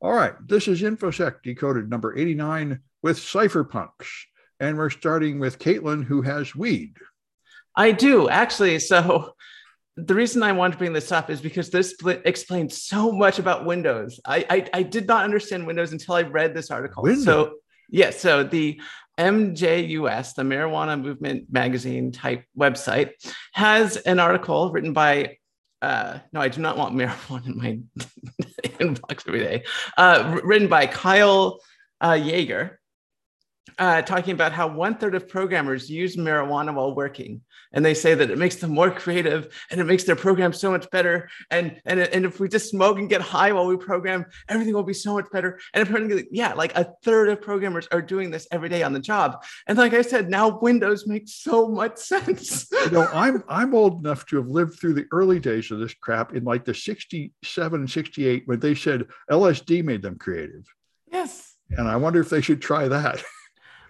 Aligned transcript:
All 0.00 0.12
right, 0.12 0.34
this 0.46 0.68
is 0.68 0.82
InfoSec 0.82 1.42
decoded 1.42 1.90
number 1.90 2.16
89 2.16 2.80
with 3.02 3.18
cypherpunks. 3.18 4.06
And 4.60 4.76
we're 4.76 4.90
starting 4.90 5.38
with 5.40 5.58
Caitlin, 5.58 6.04
who 6.04 6.22
has 6.22 6.54
weed. 6.54 6.96
I 7.74 7.92
do 7.92 8.28
actually. 8.28 8.78
So 8.80 9.34
the 9.96 10.14
reason 10.14 10.42
I 10.42 10.52
want 10.52 10.72
to 10.72 10.78
bring 10.78 10.92
this 10.92 11.10
up 11.10 11.30
is 11.30 11.40
because 11.40 11.70
this 11.70 11.94
explains 12.24 12.82
so 12.82 13.10
much 13.10 13.38
about 13.38 13.64
Windows. 13.66 14.20
I, 14.24 14.46
I, 14.48 14.68
I 14.72 14.82
did 14.82 15.06
not 15.06 15.24
understand 15.24 15.66
Windows 15.66 15.92
until 15.92 16.14
I 16.14 16.22
read 16.22 16.54
this 16.54 16.70
article. 16.70 17.02
Windows. 17.02 17.24
So 17.24 17.54
yeah, 17.88 18.10
so 18.10 18.44
the 18.44 18.80
MJUS, 19.18 20.34
the 20.34 20.42
Marijuana 20.42 21.00
Movement 21.00 21.46
Magazine 21.50 22.12
type 22.12 22.44
website, 22.56 23.10
has 23.52 23.96
an 23.96 24.20
article 24.20 24.70
written 24.70 24.92
by 24.92 25.38
uh, 25.80 26.18
no, 26.32 26.40
I 26.40 26.48
do 26.48 26.60
not 26.60 26.76
want 26.76 26.96
marijuana 26.96 27.46
in 27.46 27.56
my 27.56 27.78
inbox 28.78 29.26
every 29.26 29.40
day. 29.40 29.64
Uh, 29.96 30.40
written 30.42 30.68
by 30.68 30.86
Kyle 30.86 31.60
uh, 32.00 32.14
Jaeger, 32.14 32.77
uh, 33.78 34.02
talking 34.02 34.32
about 34.32 34.52
how 34.52 34.68
one 34.68 34.96
third 34.96 35.14
of 35.14 35.28
programmers 35.28 35.90
use 35.90 36.16
marijuana 36.16 36.74
while 36.74 36.94
working, 36.94 37.42
and 37.72 37.84
they 37.84 37.94
say 37.94 38.14
that 38.14 38.30
it 38.30 38.38
makes 38.38 38.56
them 38.56 38.70
more 38.70 38.90
creative 39.02 39.54
and 39.70 39.80
it 39.80 39.84
makes 39.84 40.04
their 40.04 40.16
program 40.16 40.52
so 40.52 40.70
much 40.70 40.90
better. 40.90 41.28
And 41.50 41.80
and 41.84 42.00
and 42.00 42.24
if 42.24 42.40
we 42.40 42.48
just 42.48 42.70
smoke 42.70 42.98
and 42.98 43.08
get 43.08 43.20
high 43.20 43.52
while 43.52 43.66
we 43.66 43.76
program, 43.76 44.26
everything 44.48 44.74
will 44.74 44.82
be 44.82 44.94
so 44.94 45.14
much 45.14 45.26
better. 45.32 45.58
And 45.74 45.86
apparently, 45.86 46.26
yeah, 46.30 46.54
like 46.54 46.74
a 46.76 46.92
third 47.02 47.28
of 47.28 47.40
programmers 47.40 47.88
are 47.92 48.02
doing 48.02 48.30
this 48.30 48.46
every 48.50 48.68
day 48.68 48.82
on 48.82 48.92
the 48.92 49.00
job. 49.00 49.44
And 49.66 49.78
like 49.78 49.94
I 49.94 50.02
said, 50.02 50.30
now 50.30 50.58
Windows 50.58 51.06
makes 51.06 51.34
so 51.34 51.68
much 51.68 51.98
sense. 52.12 52.70
you 52.70 52.90
know, 52.90 53.08
I'm 53.12 53.42
I'm 53.48 53.74
old 53.74 54.00
enough 54.00 54.26
to 54.26 54.36
have 54.36 54.48
lived 54.48 54.78
through 54.78 54.94
the 54.94 55.06
early 55.12 55.40
days 55.40 55.70
of 55.70 55.78
this 55.78 55.94
crap 55.94 56.34
in 56.34 56.44
like 56.44 56.64
the 56.64 56.74
67 56.74 57.80
and 57.80 57.90
68 57.90 58.42
when 58.46 58.60
they 58.60 58.74
said 58.74 59.06
LSD 59.30 59.84
made 59.84 60.02
them 60.02 60.16
creative. 60.16 60.64
Yes. 61.10 61.54
And 61.70 61.88
I 61.88 61.96
wonder 61.96 62.20
if 62.20 62.30
they 62.30 62.40
should 62.40 62.62
try 62.62 62.88
that. 62.88 63.22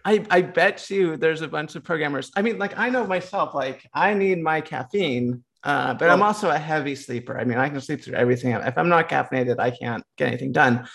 I, 0.04 0.24
I 0.30 0.42
bet 0.42 0.88
you 0.90 1.16
there's 1.16 1.42
a 1.42 1.48
bunch 1.48 1.74
of 1.76 1.84
programmers. 1.84 2.30
I 2.36 2.42
mean, 2.42 2.58
like 2.58 2.78
I 2.78 2.88
know 2.88 3.06
myself, 3.06 3.54
like 3.54 3.86
I 3.92 4.14
need 4.14 4.42
my 4.42 4.60
caffeine, 4.60 5.44
uh, 5.64 5.94
but 5.94 6.08
I'm 6.08 6.22
also 6.22 6.50
a 6.50 6.58
heavy 6.58 6.94
sleeper. 6.94 7.38
I 7.38 7.44
mean, 7.44 7.58
I 7.58 7.68
can 7.68 7.80
sleep 7.80 8.02
through 8.02 8.14
everything. 8.14 8.52
If 8.52 8.78
I'm 8.78 8.88
not 8.88 9.08
caffeinated, 9.08 9.58
I 9.58 9.70
can't 9.70 10.04
get 10.16 10.28
anything 10.28 10.52
done. 10.52 10.88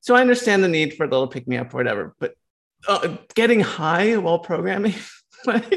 So 0.00 0.14
I 0.14 0.20
understand 0.20 0.62
the 0.62 0.68
need 0.68 0.94
for 0.94 1.04
a 1.04 1.08
little 1.08 1.28
pick 1.28 1.46
me 1.48 1.56
up 1.56 1.72
or 1.74 1.78
whatever, 1.78 2.14
but 2.18 2.34
uh, 2.86 3.16
getting 3.34 3.60
high 3.60 4.16
while 4.16 4.38
programming, 4.38 4.94
like, 5.46 5.72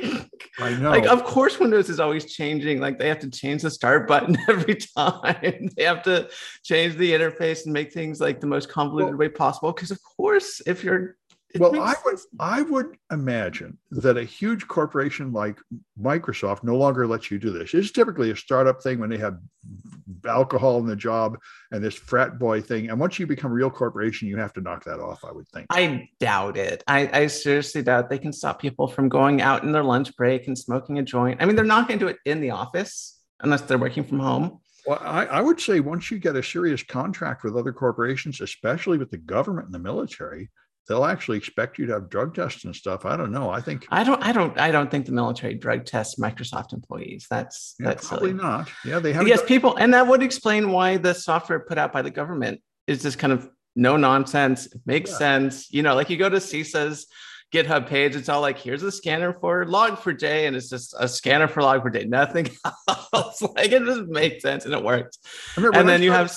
I 0.60 0.76
know. 0.76 0.92
Like, 0.92 1.06
of 1.06 1.24
course, 1.24 1.60
Windows 1.60 1.90
is 1.90 2.00
always 2.00 2.32
changing. 2.34 2.80
Like, 2.80 3.00
they 3.00 3.08
have 3.08 3.20
to 3.20 3.30
change 3.30 3.64
the 3.64 3.72
start 3.72 4.08
button 4.08 4.38
every 4.50 4.76
time. 4.76 5.70
they 5.76 5.84
have 5.84 6.04
to 6.04 6.30
change 6.64 6.96
the 6.96 7.12
interface 7.12 7.66
and 7.66 7.74
make 7.74 7.92
things 7.92 8.20
like 8.20 8.40
the 8.40 8.48
most 8.48 8.70
convoluted 8.70 9.16
well, 9.16 9.20
way 9.20 9.30
possible. 9.30 9.72
Because, 9.72 9.92
of 9.92 10.00
course, 10.18 10.62
if 10.66 10.84
you're 10.84 11.16
well, 11.58 11.80
I 11.80 11.96
would 12.06 12.20
I 12.40 12.62
would 12.62 12.98
imagine 13.12 13.78
that 13.92 14.18
a 14.18 14.24
huge 14.24 14.68
corporation 14.68 15.32
like 15.32 15.60
Microsoft 16.00 16.64
no 16.64 16.76
longer 16.76 17.08
lets 17.08 17.32
you 17.32 17.40
do 17.40 17.52
this. 17.52 17.74
It's 17.74 17.92
typically 17.92 18.32
a 18.32 18.36
startup 18.36 18.82
thing 18.82 19.00
when 19.00 19.10
they 19.10 19.18
have 19.18 19.38
alcohol 20.28 20.80
in 20.80 20.86
the 20.86 20.96
job 20.96 21.38
and 21.72 21.84
this 21.84 21.96
frat 21.96 22.40
boy 22.40 22.62
thing. 22.62 22.90
And 22.90 23.00
once 23.00 23.20
you 23.20 23.28
become 23.28 23.52
a 23.52 23.54
real 23.54 23.70
corporation, 23.70 24.28
you 24.28 24.38
have 24.38 24.54
to 24.54 24.62
knock 24.62 24.84
that 24.86 25.00
off. 25.00 25.24
I 25.24 25.32
would 25.32 25.48
think. 25.50 25.68
I 25.70 26.10
doubt 26.20 26.58
it. 26.58 26.84
I, 26.88 27.10
I 27.12 27.28
seriously 27.28 27.82
doubt 27.82 28.10
they 28.10 28.20
can 28.20 28.34
stop 28.34 28.62
people 28.62 28.88
from 28.88 29.10
going 29.10 29.42
out 29.42 29.64
in 29.64 29.72
their 29.72 29.84
lunch 29.84 30.16
break 30.16 30.48
and 30.48 30.58
smoking 30.58 31.00
a 31.00 31.04
joint. 31.04 31.42
I 31.42 31.46
mean, 31.46 31.56
they're 31.56 31.66
not 31.66 31.88
going 31.88 32.00
to 32.00 32.06
do 32.06 32.10
it 32.10 32.18
in 32.26 32.42
the 32.42 32.52
office 32.52 33.20
unless 33.42 33.62
they're 33.62 33.78
working 33.78 34.04
from 34.04 34.20
home. 34.20 34.60
Well, 34.86 35.00
I, 35.02 35.26
I, 35.26 35.42
would 35.42 35.62
say 35.62 35.80
once 35.80 36.10
you 36.10 36.18
get 36.18 36.36
a 36.36 36.42
serious 36.42 36.82
contract 36.82 37.44
with 37.44 37.56
other 37.56 37.72
corporations, 37.72 38.42
especially 38.42 38.98
with 38.98 39.12
the 39.12 39.18
government 39.18 39.68
and 39.68 39.74
the 39.76 39.80
military, 39.80 40.50
they'll 40.92 41.06
actually 41.06 41.38
expect 41.38 41.78
you 41.78 41.86
to 41.86 41.94
have 41.94 42.10
drug 42.10 42.36
tests 42.36 42.66
and 42.66 42.76
stuff. 42.76 43.06
I 43.06 43.16
don't 43.16 43.32
know. 43.32 43.50
I 43.50 43.62
think 43.62 43.88
I 43.90 44.04
don't 44.04 44.22
I 44.22 44.34
don't 44.34 44.58
I 44.60 44.72
don't 44.72 44.92
think 44.92 45.06
the 45.06 45.14
military 45.14 45.54
drug 45.54 45.86
tests 45.86 46.20
Microsoft 46.20 46.74
employees. 46.74 47.28
That's 47.30 47.76
yeah, 47.80 47.88
that's 47.88 48.10
probably 48.10 48.32
silly. 48.32 48.42
not. 48.42 48.70
Yeah, 48.84 49.00
they 49.00 49.14
have 49.14 49.26
yes, 49.26 49.40
done- 49.40 49.48
people 49.48 49.78
and 49.78 49.94
that 49.94 50.06
would 50.06 50.22
explain 50.22 50.72
why 50.72 50.98
the 50.98 51.14
software 51.14 51.62
put 51.62 51.78
out 51.78 51.94
by 51.94 52.02
the 52.02 52.12
government 52.12 52.62
is 52.88 53.02
just 53.04 53.18
kind 53.18 53.32
of 53.32 53.50
no 53.74 53.96
nonsense. 53.96 54.66
It 54.66 54.82
makes 54.86 55.12
yeah. 55.12 55.18
sense. 55.18 55.72
You 55.72 55.82
know, 55.82 55.96
like 55.96 56.10
you 56.10 56.18
go 56.18 56.28
to 56.28 56.38
CISA's 56.38 57.08
GitHub 57.54 57.88
page, 57.88 58.16
it's 58.16 58.30
all 58.30 58.42
like, 58.42 58.58
here's 58.58 58.84
a 58.84 58.92
scanner 58.92 59.34
for 59.34 59.66
log4j, 59.66 60.48
and 60.48 60.56
it's 60.56 60.70
just 60.70 60.96
a 60.98 61.08
scanner 61.08 61.48
for 61.48 61.62
log4j, 61.62 62.08
nothing 62.08 62.50
else. 63.14 63.42
like 63.42 63.72
it 63.72 63.84
just 63.84 64.08
makes 64.08 64.42
sense 64.42 64.66
and 64.66 64.74
it 64.74 64.84
works. 64.84 65.20
And 65.58 65.88
then 65.88 66.02
you 66.02 66.12
have 66.12 66.36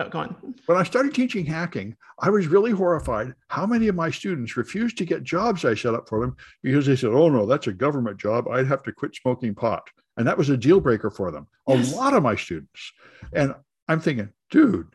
Oh, 0.00 0.08
go 0.08 0.20
on. 0.20 0.54
When 0.64 0.78
I 0.78 0.82
started 0.82 1.14
teaching 1.14 1.44
hacking, 1.44 1.94
I 2.20 2.30
was 2.30 2.46
really 2.46 2.70
horrified 2.70 3.34
how 3.48 3.66
many 3.66 3.88
of 3.88 3.94
my 3.94 4.10
students 4.10 4.56
refused 4.56 4.96
to 4.98 5.04
get 5.04 5.22
jobs 5.22 5.64
I 5.64 5.74
set 5.74 5.94
up 5.94 6.08
for 6.08 6.20
them 6.20 6.36
because 6.62 6.86
they 6.86 6.96
said, 6.96 7.10
oh, 7.10 7.28
no, 7.28 7.44
that's 7.44 7.66
a 7.66 7.72
government 7.72 8.18
job. 8.18 8.48
I'd 8.48 8.66
have 8.66 8.82
to 8.84 8.92
quit 8.92 9.14
smoking 9.14 9.54
pot. 9.54 9.86
And 10.16 10.26
that 10.26 10.38
was 10.38 10.48
a 10.48 10.56
deal 10.56 10.80
breaker 10.80 11.10
for 11.10 11.30
them. 11.30 11.48
Yes. 11.68 11.92
A 11.92 11.96
lot 11.96 12.14
of 12.14 12.22
my 12.22 12.34
students. 12.34 12.92
And 13.34 13.54
I'm 13.88 14.00
thinking, 14.00 14.30
dude, 14.50 14.88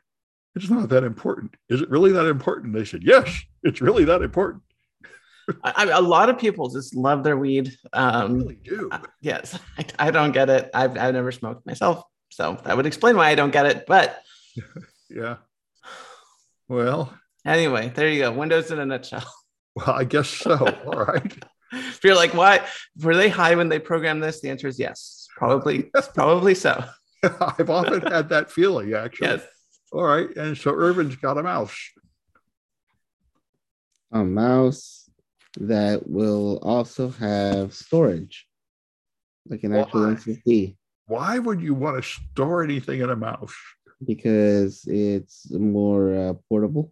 it's 0.55 0.71
not 0.71 0.89
that 0.89 1.03
important. 1.03 1.55
Is 1.69 1.81
it 1.81 1.89
really 1.89 2.11
that 2.13 2.25
important? 2.25 2.73
They 2.73 2.85
said, 2.85 3.03
yes, 3.03 3.41
it's 3.61 3.81
really 3.81 4.05
that 4.05 4.23
important. 4.23 4.63
I, 5.63 5.89
a 5.91 6.01
lot 6.01 6.29
of 6.29 6.39
people 6.39 6.69
just 6.69 6.95
love 6.95 7.23
their 7.23 7.37
weed. 7.37 7.77
Um, 7.93 8.39
really 8.39 8.55
do. 8.63 8.89
Uh, 8.91 8.99
yes, 9.21 9.59
I, 9.77 9.85
I, 10.07 10.11
don't 10.11 10.31
get 10.31 10.49
it. 10.49 10.71
I've, 10.73 10.97
I've 10.97 11.13
never 11.13 11.31
smoked 11.31 11.67
myself, 11.67 12.03
so 12.31 12.59
that 12.65 12.75
would 12.75 12.87
explain 12.87 13.15
why 13.15 13.29
I 13.29 13.35
don't 13.35 13.51
get 13.51 13.67
it. 13.67 13.85
But 13.85 14.23
yeah. 15.09 15.37
Well. 16.67 17.13
Anyway, 17.45 17.91
there 17.93 18.09
you 18.09 18.21
go. 18.21 18.31
Windows 18.31 18.71
in 18.71 18.79
a 18.79 18.85
nutshell. 18.85 19.25
Well, 19.77 19.89
I 19.89 20.05
guess 20.05 20.29
so. 20.29 20.55
All 20.85 21.03
right. 21.03 21.37
if 21.73 22.01
you're 22.01 22.15
like, 22.15 22.33
why 22.33 22.65
were 23.01 23.17
they 23.17 23.27
high 23.27 23.55
when 23.55 23.67
they 23.67 23.77
programmed 23.77 24.23
this? 24.23 24.39
The 24.39 24.49
answer 24.49 24.69
is 24.69 24.79
yes. 24.79 25.27
Probably, 25.35 25.91
probably 26.13 26.55
so. 26.55 26.81
I've 27.21 27.69
often 27.69 28.01
had 28.11 28.29
that 28.29 28.49
feeling, 28.49 28.93
actually. 28.93 29.27
Yes. 29.27 29.41
All 29.91 30.05
right. 30.05 30.33
And 30.37 30.57
so 30.57 30.71
Irvin's 30.71 31.17
got 31.17 31.37
a 31.37 31.43
mouse. 31.43 31.77
A 34.13 34.23
mouse 34.23 35.09
that 35.59 36.07
will 36.07 36.59
also 36.61 37.09
have 37.09 37.73
storage, 37.73 38.47
like 39.49 39.63
an 39.63 39.75
actual 39.75 40.01
SSD. 40.01 40.77
Why 41.07 41.37
would 41.37 41.61
you 41.61 41.73
want 41.73 42.01
to 42.01 42.09
store 42.09 42.63
anything 42.63 43.01
in 43.01 43.09
a 43.09 43.15
mouse? 43.15 43.53
Because 44.03 44.83
it's 44.87 45.51
more 45.51 46.15
uh, 46.15 46.33
portable. 46.49 46.91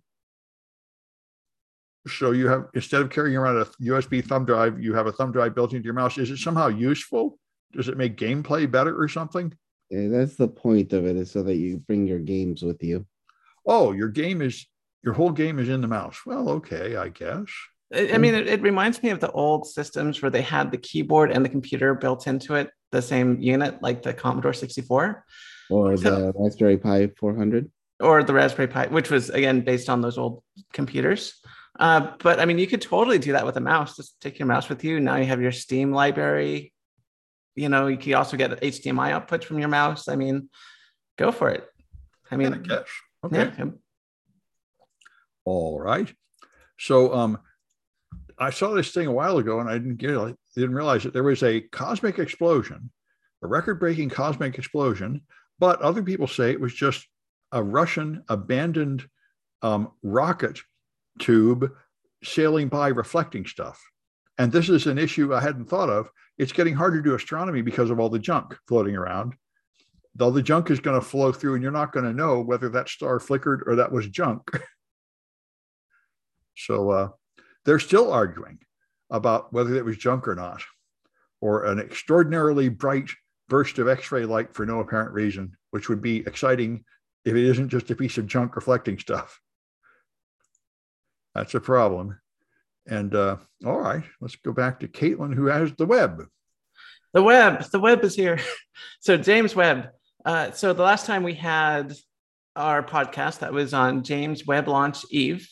So 2.08 2.32
you 2.32 2.48
have 2.48 2.66
instead 2.74 3.02
of 3.02 3.10
carrying 3.10 3.38
around 3.38 3.58
a 3.58 3.66
USB 3.82 4.24
thumb 4.26 4.46
drive, 4.46 4.80
you 4.80 4.94
have 4.94 5.08
a 5.08 5.12
thumb 5.12 5.32
drive 5.32 5.56
built 5.56 5.74
into 5.74 5.86
your 5.86 5.94
mouse. 5.94 6.18
Is 6.18 6.32
it 6.32 6.38
somehow 6.38 6.68
useful? 6.68 7.40
Does 7.72 7.88
it 7.88 7.98
make 7.98 8.18
gameplay 8.18 8.70
better 8.70 9.00
or 9.00 9.08
something? 9.08 9.54
Yeah, 9.90 10.10
that's 10.10 10.36
the 10.36 10.48
point 10.48 10.92
of 10.94 11.06
it, 11.06 11.16
is 11.16 11.32
so 11.32 11.44
that 11.44 11.56
you 11.56 11.78
bring 11.78 12.08
your 12.08 12.20
games 12.20 12.62
with 12.62 12.84
you. 12.84 13.06
Oh, 13.66 13.94
your 13.94 14.10
game 14.10 14.42
is 14.42 14.66
your 15.04 15.14
whole 15.14 15.32
game 15.32 15.60
is 15.60 15.70
in 15.70 15.82
the 15.82 15.88
mouse. 15.88 16.20
Well, 16.26 16.50
okay, 16.50 16.96
I 16.96 17.10
guess. 17.10 17.48
I 17.96 18.18
mean, 18.18 18.34
it, 18.34 18.48
it, 18.48 18.62
reminds 18.62 19.04
me 19.04 19.12
of 19.12 19.20
the 19.20 19.32
old 19.32 19.68
systems 19.68 20.22
where 20.22 20.32
they 20.32 20.42
had 20.42 20.72
the 20.72 20.78
keyboard 20.78 21.32
and 21.32 21.46
the 21.46 21.50
computer 21.50 21.94
built 21.94 22.26
into 22.26 22.56
it, 22.56 22.72
the 22.92 23.04
same 23.04 23.40
unit, 23.40 23.84
like 23.84 24.02
the 24.02 24.14
Commodore 24.14 24.54
64 24.54 25.24
or 25.74 25.98
the 26.08 26.32
Raspberry 26.36 26.78
Pi 26.78 27.08
400 27.18 27.70
or 28.00 28.24
the 28.24 28.34
Raspberry 28.34 28.68
Pi, 28.68 28.88
which 28.88 29.10
was 29.10 29.30
again 29.30 29.62
based 29.62 29.90
on 29.90 30.02
those 30.02 30.18
old 30.18 30.44
computers. 30.74 31.40
Uh, 31.80 32.12
but 32.20 32.40
I 32.40 32.46
mean, 32.46 32.60
you 32.60 32.68
could 32.68 32.82
totally 32.82 33.18
do 33.18 33.32
that 33.32 33.46
with 33.46 33.58
a 33.58 33.62
mouse. 33.62 33.96
Just 33.96 34.20
take 34.22 34.38
your 34.38 34.48
mouse 34.48 34.70
with 34.70 34.84
you. 34.84 35.00
Now 35.00 35.16
you 35.16 35.26
have 35.26 35.42
your 35.42 35.52
Steam 35.52 35.92
library. 35.92 36.74
You 37.56 37.70
know, 37.70 37.88
you 37.88 37.98
can 37.98 38.14
also 38.16 38.38
get 38.38 38.62
HDMI 38.62 39.12
output 39.12 39.44
from 39.44 39.60
your 39.60 39.70
mouse. 39.70 40.08
I 40.08 40.16
mean, 40.16 40.50
go 41.18 41.32
for 41.32 41.50
it. 41.50 41.68
I 42.30 42.36
mean, 42.36 42.66
yeah, 42.68 42.80
I 43.24 43.28
okay. 43.28 43.52
Yeah. 43.58 43.66
All 45.46 45.80
right. 45.80 46.12
So, 46.80 47.14
um, 47.14 47.38
I 48.40 48.50
saw 48.50 48.74
this 48.74 48.92
thing 48.92 49.08
a 49.08 49.12
while 49.12 49.38
ago, 49.38 49.60
and 49.60 49.70
I 49.70 49.74
didn't 49.74 49.98
get 49.98 50.10
it. 50.10 50.36
Didn't 50.56 50.74
realize 50.74 51.04
that 51.04 51.14
there 51.14 51.24
was 51.24 51.44
a 51.44 51.62
cosmic 51.62 52.18
explosion, 52.18 52.92
a 53.44 53.48
record-breaking 53.48 54.10
cosmic 54.10 54.58
explosion 54.58 55.22
but 55.60 55.82
other 55.82 56.04
people 56.04 56.28
say 56.28 56.52
it 56.52 56.60
was 56.60 56.74
just 56.74 57.08
a 57.52 57.62
Russian 57.62 58.24
abandoned 58.30 59.08
um, 59.62 59.92
rocket 60.02 60.60
tube 61.20 61.72
sailing 62.24 62.68
by 62.68 62.90
reflecting 62.90 63.46
stuff. 63.46 63.82
And 64.38 64.52
this 64.52 64.70
is 64.70 64.88
an 64.88 64.98
issue 64.98 65.34
I 65.34 65.42
hadn't 65.42 65.70
thought 65.70 65.90
of. 65.90 66.10
It's 66.38 66.52
getting 66.52 66.74
harder 66.74 66.98
to 66.98 67.04
do 67.04 67.16
astronomy 67.16 67.62
because 67.62 67.92
of 67.92 68.00
all 68.00 68.10
the 68.10 68.20
junk 68.20 68.58
floating 68.68 68.96
around. 68.96 69.34
Though 70.16 70.32
the 70.32 70.42
junk 70.42 70.70
is 70.70 70.80
going 70.80 71.00
to 71.00 71.06
flow 71.06 71.32
through, 71.32 71.56
and 71.56 71.64
you're 71.64 71.72
not 71.72 71.92
going 71.92 72.06
to 72.06 72.14
know 72.14 72.42
whether 72.42 72.70
that 72.70 72.90
star 72.90 73.20
flickered 73.20 73.64
or 73.66 73.76
that 73.76 73.92
was 73.92 74.08
junk. 74.08 74.44
so 76.58 76.90
uh, 76.92 77.10
they're 77.66 77.80
still 77.80 78.12
arguing 78.12 78.60
about 79.10 79.54
whether 79.54 79.76
it 79.76 79.86
was 79.86 79.98
junk 79.98 80.28
or 80.28 80.36
not, 80.36 80.62
or 81.42 81.66
an 81.66 81.80
extraordinarily 81.80 82.70
bright 82.70 83.10
burst 83.50 83.80
of 83.80 83.88
X-ray 83.88 84.26
light 84.26 84.54
for 84.54 84.66
no 84.66 84.80
apparent 84.80 85.12
reason, 85.12 85.56
which 85.72 85.90
would 85.90 86.02
be 86.02 86.18
exciting 86.20 86.84
if 87.26 87.36
it 87.36 87.46
isn't 87.46 87.70
just 87.70 87.92
a 87.92 87.96
piece 87.96 88.18
of 88.18 88.28
junk 88.28 88.56
reflecting 88.56 89.00
stuff. 89.00 89.40
That's 91.36 91.56
a 91.56 91.60
problem. 91.60 92.20
And 92.88 93.16
uh, 93.16 93.38
all 93.66 93.80
right, 93.80 94.04
let's 94.22 94.36
go 94.36 94.52
back 94.52 94.80
to 94.80 94.88
Caitlin, 94.88 95.34
who 95.34 95.46
has 95.46 95.72
the 95.74 95.86
web. 95.86 96.26
The 97.14 97.24
web, 97.24 97.64
the 97.72 97.80
web 97.80 98.04
is 98.04 98.16
here. 98.16 98.40
So 99.00 99.18
James 99.18 99.56
Webb. 99.56 99.90
Uh, 100.26 100.52
so 100.52 100.74
the 100.74 100.82
last 100.82 101.06
time 101.06 101.24
we 101.24 101.36
had 101.36 101.94
our 102.56 102.82
podcast 102.82 103.40
that 103.40 103.54
was 103.54 103.74
on 103.74 104.04
James 104.04 104.46
Webb 104.46 104.68
Launch 104.68 105.06
Eve, 105.12 105.48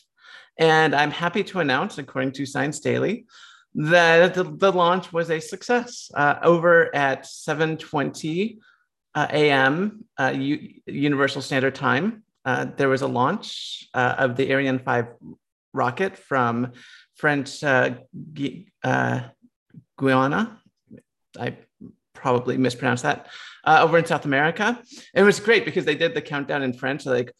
and 0.58 0.94
I'm 0.94 1.10
happy 1.10 1.44
to 1.44 1.60
announce, 1.60 1.98
according 1.98 2.32
to 2.32 2.46
Science 2.46 2.80
Daily, 2.80 3.26
the, 3.74 4.54
the 4.56 4.72
launch 4.72 5.12
was 5.12 5.30
a 5.30 5.40
success. 5.40 6.10
Uh, 6.14 6.38
over 6.42 6.94
at 6.94 7.24
7:20 7.24 8.58
uh, 9.14 9.26
a.m. 9.30 10.04
Uh, 10.18 10.32
U- 10.34 10.74
Universal 10.86 11.42
Standard 11.42 11.74
Time, 11.74 12.22
uh, 12.44 12.66
there 12.76 12.88
was 12.88 13.02
a 13.02 13.06
launch 13.06 13.88
uh, 13.94 14.14
of 14.18 14.36
the 14.36 14.50
Ariane 14.50 14.78
5 14.78 15.06
rocket 15.72 16.18
from 16.18 16.72
French 17.16 17.62
uh, 17.64 17.90
Guiana. 19.96 20.60
I 21.38 21.56
probably 22.14 22.56
mispronounced 22.58 23.04
that 23.04 23.28
over 23.66 23.96
in 23.98 24.04
South 24.04 24.24
America. 24.26 24.82
It 25.14 25.22
was 25.22 25.40
great 25.40 25.64
because 25.64 25.84
they 25.84 25.94
did 25.94 26.14
the 26.14 26.20
countdown 26.20 26.62
in 26.62 26.72
French, 26.72 27.06
like 27.06 27.32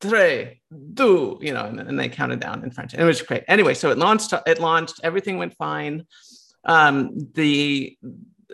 tres, 0.00 0.56
deux, 0.94 1.38
you 1.40 1.52
know, 1.52 1.66
and, 1.66 1.80
and, 1.80 1.98
they 1.98 2.08
counted 2.08 2.40
down 2.40 2.62
in 2.64 2.70
French. 2.70 2.92
And 2.94 3.02
it 3.02 3.06
was 3.06 3.22
great. 3.22 3.44
Anyway, 3.48 3.74
so 3.74 3.90
it 3.90 3.98
launched, 3.98 4.32
it 4.46 4.58
launched, 4.58 5.00
everything 5.02 5.38
went 5.38 5.54
fine. 5.56 6.06
Um, 6.64 7.28
the 7.34 7.96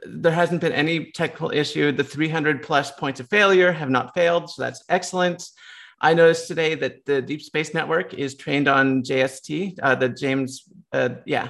there 0.05 0.33
hasn't 0.33 0.61
been 0.61 0.73
any 0.73 1.11
technical 1.13 1.51
issue. 1.51 1.91
The 1.91 2.05
300 2.05 2.63
plus 2.63 2.91
points 2.93 3.19
of 3.19 3.29
failure 3.29 3.73
have 3.73 3.91
not 3.91 4.15
failed, 4.15 4.51
so 4.51 4.63
that's 4.63 4.85
excellent. 4.89 5.49
I 6.01 6.15
noticed 6.15 6.49
today 6.49 6.75
that 6.75 7.05
the 7.07 7.23
Deep 7.23 7.43
Space 7.43 7.73
Network 7.73 8.13
is 8.15 8.35
trained 8.35 8.69
on 8.69 9.03
JST, 9.03 9.79
uh, 9.83 9.95
the 9.95 10.11
James, 10.11 10.69
uh, 10.93 11.11
yeah, 11.25 11.49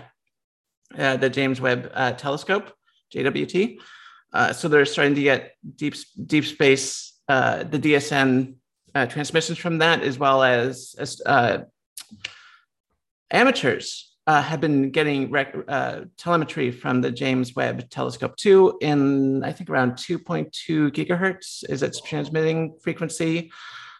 uh, 0.97 1.17
the 1.17 1.29
James 1.29 1.61
Webb 1.61 1.91
uh, 1.93 2.13
Telescope, 2.13 2.73
JWT. 3.15 3.79
Uh, 4.33 4.53
so 4.53 4.69
they're 4.69 4.87
starting 4.87 5.15
to 5.17 5.23
get 5.23 5.53
deep 5.75 5.95
deep 6.27 6.45
space, 6.45 7.15
uh, 7.29 7.65
the 7.65 7.79
DSN 7.79 8.55
uh, 8.97 9.05
transmissions 9.05 9.59
from 9.59 9.79
that, 9.79 10.03
as 10.03 10.19
well 10.19 10.43
as, 10.43 10.95
as 10.99 11.21
uh, 11.27 11.59
amateurs 13.31 14.17
uh, 14.27 14.41
have 14.41 14.59
been 14.59 14.91
getting 14.91 15.31
rec- 15.31 15.55
uh, 15.69 16.01
telemetry 16.17 16.71
from 16.71 17.03
the 17.03 17.11
James 17.11 17.55
Webb 17.55 17.91
Telescope 17.91 18.37
2 18.37 18.79
in, 18.81 19.45
I 19.45 19.53
think, 19.53 19.69
around 19.69 19.93
2.2 19.93 20.91
gigahertz 20.93 21.63
is 21.69 21.83
its 21.83 22.01
transmitting 22.01 22.79
frequency. 22.83 23.53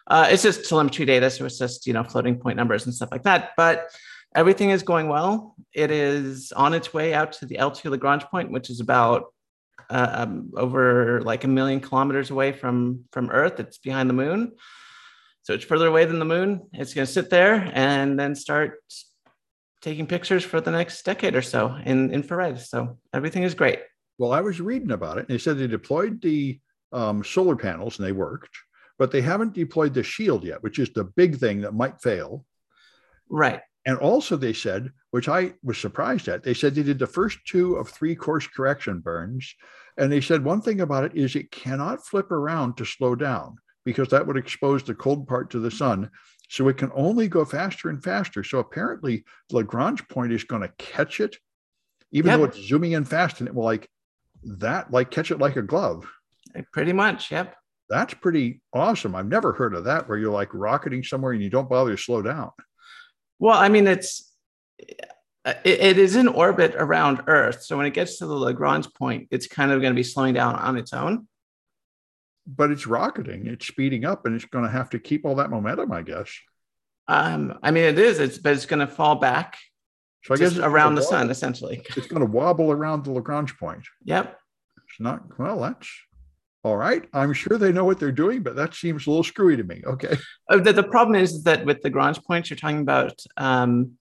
Uh, 0.07 0.27
it's 0.31 0.41
just 0.41 0.67
telemetry 0.67 1.05
data, 1.05 1.29
so 1.29 1.45
it's 1.45 1.59
just 1.59 1.85
you 1.85 1.93
know 1.93 2.03
floating 2.03 2.39
point 2.39 2.57
numbers 2.57 2.85
and 2.85 2.95
stuff 2.95 3.09
like 3.11 3.23
that. 3.23 3.51
But 3.55 3.89
everything 4.35 4.71
is 4.71 4.81
going 4.81 5.09
well. 5.09 5.55
It 5.73 5.91
is 5.91 6.51
on 6.53 6.73
its 6.73 6.93
way 6.93 7.13
out 7.13 7.33
to 7.33 7.45
the 7.45 7.57
L2 7.57 7.91
Lagrange 7.91 8.23
point, 8.23 8.49
which 8.49 8.69
is 8.69 8.79
about 8.79 9.25
uh, 9.89 10.07
um, 10.11 10.51
over 10.55 11.21
like 11.21 11.43
a 11.43 11.47
million 11.47 11.81
kilometers 11.81 12.31
away 12.31 12.53
from 12.53 13.03
from 13.11 13.29
Earth. 13.29 13.59
It's 13.59 13.77
behind 13.77 14.09
the 14.09 14.13
moon. 14.13 14.53
So 15.47 15.53
it's 15.53 15.63
further 15.63 15.87
away 15.87 16.03
than 16.03 16.19
the 16.19 16.25
moon. 16.25 16.67
It's 16.73 16.93
going 16.93 17.07
to 17.07 17.13
sit 17.13 17.29
there 17.29 17.71
and 17.73 18.19
then 18.19 18.35
start 18.35 18.83
taking 19.81 20.05
pictures 20.05 20.43
for 20.43 20.59
the 20.59 20.71
next 20.71 21.05
decade 21.05 21.37
or 21.37 21.41
so 21.41 21.73
in 21.85 22.11
infrared. 22.11 22.59
So 22.59 22.97
everything 23.13 23.43
is 23.43 23.53
great. 23.53 23.79
Well, 24.17 24.33
I 24.33 24.41
was 24.41 24.59
reading 24.59 24.91
about 24.91 25.19
it. 25.19 25.21
And 25.21 25.29
they 25.29 25.37
said 25.37 25.57
they 25.57 25.67
deployed 25.67 26.21
the 26.21 26.59
um, 26.91 27.23
solar 27.23 27.55
panels 27.55 27.97
and 27.97 28.05
they 28.05 28.11
worked, 28.11 28.49
but 28.99 29.09
they 29.09 29.21
haven't 29.21 29.53
deployed 29.53 29.93
the 29.93 30.03
shield 30.03 30.43
yet, 30.43 30.61
which 30.63 30.79
is 30.79 30.89
the 30.89 31.05
big 31.05 31.37
thing 31.37 31.61
that 31.61 31.73
might 31.73 32.01
fail. 32.01 32.43
Right. 33.29 33.61
And 33.85 33.97
also, 33.99 34.35
they 34.35 34.51
said, 34.51 34.91
which 35.11 35.29
I 35.29 35.53
was 35.63 35.77
surprised 35.77 36.27
at, 36.27 36.43
they 36.43 36.53
said 36.53 36.75
they 36.75 36.83
did 36.83 36.99
the 36.99 37.07
first 37.07 37.39
two 37.47 37.75
of 37.75 37.87
three 37.87 38.17
course 38.17 38.47
correction 38.47 38.99
burns. 38.99 39.55
And 39.95 40.11
they 40.11 40.19
said 40.19 40.43
one 40.43 40.61
thing 40.61 40.81
about 40.81 41.05
it 41.05 41.15
is 41.15 41.37
it 41.37 41.51
cannot 41.51 42.05
flip 42.05 42.33
around 42.33 42.75
to 42.75 42.85
slow 42.85 43.15
down 43.15 43.59
because 43.87 44.09
that 44.09 44.27
would 44.27 44.35
expose 44.35 44.83
the 44.83 44.93
cold 44.93 45.25
part 45.29 45.49
to 45.49 45.59
the 45.59 45.71
sun. 45.71 46.11
So 46.49 46.67
it 46.67 46.75
can 46.75 46.91
only 46.93 47.29
go 47.29 47.45
faster 47.45 47.87
and 47.87 48.03
faster. 48.03 48.43
So 48.43 48.59
apparently, 48.59 49.23
Lagrange 49.49 50.05
point 50.09 50.33
is 50.33 50.43
going 50.43 50.61
to 50.61 50.73
catch 50.77 51.21
it, 51.21 51.37
even 52.11 52.31
yep. 52.31 52.37
though 52.37 52.43
it's 52.43 52.59
zooming 52.59 52.91
in 52.91 53.05
fast, 53.05 53.39
and 53.39 53.47
it 53.47 53.55
will 53.55 53.63
like 53.63 53.89
that, 54.43 54.91
like 54.91 55.09
catch 55.09 55.31
it 55.31 55.39
like 55.39 55.55
a 55.55 55.61
glove. 55.61 56.05
Pretty 56.73 56.91
much, 56.91 57.31
yep. 57.31 57.55
That's 57.89 58.13
pretty 58.13 58.59
awesome. 58.73 59.15
I've 59.15 59.25
never 59.29 59.53
heard 59.53 59.73
of 59.73 59.85
that 59.85 60.09
where 60.09 60.17
you're 60.17 60.33
like 60.33 60.53
rocketing 60.53 61.01
somewhere 61.01 61.31
and 61.31 61.41
you 61.41 61.49
don't 61.49 61.69
bother 61.69 61.91
to 61.91 61.97
slow 61.97 62.21
down. 62.21 62.51
Well, 63.39 63.57
I 63.57 63.69
mean, 63.69 63.87
it's 63.87 64.29
uh, 64.81 65.53
it, 65.63 65.79
it 65.79 65.97
is 65.97 66.17
in 66.17 66.27
orbit 66.27 66.75
around 66.75 67.21
Earth. 67.27 67.63
So 67.63 67.77
when 67.77 67.85
it 67.85 67.93
gets 67.93 68.17
to 68.17 68.25
the 68.25 68.35
Lagrange 68.35 68.93
point, 68.95 69.29
it's 69.31 69.47
kind 69.47 69.71
of 69.71 69.79
going 69.79 69.93
to 69.93 69.97
be 69.97 70.03
slowing 70.03 70.33
down 70.33 70.55
on 70.55 70.75
its 70.75 70.91
own 70.91 71.29
but 72.47 72.71
it's 72.71 72.87
rocketing, 72.87 73.45
it's 73.45 73.67
speeding 73.67 74.05
up, 74.05 74.25
and 74.25 74.33
it's 74.33 74.45
going 74.45 74.63
to 74.63 74.71
have 74.71 74.89
to 74.91 74.99
keep 74.99 75.25
all 75.25 75.35
that 75.35 75.49
momentum, 75.49 75.91
I 75.91 76.01
guess. 76.01 76.31
Um, 77.07 77.59
I 77.61 77.71
mean, 77.71 77.83
it 77.83 77.99
is. 77.99 78.19
It's 78.19 78.37
but 78.37 78.53
it's 78.53 78.65
going 78.65 78.79
to 78.79 78.87
fall 78.87 79.15
back. 79.15 79.57
So 80.23 80.33
I 80.33 80.37
guess 80.37 80.57
around 80.57 80.95
the 80.95 81.01
sun, 81.01 81.29
essentially. 81.29 81.85
It's 81.95 82.07
going 82.07 82.19
to 82.21 82.25
wobble 82.25 82.71
around 82.71 83.05
the 83.05 83.11
Lagrange 83.11 83.57
point. 83.57 83.83
Yep. 84.03 84.37
It's 84.89 84.99
not 84.99 85.39
well. 85.39 85.59
That's 85.59 85.89
all 86.63 86.75
right. 86.75 87.07
I'm 87.13 87.33
sure 87.33 87.57
they 87.57 87.71
know 87.71 87.85
what 87.85 87.99
they're 87.99 88.11
doing, 88.11 88.43
but 88.43 88.55
that 88.57 88.73
seems 88.73 89.07
a 89.07 89.09
little 89.09 89.23
screwy 89.23 89.55
to 89.55 89.63
me. 89.63 89.81
Okay. 89.85 90.17
Oh, 90.49 90.59
the, 90.59 90.73
the 90.73 90.83
problem 90.83 91.15
is 91.15 91.43
that 91.43 91.65
with 91.65 91.81
the 91.81 91.89
Lagrange 91.89 92.21
points, 92.23 92.49
you're 92.49 92.57
talking 92.57 92.81
about 92.81 93.21
um, 93.37 93.93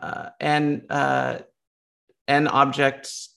uh, 0.00 0.30
and 0.40 0.82
uh, 0.90 1.38
and 2.26 2.48
objects 2.48 3.34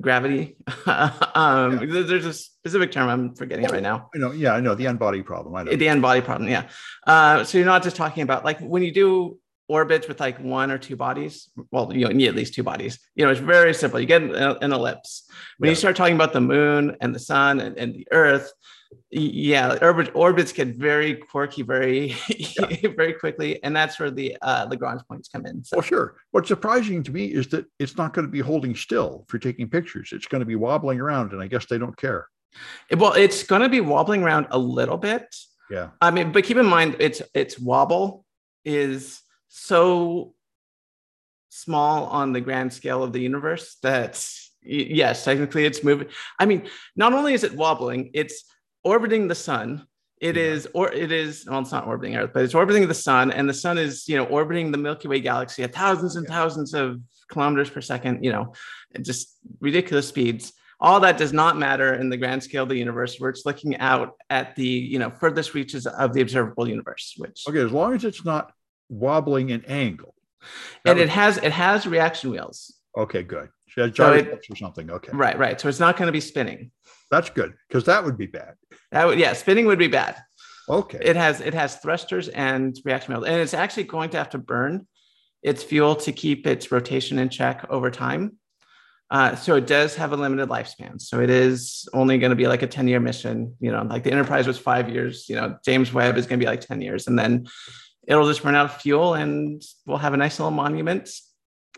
gravity. 0.00 0.56
um, 0.86 1.80
yeah. 1.80 2.02
There's 2.02 2.26
a 2.26 2.32
specific 2.32 2.92
term 2.92 3.08
I'm 3.08 3.34
forgetting 3.34 3.64
it 3.64 3.70
right 3.70 3.82
now. 3.82 4.10
I 4.14 4.18
know, 4.18 4.32
yeah, 4.32 4.52
I 4.52 4.60
know 4.60 4.74
the 4.74 4.86
n-body 4.86 5.22
problem. 5.22 5.54
I 5.54 5.62
know 5.62 5.76
the 5.76 5.88
n-body 5.88 6.20
problem. 6.20 6.48
Yeah. 6.48 6.68
Uh, 7.06 7.44
so 7.44 7.58
you're 7.58 7.66
not 7.66 7.82
just 7.82 7.96
talking 7.96 8.22
about 8.22 8.44
like 8.44 8.60
when 8.60 8.82
you 8.82 8.92
do 8.92 9.38
orbits 9.68 10.08
with 10.08 10.20
like 10.20 10.38
one 10.38 10.70
or 10.70 10.78
two 10.78 10.96
bodies. 10.96 11.48
Well, 11.70 11.92
you, 11.92 12.08
you 12.08 12.14
need 12.14 12.28
at 12.28 12.34
least 12.34 12.54
two 12.54 12.62
bodies. 12.62 12.98
You 13.14 13.24
know, 13.24 13.30
it's 13.30 13.40
very 13.40 13.74
simple. 13.74 13.98
You 13.98 14.06
get 14.06 14.22
an, 14.22 14.34
an 14.34 14.72
ellipse. 14.72 15.24
When 15.58 15.68
yeah. 15.68 15.70
you 15.72 15.76
start 15.76 15.96
talking 15.96 16.14
about 16.14 16.32
the 16.32 16.40
moon 16.40 16.96
and 17.00 17.14
the 17.14 17.18
sun 17.18 17.60
and, 17.60 17.76
and 17.78 17.94
the 17.94 18.06
Earth, 18.12 18.52
yeah 19.10 19.78
orbit, 19.82 20.10
orbits 20.14 20.52
get 20.52 20.76
very 20.76 21.14
quirky 21.14 21.62
very 21.62 22.14
yeah. 22.28 22.88
very 22.96 23.12
quickly 23.12 23.62
and 23.62 23.74
that's 23.74 23.98
where 23.98 24.10
the 24.10 24.36
uh, 24.42 24.66
lagrange 24.68 25.02
points 25.08 25.28
come 25.28 25.46
in 25.46 25.62
so. 25.64 25.76
Well 25.76 25.82
sure. 25.82 26.16
What's 26.30 26.48
surprising 26.48 27.02
to 27.04 27.12
me 27.12 27.26
is 27.26 27.48
that 27.48 27.66
it's 27.78 27.96
not 27.96 28.12
going 28.12 28.26
to 28.26 28.30
be 28.30 28.40
holding 28.40 28.74
still 28.74 29.24
for 29.28 29.38
taking 29.38 29.68
pictures. 29.68 30.10
It's 30.12 30.26
going 30.26 30.40
to 30.40 30.46
be 30.46 30.56
wobbling 30.56 31.00
around 31.00 31.32
and 31.32 31.40
i 31.42 31.46
guess 31.46 31.66
they 31.66 31.78
don't 31.78 31.96
care. 31.96 32.28
Well 32.96 33.12
it's 33.12 33.42
going 33.42 33.62
to 33.62 33.68
be 33.68 33.80
wobbling 33.80 34.22
around 34.22 34.46
a 34.50 34.58
little 34.58 34.98
bit. 34.98 35.34
Yeah. 35.70 35.90
I 36.00 36.10
mean 36.10 36.32
but 36.32 36.44
keep 36.44 36.56
in 36.56 36.66
mind 36.66 36.96
it's 36.98 37.22
it's 37.34 37.58
wobble 37.58 38.24
is 38.64 39.20
so 39.48 40.34
small 41.48 42.06
on 42.06 42.32
the 42.32 42.40
grand 42.40 42.72
scale 42.72 43.02
of 43.02 43.12
the 43.12 43.20
universe 43.20 43.76
that 43.82 44.22
yes 44.62 45.24
technically 45.24 45.64
it's 45.64 45.84
moving. 45.84 46.08
I 46.38 46.46
mean 46.46 46.68
not 46.96 47.12
only 47.12 47.34
is 47.34 47.44
it 47.44 47.54
wobbling 47.54 48.10
it's 48.14 48.44
orbiting 48.84 49.28
the 49.28 49.34
sun. 49.34 49.86
It 50.20 50.36
yeah. 50.36 50.42
is, 50.42 50.68
or 50.74 50.92
it 50.92 51.10
is, 51.10 51.44
well, 51.46 51.60
it's 51.60 51.72
not 51.72 51.86
orbiting 51.86 52.16
Earth, 52.16 52.30
but 52.32 52.44
it's 52.44 52.54
orbiting 52.54 52.86
the 52.86 52.94
sun, 52.94 53.30
and 53.30 53.48
the 53.48 53.54
sun 53.54 53.78
is, 53.78 54.08
you 54.08 54.16
know, 54.16 54.24
orbiting 54.26 54.70
the 54.70 54.78
Milky 54.78 55.08
Way 55.08 55.20
galaxy 55.20 55.62
at 55.64 55.74
thousands 55.74 56.16
and 56.16 56.26
yeah. 56.28 56.34
thousands 56.34 56.72
of 56.72 57.00
kilometers 57.28 57.68
per 57.68 57.80
second, 57.80 58.24
you 58.24 58.30
know, 58.30 58.52
just 59.02 59.36
ridiculous 59.60 60.08
speeds. 60.08 60.52
All 60.80 61.00
that 61.00 61.18
does 61.18 61.32
not 61.32 61.58
matter 61.58 61.94
in 61.94 62.10
the 62.10 62.16
grand 62.16 62.42
scale 62.42 62.62
of 62.62 62.68
the 62.68 62.76
universe, 62.76 63.18
where 63.18 63.30
it's 63.30 63.44
looking 63.44 63.76
out 63.78 64.12
at 64.30 64.54
the, 64.56 64.66
you 64.66 64.98
know, 64.98 65.10
furthest 65.10 65.54
reaches 65.54 65.86
of 65.86 66.12
the 66.12 66.20
observable 66.20 66.68
universe. 66.68 67.14
Which 67.16 67.44
okay, 67.48 67.60
as 67.60 67.72
long 67.72 67.94
as 67.94 68.04
it's 68.04 68.24
not 68.24 68.52
wobbling 68.88 69.50
an 69.50 69.64
angle, 69.66 70.14
and 70.84 70.98
it 70.98 71.08
has 71.08 71.38
it 71.38 71.52
has 71.52 71.86
reaction 71.86 72.30
wheels. 72.30 72.74
Okay, 72.96 73.22
good. 73.22 73.48
She 73.74 73.80
has 73.80 73.90
gyroscopes 73.90 74.46
so 74.46 74.52
or 74.52 74.56
something. 74.56 74.90
Okay. 74.90 75.10
Right, 75.12 75.36
right. 75.36 75.60
So 75.60 75.68
it's 75.68 75.80
not 75.80 75.96
going 75.96 76.06
to 76.06 76.12
be 76.12 76.20
spinning. 76.20 76.70
That's 77.10 77.30
good 77.30 77.54
because 77.68 77.84
that 77.84 78.04
would 78.04 78.16
be 78.16 78.26
bad. 78.26 78.54
That 78.92 79.06
would 79.06 79.18
yeah, 79.18 79.32
spinning 79.32 79.66
would 79.66 79.78
be 79.78 79.88
bad. 79.88 80.16
Okay. 80.68 81.00
It 81.02 81.16
has 81.16 81.40
it 81.40 81.54
has 81.54 81.76
thrusters 81.76 82.28
and 82.28 82.78
reaction 82.84 83.14
wheels, 83.14 83.26
and 83.26 83.40
it's 83.40 83.54
actually 83.54 83.84
going 83.84 84.10
to 84.10 84.16
have 84.16 84.30
to 84.30 84.38
burn 84.38 84.86
its 85.42 85.62
fuel 85.62 85.96
to 85.96 86.12
keep 86.12 86.46
its 86.46 86.70
rotation 86.72 87.18
in 87.18 87.28
check 87.28 87.66
over 87.68 87.90
time. 87.90 88.38
Uh, 89.10 89.36
so 89.36 89.56
it 89.56 89.66
does 89.66 89.94
have 89.96 90.12
a 90.12 90.16
limited 90.16 90.48
lifespan. 90.48 91.00
So 91.00 91.20
it 91.20 91.30
is 91.30 91.86
only 91.92 92.18
going 92.18 92.30
to 92.30 92.36
be 92.36 92.48
like 92.48 92.62
a 92.62 92.66
10 92.66 92.88
year 92.88 93.00
mission. 93.00 93.54
You 93.60 93.70
know, 93.70 93.82
like 93.82 94.02
the 94.04 94.12
Enterprise 94.12 94.46
was 94.46 94.58
five 94.58 94.88
years. 94.88 95.28
You 95.28 95.36
know, 95.36 95.58
James 95.64 95.92
Webb 95.92 96.16
is 96.16 96.26
going 96.26 96.40
to 96.40 96.44
be 96.44 96.48
like 96.48 96.60
10 96.60 96.80
years, 96.80 97.06
and 97.06 97.18
then 97.18 97.46
it'll 98.06 98.26
just 98.26 98.44
run 98.44 98.54
out 98.54 98.66
of 98.66 98.80
fuel, 98.80 99.14
and 99.14 99.62
we'll 99.86 99.98
have 99.98 100.14
a 100.14 100.16
nice 100.16 100.38
little 100.38 100.50
monument 100.50 101.10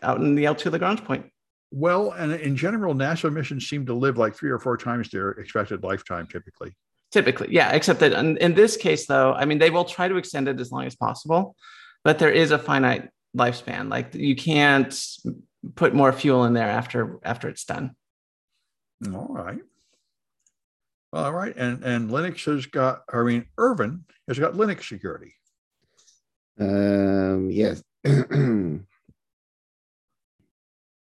out 0.03 0.19
in 0.19 0.35
the 0.35 0.45
L2 0.45 0.71
Lagrange 0.71 1.03
point. 1.03 1.25
Well, 1.71 2.11
and 2.11 2.31
in 2.33 2.55
general, 2.55 2.93
NASA 2.93 3.31
missions 3.31 3.67
seem 3.67 3.85
to 3.87 3.93
live 3.93 4.17
like 4.17 4.35
three 4.35 4.49
or 4.49 4.59
four 4.59 4.77
times 4.77 5.09
their 5.09 5.31
expected 5.31 5.83
lifetime 5.83 6.27
typically. 6.27 6.73
Typically, 7.11 7.49
yeah. 7.51 7.71
Except 7.71 7.99
that 7.99 8.13
in, 8.13 8.37
in 8.37 8.53
this 8.53 8.77
case, 8.77 9.05
though, 9.05 9.33
I 9.33 9.45
mean, 9.45 9.59
they 9.59 9.69
will 9.69 9.85
try 9.85 10.07
to 10.07 10.17
extend 10.17 10.47
it 10.47 10.59
as 10.59 10.71
long 10.71 10.85
as 10.85 10.95
possible. 10.95 11.55
but 12.03 12.19
there 12.19 12.31
is 12.31 12.51
a 12.51 12.59
finite 12.59 13.09
lifespan. 13.35 13.89
Like 13.89 14.15
you 14.15 14.35
can't 14.35 14.97
put 15.75 15.93
more 15.93 16.13
fuel 16.13 16.45
in 16.45 16.53
there 16.53 16.69
after 16.69 17.19
after 17.23 17.49
it's 17.49 17.65
done. 17.65 17.95
All 19.13 19.27
right. 19.29 19.59
All 21.13 21.33
right. 21.33 21.55
And 21.55 21.83
and 21.83 22.09
Linux 22.09 22.45
has 22.45 22.65
got, 22.65 23.01
I 23.11 23.21
mean, 23.23 23.45
Irvin 23.57 24.05
has 24.27 24.39
got 24.39 24.53
Linux 24.53 24.87
security. 24.87 25.33
Um, 26.59 27.49
yes. 27.51 27.83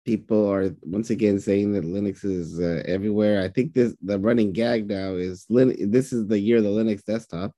People 0.05 0.51
are 0.51 0.75
once 0.81 1.09
again 1.11 1.39
saying 1.39 1.71
that 1.73 1.85
Linux 1.85 2.25
is 2.25 2.59
uh, 2.59 2.83
everywhere. 2.85 3.41
I 3.41 3.47
think 3.47 3.73
this 3.73 3.95
the 4.01 4.19
running 4.19 4.51
gag 4.51 4.87
now 4.89 5.13
is 5.13 5.45
Lin- 5.49 5.91
this 5.91 6.11
is 6.11 6.27
the 6.27 6.39
year 6.39 6.57
of 6.57 6.63
the 6.63 6.69
Linux 6.69 7.03
desktop. 7.05 7.53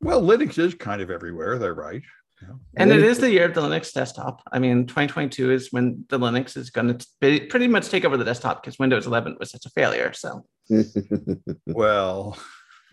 Well, 0.00 0.22
Linux 0.22 0.58
is 0.58 0.74
kind 0.74 1.02
of 1.02 1.10
everywhere. 1.10 1.58
They're 1.58 1.74
right. 1.74 2.02
Yeah. 2.42 2.48
And 2.76 2.90
Linux- 2.90 2.96
it 2.96 3.02
is 3.04 3.18
the 3.18 3.30
year 3.30 3.44
of 3.44 3.54
the 3.54 3.60
Linux 3.60 3.92
desktop. 3.92 4.42
I 4.52 4.58
mean, 4.58 4.86
2022 4.86 5.52
is 5.52 5.68
when 5.70 6.04
the 6.08 6.18
Linux 6.18 6.56
is 6.56 6.70
going 6.70 6.96
to 6.96 7.06
pretty 7.20 7.68
much 7.68 7.88
take 7.88 8.04
over 8.06 8.16
the 8.16 8.24
desktop 8.24 8.62
because 8.62 8.78
Windows 8.78 9.06
11 9.06 9.36
was 9.38 9.50
such 9.50 9.66
a 9.66 9.70
failure. 9.70 10.12
So, 10.14 10.46
well, 11.66 12.38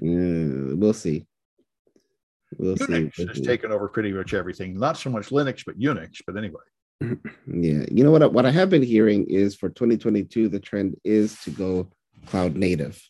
yeah, 0.02 0.74
we'll 0.76 0.94
see. 0.94 1.26
We'll 2.58 2.76
Unix 2.76 3.16
see. 3.16 3.28
has 3.28 3.40
taken 3.42 3.72
over 3.72 3.88
pretty 3.88 4.12
much 4.12 4.34
everything. 4.34 4.78
Not 4.78 4.98
so 4.98 5.10
much 5.10 5.30
Linux, 5.30 5.64
but 5.66 5.80
Unix. 5.80 6.18
But 6.28 6.36
anyway. 6.38 6.64
Yeah, 7.48 7.84
you 7.92 8.04
know 8.04 8.12
what? 8.12 8.32
What 8.32 8.46
I 8.46 8.52
have 8.52 8.70
been 8.70 8.84
hearing 8.84 9.26
is 9.28 9.56
for 9.56 9.70
2022, 9.70 10.48
the 10.48 10.60
trend 10.60 10.96
is 11.04 11.38
to 11.42 11.50
go 11.50 11.90
cloud 12.28 12.56
native. 12.56 13.02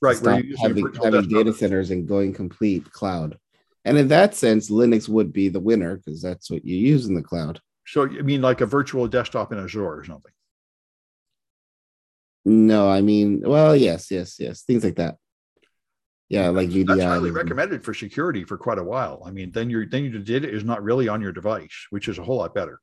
Right, 0.00 0.16
Stop 0.16 0.42
having, 0.60 0.92
having 1.02 1.28
data 1.28 1.52
centers 1.52 1.90
and 1.90 2.06
going 2.06 2.32
complete 2.32 2.90
cloud. 2.92 3.36
And 3.84 3.98
in 3.98 4.08
that 4.08 4.34
sense, 4.34 4.70
Linux 4.70 5.08
would 5.08 5.32
be 5.32 5.48
the 5.48 5.60
winner 5.60 5.96
because 5.96 6.22
that's 6.22 6.50
what 6.50 6.64
you 6.64 6.76
use 6.76 7.06
in 7.06 7.14
the 7.14 7.22
cloud. 7.22 7.60
So 7.86 8.04
you 8.04 8.22
mean 8.22 8.42
like 8.42 8.60
a 8.60 8.66
virtual 8.66 9.08
desktop 9.08 9.52
in 9.52 9.58
Azure 9.58 9.84
or 9.84 10.04
something? 10.04 10.32
No, 12.44 12.88
I 12.88 13.00
mean, 13.00 13.42
well, 13.44 13.74
yes, 13.74 14.10
yes, 14.10 14.36
yes, 14.38 14.62
things 14.62 14.84
like 14.84 14.96
that. 14.96 15.16
Yeah, 16.28 16.48
like 16.48 16.68
VDI. 16.68 16.86
That's 16.86 17.02
highly 17.02 17.30
um, 17.30 17.36
recommended 17.36 17.82
for 17.82 17.94
security 17.94 18.44
for 18.44 18.58
quite 18.58 18.78
a 18.78 18.84
while. 18.84 19.22
I 19.24 19.30
mean, 19.30 19.50
then 19.50 19.70
your 19.70 19.86
then 19.86 20.04
your 20.04 20.20
data 20.20 20.48
is 20.48 20.62
not 20.62 20.82
really 20.82 21.08
on 21.08 21.22
your 21.22 21.32
device, 21.32 21.86
which 21.90 22.08
is 22.08 22.18
a 22.18 22.22
whole 22.22 22.36
lot 22.36 22.54
better. 22.54 22.80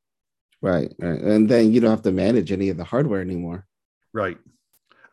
Right, 0.61 0.91
right, 0.99 1.21
and 1.21 1.47
then 1.47 1.71
you 1.71 1.79
don't 1.79 1.91
have 1.91 2.01
to 2.03 2.11
manage 2.11 2.51
any 2.51 2.69
of 2.69 2.77
the 2.77 2.83
hardware 2.83 3.21
anymore. 3.21 3.67
Right, 4.13 4.37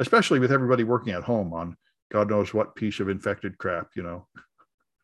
especially 0.01 0.39
with 0.39 0.53
everybody 0.53 0.85
working 0.85 1.13
at 1.13 1.25
home 1.25 1.53
on 1.53 1.77
God 2.13 2.29
knows 2.29 2.53
what 2.53 2.75
piece 2.75 3.01
of 3.01 3.09
infected 3.09 3.57
crap, 3.57 3.89
you 3.97 4.03
know. 4.03 4.27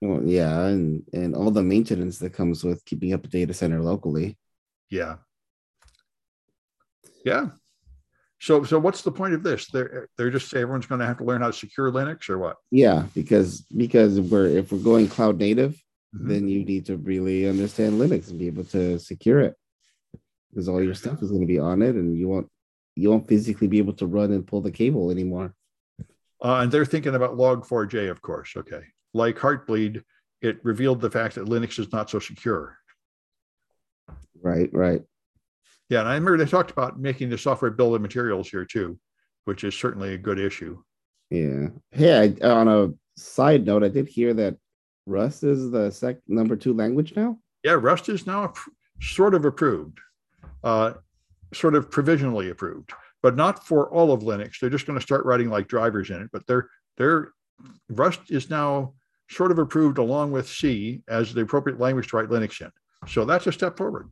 Well, 0.02 0.22
yeah, 0.24 0.66
and 0.66 1.02
and 1.12 1.34
all 1.34 1.50
the 1.50 1.62
maintenance 1.62 2.18
that 2.18 2.34
comes 2.34 2.62
with 2.62 2.84
keeping 2.84 3.14
up 3.14 3.24
a 3.24 3.28
data 3.28 3.54
center 3.54 3.80
locally. 3.80 4.38
Yeah. 4.90 5.16
Yeah. 7.24 7.48
So, 8.40 8.62
so 8.62 8.78
what's 8.78 9.02
the 9.02 9.10
point 9.10 9.34
of 9.34 9.42
this? 9.42 9.66
They're 9.66 10.08
they're 10.16 10.30
just 10.30 10.48
say 10.48 10.60
everyone's 10.60 10.86
going 10.86 11.00
to 11.00 11.06
have 11.06 11.18
to 11.18 11.24
learn 11.24 11.40
how 11.40 11.48
to 11.48 11.52
secure 11.52 11.90
Linux 11.90 12.30
or 12.30 12.38
what? 12.38 12.56
Yeah, 12.70 13.04
because 13.14 13.62
because 13.62 14.20
we're 14.20 14.46
if 14.46 14.70
we're 14.70 14.78
going 14.78 15.08
cloud 15.08 15.38
native, 15.38 15.72
mm-hmm. 16.14 16.28
then 16.28 16.48
you 16.48 16.64
need 16.64 16.86
to 16.86 16.96
really 16.96 17.48
understand 17.48 18.00
Linux 18.00 18.30
and 18.30 18.38
be 18.38 18.46
able 18.46 18.64
to 18.64 18.98
secure 18.98 19.40
it, 19.40 19.56
because 20.50 20.68
all 20.68 20.82
your 20.82 20.94
stuff 20.94 21.20
is 21.22 21.30
going 21.30 21.40
to 21.40 21.46
be 21.46 21.58
on 21.58 21.82
it, 21.82 21.96
and 21.96 22.16
you 22.16 22.28
won't 22.28 22.48
you 22.94 23.10
won't 23.10 23.28
physically 23.28 23.66
be 23.66 23.78
able 23.78 23.94
to 23.94 24.06
run 24.06 24.32
and 24.32 24.46
pull 24.46 24.60
the 24.60 24.70
cable 24.70 25.10
anymore. 25.10 25.52
Uh, 26.40 26.60
and 26.60 26.70
they're 26.70 26.84
thinking 26.84 27.16
about 27.16 27.36
Log4j, 27.36 28.08
of 28.08 28.22
course. 28.22 28.54
Okay, 28.56 28.82
like 29.14 29.36
Heartbleed, 29.36 30.04
it 30.42 30.58
revealed 30.62 31.00
the 31.00 31.10
fact 31.10 31.34
that 31.34 31.46
Linux 31.46 31.80
is 31.80 31.92
not 31.92 32.08
so 32.08 32.20
secure. 32.20 32.78
Right, 34.40 34.70
right. 34.72 35.02
Yeah, 35.88 36.00
and 36.00 36.08
I 36.08 36.14
remember 36.14 36.36
they 36.36 36.50
talked 36.50 36.70
about 36.70 36.98
making 36.98 37.30
the 37.30 37.38
software 37.38 37.70
bill 37.70 37.94
of 37.94 38.02
materials 38.02 38.48
here 38.48 38.64
too, 38.64 38.98
which 39.44 39.64
is 39.64 39.74
certainly 39.74 40.14
a 40.14 40.18
good 40.18 40.38
issue. 40.38 40.78
Yeah. 41.30 41.68
Hey, 41.90 42.34
I, 42.42 42.46
on 42.46 42.68
a 42.68 42.92
side 43.16 43.66
note, 43.66 43.84
I 43.84 43.88
did 43.88 44.08
hear 44.08 44.34
that 44.34 44.56
Rust 45.06 45.44
is 45.44 45.70
the 45.70 45.90
sec 45.90 46.18
number 46.26 46.56
two 46.56 46.74
language 46.74 47.14
now. 47.16 47.38
Yeah, 47.64 47.72
Rust 47.72 48.08
is 48.08 48.26
now 48.26 48.52
sort 49.00 49.34
of 49.34 49.44
approved, 49.44 49.98
uh, 50.62 50.94
sort 51.54 51.74
of 51.74 51.90
provisionally 51.90 52.50
approved, 52.50 52.92
but 53.22 53.36
not 53.36 53.66
for 53.66 53.90
all 53.90 54.12
of 54.12 54.20
Linux. 54.20 54.58
They're 54.60 54.70
just 54.70 54.86
going 54.86 54.98
to 54.98 55.02
start 55.02 55.24
writing 55.24 55.48
like 55.48 55.68
drivers 55.68 56.10
in 56.10 56.20
it. 56.20 56.28
But 56.32 56.46
they're 56.46 56.68
they're 56.96 57.32
Rust 57.88 58.20
is 58.28 58.50
now 58.50 58.94
sort 59.30 59.50
of 59.50 59.58
approved 59.58 59.98
along 59.98 60.32
with 60.32 60.48
C 60.48 61.02
as 61.08 61.34
the 61.34 61.42
appropriate 61.42 61.80
language 61.80 62.08
to 62.08 62.16
write 62.16 62.28
Linux 62.28 62.60
in. 62.60 62.70
So 63.08 63.24
that's 63.24 63.46
a 63.46 63.52
step 63.52 63.76
forward. 63.76 64.10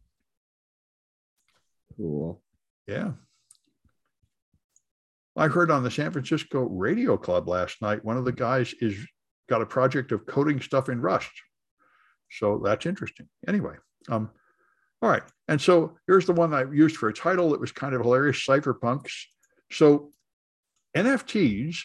Cool. 1.96 2.42
Yeah. 2.86 3.12
I 5.36 5.48
heard 5.48 5.70
on 5.70 5.82
the 5.82 5.90
San 5.90 6.12
Francisco 6.12 6.62
Radio 6.62 7.16
Club 7.16 7.48
last 7.48 7.82
night, 7.82 8.04
one 8.04 8.16
of 8.16 8.24
the 8.24 8.32
guys 8.32 8.74
is 8.80 8.96
got 9.48 9.62
a 9.62 9.66
project 9.66 10.12
of 10.12 10.26
coding 10.26 10.60
stuff 10.60 10.88
in 10.88 11.00
Rust. 11.00 11.30
So 12.30 12.60
that's 12.64 12.86
interesting. 12.86 13.28
Anyway, 13.46 13.74
um, 14.08 14.30
all 15.02 15.10
right. 15.10 15.22
And 15.48 15.60
so 15.60 15.96
here's 16.06 16.26
the 16.26 16.32
one 16.32 16.54
I 16.54 16.64
used 16.64 16.96
for 16.96 17.08
a 17.08 17.14
title. 17.14 17.54
It 17.54 17.60
was 17.60 17.70
kind 17.70 17.94
of 17.94 18.00
hilarious 18.00 18.44
cypherpunks. 18.46 19.12
So 19.70 20.12
NFTs 20.96 21.76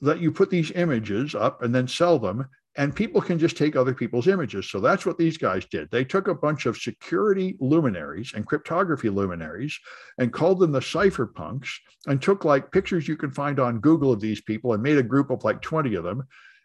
let 0.00 0.20
you 0.20 0.30
put 0.30 0.50
these 0.50 0.70
images 0.70 1.34
up 1.34 1.62
and 1.62 1.74
then 1.74 1.88
sell 1.88 2.18
them 2.18 2.48
and 2.76 2.94
people 2.94 3.20
can 3.20 3.38
just 3.38 3.56
take 3.56 3.76
other 3.76 3.94
people's 3.94 4.26
images. 4.26 4.70
So 4.70 4.80
that's 4.80 5.06
what 5.06 5.16
these 5.16 5.38
guys 5.38 5.64
did. 5.66 5.90
They 5.90 6.04
took 6.04 6.28
a 6.28 6.34
bunch 6.34 6.66
of 6.66 6.76
security 6.76 7.56
luminaries 7.60 8.32
and 8.34 8.46
cryptography 8.46 9.10
luminaries 9.10 9.78
and 10.18 10.32
called 10.32 10.58
them 10.58 10.72
the 10.72 10.80
cypherpunks 10.80 11.68
and 12.06 12.20
took 12.20 12.44
like 12.44 12.72
pictures 12.72 13.06
you 13.06 13.16
can 13.16 13.30
find 13.30 13.60
on 13.60 13.80
Google 13.80 14.12
of 14.12 14.20
these 14.20 14.40
people 14.40 14.72
and 14.72 14.82
made 14.82 14.98
a 14.98 15.02
group 15.02 15.30
of 15.30 15.44
like 15.44 15.62
20 15.62 15.94
of 15.94 16.04
them 16.04 16.24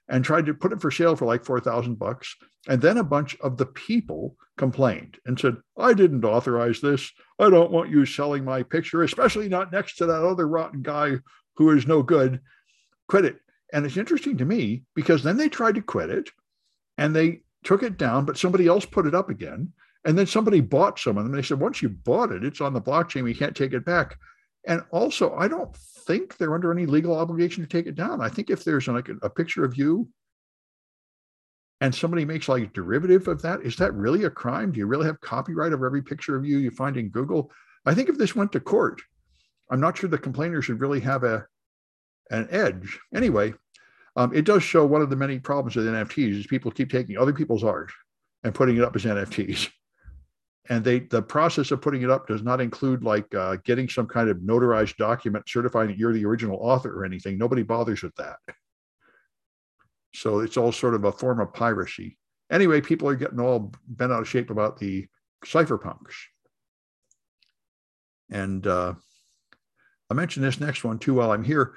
and 0.09 0.25
tried 0.25 0.47
to 0.47 0.53
put 0.55 0.73
it 0.73 0.81
for 0.81 0.89
sale 0.89 1.15
for 1.15 1.25
like 1.25 1.45
4,000 1.45 1.99
bucks. 1.99 2.35
And 2.67 2.81
then 2.81 2.97
a 2.97 3.03
bunch 3.03 3.37
of 3.41 3.57
the 3.57 3.67
people 3.67 4.35
complained 4.57 5.17
and 5.25 5.39
said, 5.39 5.57
I 5.77 5.93
didn't 5.93 6.25
authorize 6.25 6.81
this. 6.81 7.11
I 7.37 7.49
don't 7.51 7.71
want 7.71 7.91
you 7.91 8.05
selling 8.05 8.43
my 8.43 8.63
picture, 8.63 9.03
especially 9.03 9.47
not 9.47 9.71
next 9.71 9.97
to 9.97 10.07
that 10.07 10.23
other 10.23 10.47
rotten 10.47 10.81
guy 10.81 11.17
who 11.55 11.69
is 11.71 11.85
no 11.85 12.01
good. 12.01 12.41
Quit 13.07 13.25
it. 13.25 13.39
And 13.73 13.85
it's 13.85 13.97
interesting 13.97 14.37
to 14.37 14.45
me 14.45 14.83
because 14.95 15.23
then 15.23 15.37
they 15.37 15.49
tried 15.49 15.75
to 15.75 15.81
quit 15.81 16.09
it 16.09 16.29
and 16.97 17.15
they 17.15 17.41
took 17.63 17.83
it 17.83 17.97
down, 17.97 18.25
but 18.25 18.37
somebody 18.37 18.67
else 18.67 18.85
put 18.85 19.05
it 19.05 19.15
up 19.15 19.29
again. 19.29 19.71
And 20.05 20.17
then 20.17 20.27
somebody 20.27 20.61
bought 20.61 20.97
some 20.97 21.17
of 21.17 21.25
them. 21.25 21.33
They 21.33 21.41
said, 21.41 21.59
once 21.59 21.81
you 21.81 21.89
bought 21.89 22.31
it, 22.31 22.43
it's 22.43 22.61
on 22.61 22.73
the 22.73 22.81
blockchain. 22.81 23.23
We 23.23 23.33
can't 23.33 23.55
take 23.55 23.73
it 23.73 23.85
back. 23.85 24.17
And 24.65 24.81
also, 24.91 25.35
I 25.35 25.47
don't 25.47 25.75
think 25.75 26.37
they're 26.37 26.55
under 26.55 26.71
any 26.71 26.85
legal 26.85 27.15
obligation 27.15 27.63
to 27.63 27.69
take 27.69 27.85
it 27.85 27.95
down. 27.95 28.21
I 28.21 28.29
think 28.29 28.49
if 28.49 28.63
there's 28.63 28.87
like 28.87 29.09
a, 29.09 29.15
a 29.21 29.29
picture 29.29 29.65
of 29.65 29.77
you 29.77 30.07
and 31.81 31.93
somebody 31.93 32.25
makes 32.25 32.49
like 32.49 32.63
a 32.63 32.67
derivative 32.67 33.27
of 33.27 33.41
that, 33.41 33.61
is 33.61 33.75
that 33.77 33.93
really 33.93 34.23
a 34.23 34.29
crime? 34.29 34.71
Do 34.71 34.79
you 34.79 34.85
really 34.85 35.05
have 35.05 35.21
copyright 35.21 35.73
over 35.73 35.85
every 35.85 36.01
picture 36.01 36.35
of 36.35 36.45
you 36.45 36.57
you 36.57 36.71
find 36.71 36.97
in 36.97 37.09
Google? 37.09 37.51
I 37.85 37.93
think 37.93 38.09
if 38.09 38.17
this 38.17 38.35
went 38.35 38.51
to 38.53 38.59
court, 38.59 39.01
I'm 39.69 39.79
not 39.79 39.97
sure 39.97 40.09
the 40.09 40.17
complainer 40.17 40.61
should 40.61 40.81
really 40.81 40.99
have 41.01 41.23
a 41.23 41.45
an 42.29 42.47
edge. 42.51 42.99
Anyway, 43.13 43.53
um, 44.15 44.33
it 44.33 44.45
does 44.45 44.63
show 44.63 44.85
one 44.85 45.01
of 45.01 45.09
the 45.09 45.15
many 45.15 45.39
problems 45.39 45.75
with 45.75 45.85
NFTs 45.85 46.39
is 46.39 46.47
people 46.47 46.71
keep 46.71 46.91
taking 46.91 47.17
other 47.17 47.33
people's 47.33 47.63
art 47.63 47.91
and 48.43 48.53
putting 48.53 48.77
it 48.77 48.83
up 48.83 48.95
as 48.95 49.05
NFTs. 49.05 49.69
And 50.69 50.83
they 50.83 50.99
the 50.99 51.21
process 51.21 51.71
of 51.71 51.81
putting 51.81 52.03
it 52.03 52.11
up 52.11 52.27
does 52.27 52.43
not 52.43 52.61
include 52.61 53.03
like 53.03 53.33
uh, 53.33 53.57
getting 53.63 53.89
some 53.89 54.05
kind 54.05 54.29
of 54.29 54.37
notarized 54.37 54.97
document 54.97 55.49
certifying 55.49 55.87
that 55.87 55.97
you're 55.97 56.13
the 56.13 56.25
original 56.25 56.57
author 56.61 56.93
or 56.93 57.05
anything. 57.05 57.37
Nobody 57.37 57.63
bothers 57.63 58.03
with 58.03 58.15
that. 58.15 58.37
So 60.13 60.39
it's 60.39 60.57
all 60.57 60.71
sort 60.71 60.95
of 60.95 61.05
a 61.05 61.11
form 61.11 61.39
of 61.39 61.53
piracy. 61.53 62.17
Anyway, 62.51 62.81
people 62.81 63.07
are 63.07 63.15
getting 63.15 63.39
all 63.39 63.71
bent 63.87 64.11
out 64.11 64.21
of 64.21 64.27
shape 64.27 64.49
about 64.49 64.77
the 64.77 65.07
cypherpunks. 65.45 66.13
And 68.31 68.65
uh, 68.67 68.93
I 70.09 70.13
mentioned 70.13 70.45
this 70.45 70.59
next 70.59 70.83
one 70.83 70.99
too 70.99 71.15
while 71.15 71.31
I'm 71.31 71.43
here 71.43 71.75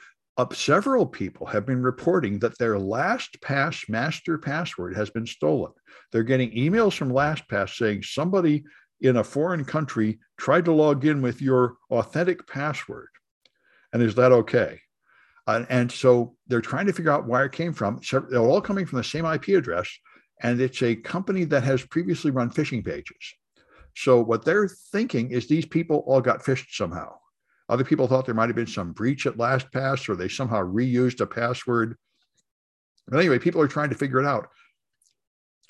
several 0.52 1.06
people 1.06 1.46
have 1.46 1.66
been 1.66 1.82
reporting 1.82 2.38
that 2.38 2.58
their 2.58 2.74
LastPass 2.74 3.88
master 3.88 4.38
password 4.38 4.96
has 4.96 5.10
been 5.10 5.26
stolen. 5.26 5.72
They're 6.10 6.22
getting 6.22 6.50
emails 6.52 6.96
from 6.96 7.12
LastPass 7.12 7.76
saying 7.76 8.02
somebody 8.02 8.64
in 9.00 9.16
a 9.16 9.24
foreign 9.24 9.64
country 9.64 10.18
tried 10.38 10.64
to 10.64 10.72
log 10.72 11.04
in 11.04 11.20
with 11.20 11.42
your 11.42 11.76
authentic 11.90 12.46
password. 12.46 13.08
And 13.92 14.02
is 14.02 14.14
that 14.14 14.32
okay? 14.32 14.80
Uh, 15.46 15.64
and 15.68 15.90
so 15.90 16.36
they're 16.46 16.60
trying 16.60 16.86
to 16.86 16.92
figure 16.92 17.10
out 17.10 17.26
where 17.26 17.44
it 17.44 17.52
came 17.52 17.72
from. 17.72 18.02
So 18.02 18.20
they're 18.20 18.40
all 18.40 18.60
coming 18.60 18.86
from 18.86 18.98
the 18.98 19.04
same 19.04 19.26
IP 19.26 19.48
address, 19.48 19.88
and 20.40 20.60
it's 20.60 20.82
a 20.82 20.94
company 20.94 21.44
that 21.44 21.64
has 21.64 21.84
previously 21.84 22.30
run 22.30 22.50
phishing 22.50 22.84
pages. 22.84 23.34
So 23.94 24.22
what 24.22 24.44
they're 24.44 24.68
thinking 24.68 25.32
is 25.32 25.46
these 25.46 25.66
people 25.66 26.04
all 26.06 26.20
got 26.20 26.42
phished 26.42 26.70
somehow. 26.70 27.16
Other 27.72 27.84
people 27.84 28.06
thought 28.06 28.26
there 28.26 28.34
might 28.34 28.50
have 28.50 28.56
been 28.56 28.66
some 28.66 28.92
breach 28.92 29.24
at 29.24 29.38
LastPass 29.38 30.06
or 30.06 30.14
they 30.14 30.28
somehow 30.28 30.62
reused 30.62 31.22
a 31.22 31.26
password. 31.26 31.96
But 33.08 33.18
anyway, 33.18 33.38
people 33.38 33.62
are 33.62 33.66
trying 33.66 33.88
to 33.88 33.94
figure 33.96 34.20
it 34.20 34.26
out. 34.26 34.50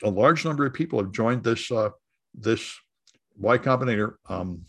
a 0.03 0.11
large 0.11 0.45
number 0.45 0.67
of 0.67 0.75
people 0.75 0.99
have 0.99 1.13
joined 1.13 1.45
this 1.45 1.71
uh, 1.71 1.91
this 2.35 2.77
Y 3.39 3.57
Combinator 3.57 4.15
um, 4.29 4.65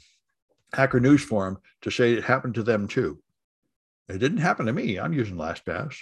Hacker 0.75 0.99
News 0.99 1.23
forum 1.23 1.57
to 1.81 1.89
say 1.89 2.13
it 2.13 2.23
happened 2.23 2.53
to 2.53 2.61
them 2.61 2.87
too. 2.87 3.19
It 4.09 4.19
didn't 4.19 4.37
happen 4.37 4.67
to 4.67 4.73
me. 4.73 4.99
I'm 4.99 5.11
using 5.11 5.35
LastPass. 5.35 5.95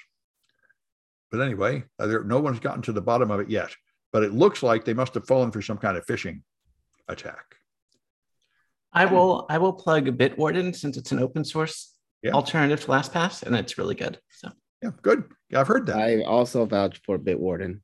But 1.32 1.40
anyway, 1.40 1.86
uh, 1.98 2.08
no 2.26 2.42
one's 2.42 2.60
gotten 2.60 2.82
to 2.82 2.92
the 2.92 3.02
bottom 3.02 3.32
of 3.32 3.40
it 3.40 3.50
yet. 3.50 3.74
But 4.12 4.24
it 4.24 4.34
looks 4.34 4.64
like 4.64 4.84
they 4.84 4.94
must 4.94 5.14
have 5.14 5.28
fallen 5.28 5.52
for 5.52 5.62
some 5.62 5.78
kind 5.78 5.96
of 5.96 6.06
phishing 6.06 6.42
attack. 7.08 7.56
I 8.94 9.06
will 9.06 9.46
I 9.50 9.58
will 9.58 9.74
plug 9.74 10.06
Bitwarden 10.18 10.76
since 10.76 10.98
it's 10.98 11.12
an 11.12 11.20
open 11.20 11.44
source 11.46 11.96
Yeah. 12.22 12.32
alternative 12.32 12.82
to 12.82 12.88
LastPass, 12.88 13.44
and 13.44 13.56
it's 13.56 13.78
really 13.78 13.96
good. 13.96 14.20
So 14.30 14.50
Yeah, 14.82 14.92
good. 15.02 15.24
Yeah, 15.50 15.62
I've 15.62 15.68
heard 15.68 15.86
that. 15.88 15.98
I 15.98 16.22
also 16.24 16.66
vouch 16.66 17.02
for 17.06 17.18
Bitwarden. 17.18 17.82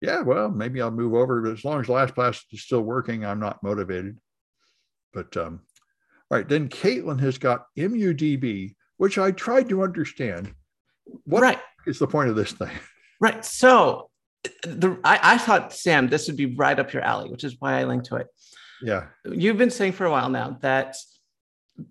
yeah, 0.00 0.22
well, 0.22 0.48
maybe 0.48 0.80
I'll 0.80 0.90
move 0.90 1.14
over. 1.14 1.42
But 1.42 1.52
as 1.52 1.64
long 1.64 1.80
as 1.80 1.86
LastPass 1.88 2.42
is 2.52 2.62
still 2.62 2.82
working, 2.82 3.24
I'm 3.24 3.40
not 3.40 3.62
motivated. 3.62 4.18
But 5.12 5.36
um, 5.36 5.60
all 6.30 6.38
right, 6.38 6.48
then 6.48 6.68
Caitlin 6.68 7.20
has 7.20 7.38
got 7.38 7.64
ImmuDB, 7.76 8.74
which 8.98 9.18
I 9.18 9.30
tried 9.32 9.68
to 9.70 9.82
understand. 9.82 10.54
What 11.24 11.42
right, 11.42 11.58
is 11.86 11.98
the 11.98 12.06
point 12.06 12.28
of 12.30 12.36
this 12.36 12.52
thing? 12.52 12.70
right. 13.20 13.44
So 13.44 14.10
the 14.62 14.98
I, 15.04 15.34
I 15.34 15.38
thought 15.38 15.72
Sam, 15.72 16.08
this 16.08 16.28
would 16.28 16.36
be 16.36 16.54
right 16.54 16.78
up 16.78 16.92
your 16.92 17.02
alley, 17.02 17.28
which 17.30 17.44
is 17.44 17.56
why 17.58 17.80
I 17.80 17.84
linked 17.84 18.06
to 18.06 18.16
it. 18.16 18.26
Yeah, 18.82 19.06
You've 19.24 19.58
been 19.58 19.70
saying 19.70 19.92
for 19.92 20.06
a 20.06 20.10
while 20.10 20.28
now 20.28 20.58
that 20.60 20.96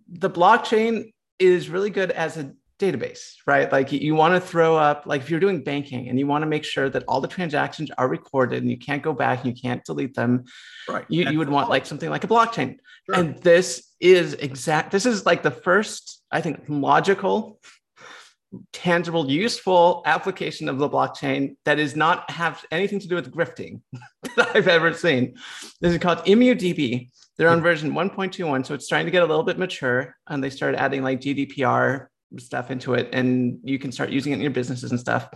the 0.09 0.29
blockchain 0.29 1.13
is 1.39 1.69
really 1.69 1.89
good 1.89 2.11
as 2.11 2.37
a 2.37 2.51
database, 2.79 3.33
right? 3.45 3.71
Like 3.71 3.91
you 3.91 4.13
want 4.15 4.35
to 4.35 4.39
throw 4.39 4.75
up, 4.77 5.05
like 5.05 5.21
if 5.21 5.29
you're 5.29 5.39
doing 5.39 5.63
banking 5.63 6.09
and 6.09 6.19
you 6.19 6.27
want 6.27 6.43
to 6.43 6.45
make 6.45 6.63
sure 6.63 6.89
that 6.89 7.03
all 7.07 7.21
the 7.21 7.27
transactions 7.27 7.89
are 7.97 8.07
recorded 8.07 8.61
and 8.61 8.69
you 8.69 8.77
can't 8.77 9.01
go 9.01 9.13
back 9.13 9.43
and 9.43 9.55
you 9.55 9.59
can't 9.61 9.83
delete 9.83 10.13
them, 10.13 10.45
right. 10.87 11.05
you, 11.09 11.23
And- 11.23 11.31
you 11.33 11.39
would 11.39 11.49
want 11.49 11.69
like 11.69 11.85
something 11.85 12.09
like 12.09 12.23
a 12.23 12.27
blockchain. 12.27 12.77
Sure. 13.07 13.15
And 13.15 13.37
this 13.41 13.95
is 13.99 14.33
exact, 14.35 14.91
this 14.91 15.05
is 15.05 15.25
like 15.25 15.41
the 15.41 15.51
first, 15.51 16.21
I 16.31 16.41
think, 16.41 16.63
logical, 16.67 17.59
tangible, 18.71 19.29
useful 19.29 20.01
application 20.05 20.69
of 20.69 20.77
the 20.77 20.89
blockchain 20.89 21.55
that 21.65 21.79
is 21.79 21.95
not 21.95 22.29
have 22.31 22.63
anything 22.71 22.99
to 22.99 23.07
do 23.07 23.15
with 23.15 23.31
grifting 23.31 23.81
that 24.35 24.55
I've 24.55 24.67
ever 24.67 24.93
seen. 24.93 25.35
This 25.81 25.93
is 25.93 25.99
called 25.99 26.19
ImmuDB. 26.19 27.09
They're 27.37 27.49
on 27.49 27.61
version 27.61 27.91
1.21, 27.91 28.65
so 28.65 28.73
it's 28.73 28.85
starting 28.85 29.05
to 29.05 29.11
get 29.11 29.21
a 29.21 29.25
little 29.25 29.43
bit 29.43 29.59
mature, 29.59 30.15
and 30.27 30.43
they 30.43 30.49
started 30.49 30.79
adding 30.79 31.03
like 31.03 31.21
GDPR 31.21 32.07
stuff 32.39 32.71
into 32.71 32.95
it, 32.95 33.09
and 33.13 33.59
you 33.63 33.77
can 33.77 33.91
start 33.91 34.09
using 34.09 34.31
it 34.31 34.35
in 34.35 34.41
your 34.41 34.51
businesses 34.51 34.89
and 34.91 34.99
stuff. 34.99 35.29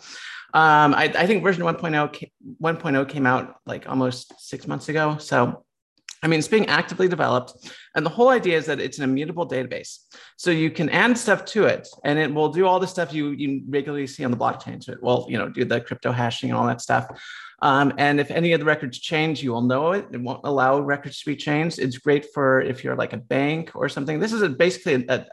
Um, 0.53 0.94
I, 0.94 1.03
I 1.15 1.27
think 1.27 1.44
version 1.44 1.63
1.0 1.63 2.13
ca- 2.13 2.32
1.0 2.62 3.10
came 3.10 3.25
out 3.25 3.56
like 3.65 3.88
almost 3.88 4.34
six 4.39 4.68
months 4.68 4.89
ago, 4.89 5.18
so 5.18 5.63
I 6.23 6.27
mean, 6.27 6.37
it's 6.37 6.47
being 6.47 6.67
actively 6.67 7.07
developed. 7.07 7.71
And 7.95 8.05
the 8.05 8.09
whole 8.09 8.29
idea 8.29 8.55
is 8.55 8.67
that 8.67 8.79
it's 8.79 8.99
an 8.99 9.03
immutable 9.03 9.47
database. 9.47 9.97
So 10.37 10.51
you 10.51 10.69
can 10.69 10.87
add 10.89 11.17
stuff 11.17 11.45
to 11.45 11.65
it 11.65 11.87
and 12.03 12.19
it 12.19 12.31
will 12.31 12.49
do 12.49 12.67
all 12.67 12.79
the 12.79 12.87
stuff 12.87 13.11
you, 13.11 13.29
you 13.29 13.63
regularly 13.67 14.05
see 14.05 14.23
on 14.23 14.29
the 14.29 14.37
blockchain. 14.37 14.83
So 14.83 14.91
it 14.91 15.01
will, 15.01 15.25
you 15.29 15.37
know, 15.39 15.49
do 15.49 15.65
the 15.65 15.81
crypto 15.81 16.11
hashing 16.11 16.51
and 16.51 16.59
all 16.59 16.67
that 16.67 16.79
stuff. 16.79 17.07
Um, 17.63 17.93
and 17.97 18.19
if 18.19 18.29
any 18.29 18.53
of 18.53 18.59
the 18.59 18.65
records 18.65 18.99
change, 18.99 19.41
you 19.41 19.51
will 19.51 19.61
know 19.61 19.93
it. 19.93 20.05
It 20.11 20.21
won't 20.21 20.41
allow 20.43 20.79
records 20.79 21.19
to 21.19 21.25
be 21.25 21.35
changed. 21.35 21.79
It's 21.79 21.97
great 21.97 22.27
for 22.33 22.61
if 22.61 22.83
you're 22.83 22.95
like 22.95 23.13
a 23.13 23.17
bank 23.17 23.71
or 23.73 23.89
something. 23.89 24.19
This 24.19 24.33
is 24.33 24.43
a, 24.43 24.49
basically, 24.49 25.05
a, 25.09 25.25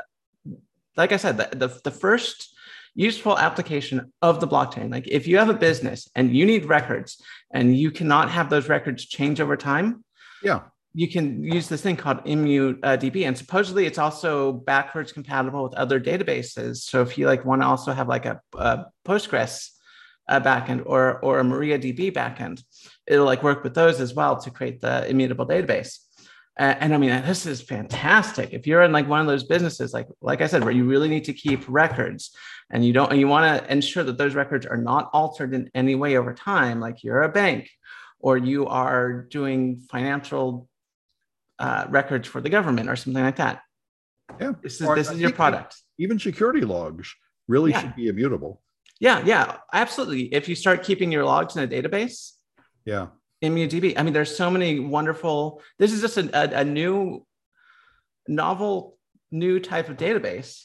like 0.97 1.12
I 1.12 1.18
said, 1.18 1.37
the, 1.37 1.49
the, 1.54 1.80
the 1.85 1.90
first 1.90 2.54
useful 2.95 3.38
application 3.38 4.12
of 4.23 4.40
the 4.40 4.49
blockchain. 4.49 4.90
Like 4.90 5.07
if 5.07 5.26
you 5.26 5.37
have 5.37 5.50
a 5.50 5.54
business 5.54 6.09
and 6.14 6.35
you 6.35 6.47
need 6.47 6.64
records 6.64 7.23
and 7.52 7.76
you 7.76 7.90
cannot 7.90 8.30
have 8.30 8.49
those 8.49 8.68
records 8.71 9.04
change 9.04 9.40
over 9.40 9.57
time, 9.57 10.02
Yeah, 10.42 10.62
you 10.94 11.09
can 11.09 11.44
use 11.44 11.68
this 11.68 11.83
thing 11.83 11.96
called 11.96 12.24
ImmuDB, 12.24 13.27
and 13.27 13.37
supposedly 13.37 13.87
it's 13.87 13.98
also 13.98 14.53
backwards 14.53 15.12
compatible 15.12 15.62
with 15.62 15.74
other 15.74 16.01
databases. 16.01 16.79
So 16.79 17.03
if 17.03 17.18
you 17.18 17.27
like 17.27 17.44
want 17.44 17.62
to 17.62 17.66
also 17.66 17.92
have 17.92 18.09
like 18.09 18.27
a, 18.27 18.40
a 18.55 18.87
Postgres 19.05 19.70
uh, 20.29 20.40
backend 20.40 20.83
or 20.87 21.20
or 21.20 21.40
a 21.40 21.44
MariaDB 21.44 22.12
backend, 22.12 22.62
it'll 23.07 23.27
like 23.27 23.42
work 23.42 23.62
with 23.62 23.74
those 23.74 24.01
as 24.01 24.14
well 24.14 24.40
to 24.40 24.51
create 24.51 24.81
the 24.81 25.09
immutable 25.09 25.46
database. 25.46 25.98
Uh, 26.59 26.74
and 26.81 26.92
I 26.92 26.98
mean, 26.98 27.11
this 27.22 27.46
is 27.46 27.62
fantastic. 27.62 28.53
If 28.53 28.66
you're 28.66 28.83
in 28.83 28.90
like 28.90 29.07
one 29.07 29.20
of 29.20 29.29
those 29.29 29.44
businesses, 29.44 29.92
like 29.92 30.09
like 30.20 30.40
I 30.40 30.48
said, 30.48 30.64
where 30.64 30.72
you 30.72 30.85
really 30.85 31.09
need 31.09 31.24
to 31.24 31.33
keep 31.33 31.62
records, 31.68 32.35
and 32.70 32.85
you 32.85 32.92
don't, 32.92 33.12
and 33.12 33.20
you 33.20 33.29
want 33.29 33.46
to 33.46 33.72
ensure 33.72 34.03
that 34.03 34.18
those 34.18 34.35
records 34.35 34.66
are 34.66 34.77
not 34.77 35.11
altered 35.12 35.55
in 35.55 35.70
any 35.74 35.94
way 35.94 36.16
over 36.16 36.35
time, 36.35 36.81
like 36.81 37.05
you're 37.05 37.22
a 37.22 37.29
bank, 37.29 37.70
or 38.18 38.37
you 38.37 38.66
are 38.66 39.22
doing 39.31 39.81
financial 39.88 40.68
uh, 41.59 41.87
records 41.88 42.29
for 42.29 42.40
the 42.40 42.49
government 42.51 42.88
or 42.88 42.97
something 42.97 43.23
like 43.23 43.37
that. 43.37 43.62
yeah. 44.40 44.53
This 44.62 44.81
is 44.81 44.87
Or 44.87 44.94
this 44.97 45.09
I 45.09 45.14
is 45.14 45.21
your 45.21 45.33
product. 45.33 45.77
Even 45.99 46.18
security 46.18 46.61
logs 46.62 47.14
really 47.49 47.71
Yeah. 47.73 47.81
should 47.81 47.97
be 47.97 48.09
immutable. 48.09 48.62
Yeah, 49.01 49.23
yeah, 49.25 49.57
absolutely. 49.73 50.33
If 50.35 50.49
you 50.49 50.55
start 50.55 50.83
keeping 50.83 51.11
your 51.12 51.25
logs 51.25 51.57
in 51.57 51.62
a 51.62 51.68
database, 51.68 52.33
Yeah, 52.85 53.09
ImmuDB. 53.42 53.94
I 53.97 54.03
mean, 54.03 54.12
there's 54.12 54.35
so 54.37 54.51
many 54.51 54.81
wonderful. 54.81 55.62
This 55.79 55.92
is 55.92 56.01
just 56.01 56.16
a, 56.16 56.25
a, 56.33 56.61
a 56.62 56.64
new, 56.64 57.25
novel, 58.27 58.99
new 59.31 59.61
type 59.61 59.88
of 59.88 59.97
database 59.97 60.64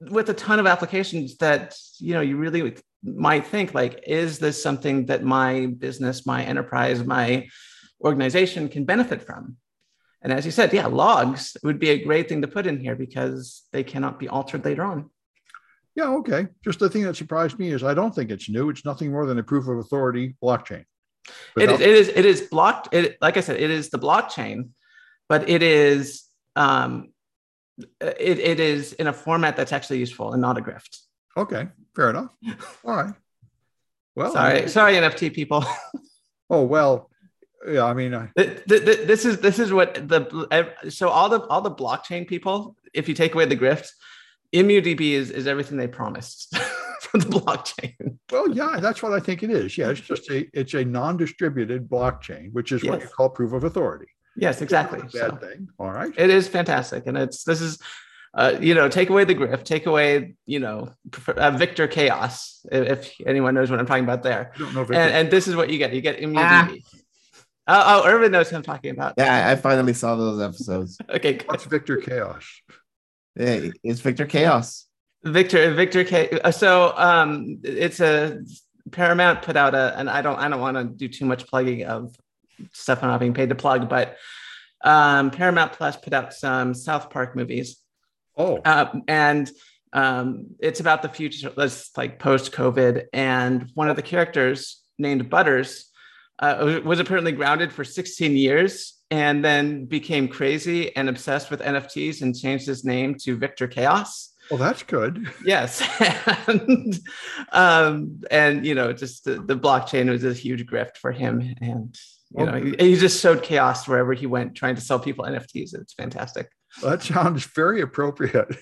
with 0.00 0.28
a 0.30 0.34
ton 0.34 0.58
of 0.60 0.66
applications 0.66 1.36
that 1.38 1.76
you 1.98 2.14
know 2.14 2.20
you 2.20 2.36
really 2.36 2.76
might 3.02 3.46
think 3.46 3.74
like, 3.74 4.02
is 4.06 4.38
this 4.38 4.62
something 4.62 5.06
that 5.06 5.22
my 5.22 5.66
business, 5.66 6.26
my 6.26 6.42
enterprise, 6.44 7.04
my 7.04 7.46
organization 8.02 8.68
can 8.68 8.84
benefit 8.84 9.22
from? 9.22 9.56
And 10.24 10.32
as 10.32 10.44
you 10.44 10.50
said, 10.50 10.72
yeah, 10.72 10.86
logs 10.86 11.56
would 11.62 11.78
be 11.78 11.90
a 11.90 12.02
great 12.02 12.28
thing 12.28 12.40
to 12.42 12.48
put 12.48 12.66
in 12.66 12.80
here 12.80 12.96
because 12.96 13.62
they 13.72 13.84
cannot 13.84 14.18
be 14.18 14.26
altered 14.28 14.64
later 14.64 14.82
on. 14.82 15.10
yeah. 15.94 16.08
Okay. 16.08 16.48
Just 16.64 16.78
the 16.78 16.88
thing 16.88 17.02
that 17.02 17.16
surprised 17.16 17.58
me 17.58 17.68
is 17.70 17.84
I 17.84 17.94
don't 17.94 18.14
think 18.14 18.30
it's 18.30 18.48
new. 18.48 18.70
It's 18.70 18.84
nothing 18.86 19.12
more 19.12 19.26
than 19.26 19.38
a 19.38 19.42
proof 19.42 19.68
of 19.68 19.78
authority 19.78 20.34
blockchain. 20.42 20.84
It 21.56 21.70
is, 21.70 21.80
it 21.80 21.88
is 21.88 22.08
it 22.08 22.26
is 22.26 22.40
blocked 22.42 22.92
it 22.92 23.16
like 23.22 23.38
i 23.38 23.40
said 23.40 23.56
it 23.58 23.70
is 23.70 23.88
the 23.88 23.98
blockchain 23.98 24.68
but 25.26 25.48
it 25.48 25.62
is 25.62 26.24
um 26.54 27.14
it, 27.98 28.38
it 28.38 28.60
is 28.60 28.92
in 28.92 29.06
a 29.06 29.12
format 29.12 29.56
that's 29.56 29.72
actually 29.72 30.00
useful 30.00 30.34
and 30.34 30.42
not 30.42 30.58
a 30.58 30.60
grift 30.60 30.98
Okay, 31.36 31.66
fair 31.96 32.10
enough. 32.10 32.30
All 32.84 32.94
right. 32.94 33.14
Well, 34.14 34.32
sorry 34.32 34.68
sorry 34.68 34.94
nft 34.94 35.32
people 35.32 35.64
Oh 36.50 36.64
well, 36.64 37.10
yeah. 37.66 37.84
I 37.84 37.94
mean, 37.94 38.14
I, 38.14 38.28
Th- 38.36 38.64
th- 38.66 38.84
th- 38.84 39.06
this 39.06 39.24
is 39.24 39.38
this 39.40 39.58
is 39.58 39.72
what 39.72 39.94
the 40.08 40.72
so 40.88 41.08
all 41.08 41.28
the 41.28 41.40
all 41.48 41.60
the 41.60 41.70
blockchain 41.70 42.26
people 42.26 42.76
if 42.92 43.08
you 43.08 43.14
take 43.14 43.34
away 43.34 43.44
the 43.46 43.56
grift 43.56 43.88
immudb 44.54 45.00
is 45.00 45.30
is 45.30 45.46
everything 45.46 45.76
they 45.76 45.88
promised 45.88 46.56
from 47.00 47.20
the 47.20 47.26
blockchain 47.26 48.18
well, 48.32 48.48
yeah. 48.50 48.78
That's 48.80 49.00
what 49.02 49.12
I 49.12 49.20
think 49.20 49.42
it 49.44 49.50
is. 49.50 49.78
Yeah, 49.78 49.90
it's 49.90 50.00
just 50.00 50.28
a 50.30 50.48
it's 50.52 50.74
a 50.74 50.84
non-distributed 50.84 51.88
blockchain, 51.88 52.52
which 52.52 52.72
is 52.72 52.82
what 52.82 53.00
you 53.02 53.06
call 53.08 53.28
proof 53.30 53.52
of 53.52 53.62
authority. 53.64 54.06
yes 54.36 54.60
exactly 54.62 54.98
Not 55.00 55.14
a 55.14 55.18
bad 55.18 55.30
So 55.40 55.46
thing. 55.46 55.68
All 55.78 55.90
right. 55.92 56.12
it 56.16 56.30
is 56.30 56.48
fantastic 56.48 57.06
and 57.06 57.16
it's 57.16 57.44
this 57.44 57.60
is 57.60 57.78
uh, 58.36 58.58
you 58.60 58.74
know, 58.74 58.88
take 58.88 59.10
away 59.10 59.22
the 59.22 59.32
grift, 59.34 59.62
take 59.62 59.86
away, 59.86 60.34
you 60.44 60.58
know, 60.58 60.90
uh, 61.28 61.52
Victor 61.52 61.86
Chaos, 61.86 62.66
if, 62.72 62.88
if 62.88 63.14
anyone 63.28 63.54
knows 63.54 63.70
what 63.70 63.78
I'm 63.78 63.86
talking 63.86 64.02
about 64.02 64.24
there. 64.24 64.50
I 64.56 64.58
don't 64.58 64.74
know 64.74 64.80
if 64.82 64.90
And, 64.90 65.12
and 65.14 65.30
this 65.30 65.46
is 65.46 65.54
what 65.54 65.70
you 65.70 65.78
get. 65.78 65.94
You 65.94 66.00
get 66.00 66.18
ImmuDB. 66.18 66.36
Ah. 66.36 66.74
Oh, 67.66 68.02
oh, 68.04 68.08
Irvin 68.08 68.32
knows 68.32 68.50
who 68.50 68.56
I'm 68.56 68.62
talking 68.62 68.90
about. 68.90 69.14
Yeah, 69.16 69.46
I- 69.48 69.52
I 69.52 69.56
finally 69.56 69.94
saw 69.94 70.16
those 70.16 70.40
episodes. 70.40 70.98
Okay, 71.08 71.34
good. 71.34 71.48
what's 71.48 71.64
Victor 71.64 71.96
Chaos. 71.96 72.44
Hey, 73.34 73.72
it's 73.82 74.00
Victor 74.00 74.26
Chaos. 74.26 74.86
Victor, 75.24 75.72
Victor 75.72 76.04
K. 76.04 76.28
uh, 76.44 76.50
So 76.50 76.92
um, 76.96 77.58
it's 77.64 78.00
a 78.00 78.40
Paramount 78.90 79.40
put 79.42 79.56
out 79.56 79.74
a, 79.74 79.98
and 79.98 80.10
I 80.10 80.20
don't, 80.20 80.38
I 80.38 80.48
don't 80.48 80.60
want 80.60 80.76
to 80.76 80.84
do 80.84 81.08
too 81.08 81.24
much 81.24 81.46
plugging 81.46 81.84
of 81.84 82.14
stuff 82.72 83.02
I'm 83.02 83.08
not 83.08 83.20
being 83.20 83.32
paid 83.34 83.48
to 83.48 83.54
plug, 83.54 83.88
but 83.88 84.18
um, 84.84 85.30
Paramount 85.30 85.72
Plus 85.72 85.96
put 85.96 86.12
out 86.12 86.34
some 86.34 86.74
South 86.74 87.08
Park 87.08 87.34
movies, 87.34 87.78
Oh, 88.36 88.58
uh, 88.58 88.92
and 89.08 89.50
um, 89.94 90.48
it's 90.58 90.80
about 90.80 91.00
the 91.02 91.08
future, 91.08 91.50
that's 91.56 91.96
like 91.96 92.18
post 92.18 92.52
COVID, 92.52 93.04
and 93.14 93.70
one 93.74 93.88
of 93.88 93.96
the 93.96 94.02
characters 94.02 94.82
named 94.98 95.30
Butters 95.30 95.90
uh, 96.38 96.80
was 96.84 97.00
apparently 97.00 97.32
grounded 97.32 97.72
for 97.72 97.84
16 97.84 98.36
years. 98.36 98.90
And 99.10 99.44
then 99.44 99.84
became 99.84 100.26
crazy 100.26 100.96
and 100.96 101.08
obsessed 101.08 101.48
with 101.48 101.60
NFTs 101.60 102.22
and 102.22 102.36
changed 102.36 102.66
his 102.66 102.84
name 102.84 103.14
to 103.20 103.36
Victor 103.36 103.68
Chaos. 103.68 104.32
well, 104.50 104.58
that's 104.58 104.82
good. 104.82 105.30
Yes, 105.44 105.82
and 106.48 106.98
um, 107.52 108.22
and 108.28 108.66
you 108.66 108.74
know, 108.74 108.92
just 108.92 109.24
the, 109.24 109.34
the 109.34 109.56
blockchain 109.56 110.10
was 110.10 110.24
a 110.24 110.32
huge 110.32 110.66
grift 110.66 110.96
for 110.96 111.12
him, 111.12 111.54
and 111.60 111.96
you 112.36 112.46
know, 112.46 112.54
he, 112.54 112.74
he 112.78 112.96
just 112.96 113.20
showed 113.20 113.42
chaos 113.44 113.86
wherever 113.86 114.12
he 114.12 114.26
went, 114.26 114.56
trying 114.56 114.74
to 114.74 114.80
sell 114.80 114.98
people 114.98 115.24
NFTs. 115.24 115.74
It's 115.74 115.94
fantastic. 115.94 116.50
That 116.82 117.02
sounds 117.02 117.44
very 117.44 117.80
appropriate. 117.80 118.56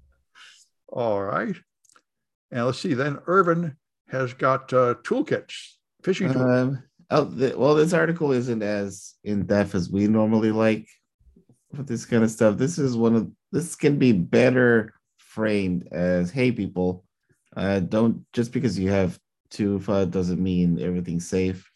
All 0.88 1.22
right. 1.22 1.56
And 2.50 2.66
let's 2.66 2.78
see. 2.78 2.92
Then 2.92 3.18
Irvin 3.26 3.76
has 4.08 4.34
got 4.34 4.72
uh, 4.74 4.96
toolkits, 5.02 5.54
tools. 6.32 6.36
Um, 6.36 6.82
Oh, 7.14 7.24
the, 7.24 7.54
well, 7.58 7.74
this 7.74 7.92
article 7.92 8.32
isn't 8.32 8.62
as 8.62 9.16
in 9.22 9.44
depth 9.44 9.74
as 9.74 9.90
we 9.90 10.06
normally 10.06 10.50
like 10.50 10.88
with 11.76 11.86
this 11.86 12.06
kind 12.06 12.24
of 12.24 12.30
stuff. 12.30 12.56
This 12.56 12.78
is 12.78 12.96
one 12.96 13.14
of 13.14 13.30
this 13.52 13.74
can 13.76 13.98
be 13.98 14.12
better 14.12 14.94
framed 15.18 15.88
as, 15.92 16.30
"Hey, 16.30 16.52
people, 16.52 17.04
uh, 17.54 17.80
don't 17.80 18.24
just 18.32 18.50
because 18.50 18.78
you 18.78 18.88
have 18.90 19.18
2FA 19.50 20.10
doesn't 20.10 20.42
mean 20.42 20.80
everything's 20.80 21.28
safe. 21.28 21.70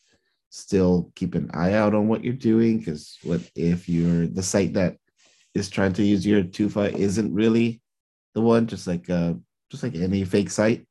Still 0.49 1.12
keep 1.15 1.35
an 1.35 1.51
eye 1.53 1.75
out 1.75 1.95
on 1.95 2.09
what 2.09 2.25
you're 2.25 2.33
doing 2.33 2.79
because 2.79 3.19
what 3.23 3.43
if 3.55 3.91
you're 3.91 4.27
the 4.27 4.43
site 4.43 4.73
that 4.73 4.97
is 5.55 5.69
trying 5.69 5.93
to 5.95 6.03
use 6.03 6.27
your 6.27 6.45
2FA 6.45 6.95
isn't 6.95 7.35
really 7.35 7.83
the 8.33 8.41
one, 8.41 8.67
just 8.67 8.87
like 8.87 9.11
uh, 9.11 9.35
just 9.71 9.83
like 9.83 9.97
any 9.97 10.25
fake 10.25 10.49
site. 10.49 10.87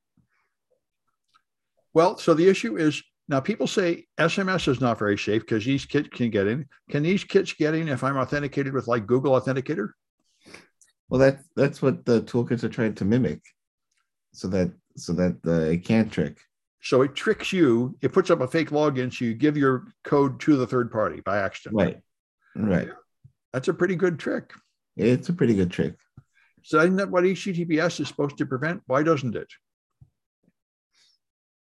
Well, 1.95 2.19
so 2.19 2.36
the 2.36 2.48
issue 2.48 2.78
is 2.78 3.02
now 3.28 3.40
people 3.40 3.68
say 3.68 4.06
SMS 4.20 4.68
is 4.68 4.82
not 4.82 5.00
very 5.00 5.18
safe 5.18 5.42
because 5.42 5.66
these 5.66 5.86
kits 5.86 6.10
can 6.10 6.30
get 6.30 6.48
in. 6.48 6.66
Can 6.90 7.04
these 7.04 7.24
kits 7.24 7.54
get 7.54 7.74
in 7.74 7.88
if 7.88 8.04
I'm 8.04 8.18
authenticated 8.18 8.74
with 8.74 8.88
like 8.88 9.08
Google 9.08 9.40
Authenticator? 9.40 9.90
Well, 11.10 11.20
that 11.20 11.40
that's 11.56 11.82
what 11.82 12.06
the 12.06 12.22
toolkits 12.22 12.64
are 12.64 12.70
trying 12.70 12.96
to 12.96 13.06
mimic, 13.06 13.42
so 14.34 14.48
that 14.50 14.72
so 14.96 15.14
that 15.14 15.38
uh, 15.46 15.72
it 15.72 15.86
can't 15.86 16.12
trick. 16.12 16.40
So 16.82 17.02
it 17.02 17.16
tricks 17.16 17.52
you. 17.52 17.98
It 18.02 18.14
puts 18.14 18.30
up 18.30 18.42
a 18.42 18.48
fake 18.48 18.70
login, 18.70 19.12
so 19.12 19.26
you 19.26 19.34
give 19.34 19.58
your 19.58 19.88
code 20.04 20.40
to 20.42 20.56
the 20.56 20.68
third 20.68 20.92
party 20.92 21.22
by 21.22 21.40
accident. 21.40 21.76
Right. 21.76 22.02
Right. 22.56 22.90
That's 23.54 23.68
a 23.68 23.74
pretty 23.74 23.96
good 23.96 24.20
trick. 24.20 24.54
It's 24.96 25.30
a 25.30 25.34
pretty 25.34 25.56
good 25.56 25.72
trick. 25.72 25.96
So 26.64 26.80
isn't 26.80 26.96
that 26.98 27.10
what 27.10 27.24
HTTPS 27.24 28.00
is 28.00 28.08
supposed 28.08 28.38
to 28.38 28.46
prevent? 28.46 28.82
Why 28.86 29.04
doesn't 29.04 29.36
it? 29.36 29.48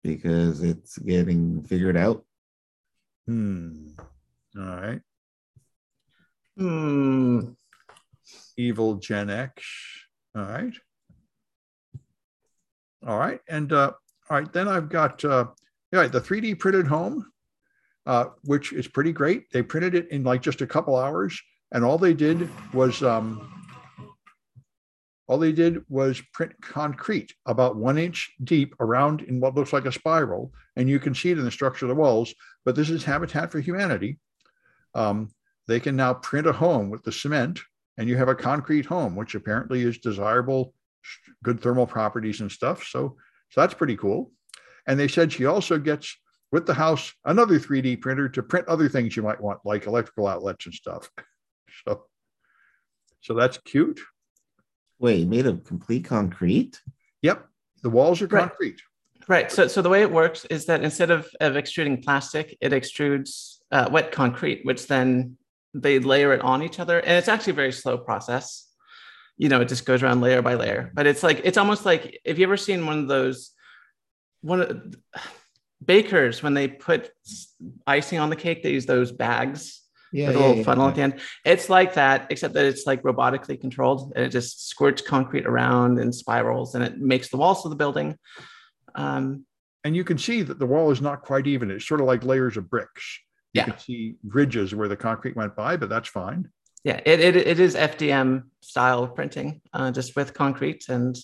Because 0.03 0.63
it's 0.63 0.97
getting 0.97 1.63
figured 1.63 1.97
out. 1.97 2.23
Hmm. 3.27 3.89
All 4.57 4.63
right. 4.63 5.01
Hmm. 6.57 7.39
Evilginx. 8.59 9.51
All 10.35 10.43
right. 10.43 10.73
All 13.05 13.17
right. 13.17 13.39
And 13.47 13.71
uh, 13.73 13.91
all 14.29 14.39
right, 14.39 14.51
then 14.51 14.67
I've 14.67 14.89
got 14.89 15.23
uh, 15.23 15.47
yeah, 15.91 16.07
the 16.07 16.19
3D 16.19 16.59
printed 16.59 16.87
home, 16.87 17.31
uh, 18.05 18.25
which 18.43 18.73
is 18.73 18.87
pretty 18.87 19.11
great. 19.11 19.49
They 19.51 19.61
printed 19.61 19.95
it 19.95 20.09
in 20.11 20.23
like 20.23 20.41
just 20.41 20.61
a 20.61 20.67
couple 20.67 20.97
hours, 20.97 21.39
and 21.71 21.83
all 21.83 21.97
they 21.97 22.13
did 22.13 22.49
was 22.73 23.03
um, 23.03 23.56
all 25.27 25.37
they 25.37 25.51
did 25.51 25.83
was 25.89 26.21
print 26.33 26.53
concrete 26.61 27.33
about 27.45 27.75
one 27.75 27.97
inch 27.97 28.33
deep 28.43 28.73
around 28.79 29.21
in 29.21 29.39
what 29.39 29.55
looks 29.55 29.73
like 29.73 29.85
a 29.85 29.91
spiral, 29.91 30.53
and 30.75 30.89
you 30.89 30.99
can 30.99 31.13
see 31.13 31.31
it 31.31 31.37
in 31.37 31.45
the 31.45 31.51
structure 31.51 31.85
of 31.85 31.89
the 31.89 31.95
walls. 31.95 32.33
But 32.65 32.75
this 32.75 32.89
is 32.89 33.03
Habitat 33.03 33.51
for 33.51 33.59
Humanity. 33.59 34.19
Um, 34.95 35.29
they 35.67 35.79
can 35.79 35.95
now 35.95 36.13
print 36.13 36.47
a 36.47 36.53
home 36.53 36.89
with 36.89 37.03
the 37.03 37.11
cement, 37.11 37.59
and 37.97 38.07
you 38.07 38.15
have 38.15 38.29
a 38.29 38.35
concrete 38.35 38.85
home, 38.85 39.15
which 39.15 39.35
apparently 39.35 39.81
is 39.81 39.97
desirable, 39.97 40.73
good 41.43 41.61
thermal 41.61 41.87
properties 41.87 42.41
and 42.41 42.51
stuff. 42.51 42.85
So 42.85 43.17
so 43.49 43.61
that's 43.61 43.73
pretty 43.73 43.97
cool. 43.97 44.31
And 44.87 44.99
they 44.99 45.07
said 45.07 45.31
she 45.31 45.45
also 45.45 45.77
gets 45.77 46.15
with 46.51 46.65
the 46.65 46.73
house 46.73 47.13
another 47.25 47.59
3D 47.59 48.01
printer 48.01 48.29
to 48.29 48.43
print 48.43 48.67
other 48.67 48.87
things 48.87 49.15
you 49.15 49.23
might 49.23 49.41
want, 49.41 49.59
like 49.65 49.85
electrical 49.85 50.27
outlets 50.27 50.65
and 50.65 50.73
stuff. 50.73 51.09
So, 51.85 52.05
so 53.21 53.35
that's 53.35 53.59
cute. 53.59 53.99
Wait, 54.99 55.27
made 55.27 55.45
of 55.45 55.63
complete 55.63 56.05
concrete? 56.05 56.81
Yep, 57.21 57.47
the 57.83 57.89
walls 57.89 58.21
are 58.21 58.27
concrete. 58.27 58.81
Right. 59.27 59.43
right. 59.43 59.51
So, 59.51 59.67
so 59.67 59.81
the 59.81 59.89
way 59.89 60.01
it 60.01 60.11
works 60.11 60.45
is 60.45 60.65
that 60.65 60.83
instead 60.83 61.11
of, 61.11 61.27
of 61.39 61.55
extruding 61.55 62.01
plastic, 62.01 62.57
it 62.61 62.71
extrudes 62.71 63.57
uh, 63.71 63.89
wet 63.91 64.11
concrete, 64.11 64.61
which 64.63 64.87
then 64.87 65.37
they 65.73 65.99
layer 65.99 66.33
it 66.33 66.41
on 66.41 66.63
each 66.63 66.79
other, 66.79 66.99
and 66.99 67.11
it's 67.11 67.27
actually 67.27 67.51
a 67.51 67.55
very 67.55 67.71
slow 67.71 67.97
process 67.97 68.67
you 69.37 69.49
know, 69.49 69.61
it 69.61 69.67
just 69.67 69.85
goes 69.85 70.01
around 70.01 70.21
layer 70.21 70.41
by 70.41 70.55
layer. 70.55 70.91
But 70.93 71.05
it's 71.05 71.23
like 71.23 71.41
it's 71.43 71.57
almost 71.57 71.85
like 71.85 72.19
if 72.25 72.39
you 72.39 72.45
ever 72.45 72.57
seen 72.57 72.85
one 72.85 72.99
of 72.99 73.07
those 73.07 73.51
one 74.41 74.61
of 74.61 74.95
bakers 75.83 76.41
when 76.41 76.53
they 76.53 76.67
put 76.67 77.11
icing 77.85 78.19
on 78.19 78.29
the 78.29 78.35
cake, 78.35 78.63
they 78.63 78.71
use 78.71 78.85
those 78.85 79.11
bags. 79.11 79.81
Yeah, 80.13 80.27
with 80.27 80.37
little 80.37 80.55
yeah, 80.57 80.63
funnel 80.63 80.85
yeah. 80.85 80.89
at 80.89 80.95
the 80.95 81.01
end. 81.01 81.19
It's 81.45 81.69
like 81.69 81.93
that, 81.95 82.27
except 82.29 82.53
that 82.53 82.65
it's 82.65 82.85
like 82.85 83.03
robotically 83.03 83.59
controlled 83.59 84.13
and 84.15 84.25
it 84.25 84.29
just 84.29 84.69
squirts 84.69 85.01
concrete 85.01 85.45
around 85.45 85.99
and 85.99 86.13
spirals 86.15 86.75
and 86.75 86.83
it 86.83 86.97
makes 86.97 87.29
the 87.29 87.37
walls 87.37 87.65
of 87.65 87.69
the 87.71 87.75
building. 87.75 88.17
Um, 88.95 89.45
and 89.83 89.95
you 89.95 90.03
can 90.03 90.17
see 90.17 90.41
that 90.43 90.59
the 90.59 90.65
wall 90.65 90.91
is 90.91 91.01
not 91.01 91.21
quite 91.21 91.47
even. 91.47 91.69
It's 91.71 91.87
sort 91.87 91.99
of 92.01 92.07
like 92.07 92.23
layers 92.23 92.57
of 92.57 92.69
bricks. 92.69 93.19
You 93.53 93.59
Yeah. 93.61 93.65
can 93.65 93.79
see 93.79 94.15
ridges 94.23 94.73
where 94.73 94.87
the 94.87 94.97
concrete 94.97 95.35
went 95.35 95.55
by, 95.55 95.77
but 95.77 95.89
that's 95.89 96.09
fine. 96.09 96.49
yeah, 96.83 97.01
it, 97.05 97.19
it, 97.19 97.35
it 97.35 97.59
is 97.59 97.75
FDM 97.75 98.43
style 98.61 99.07
printing, 99.07 99.61
uh, 99.73 99.91
just 99.91 100.15
with 100.15 100.33
concrete 100.33 100.85
and 100.89 101.17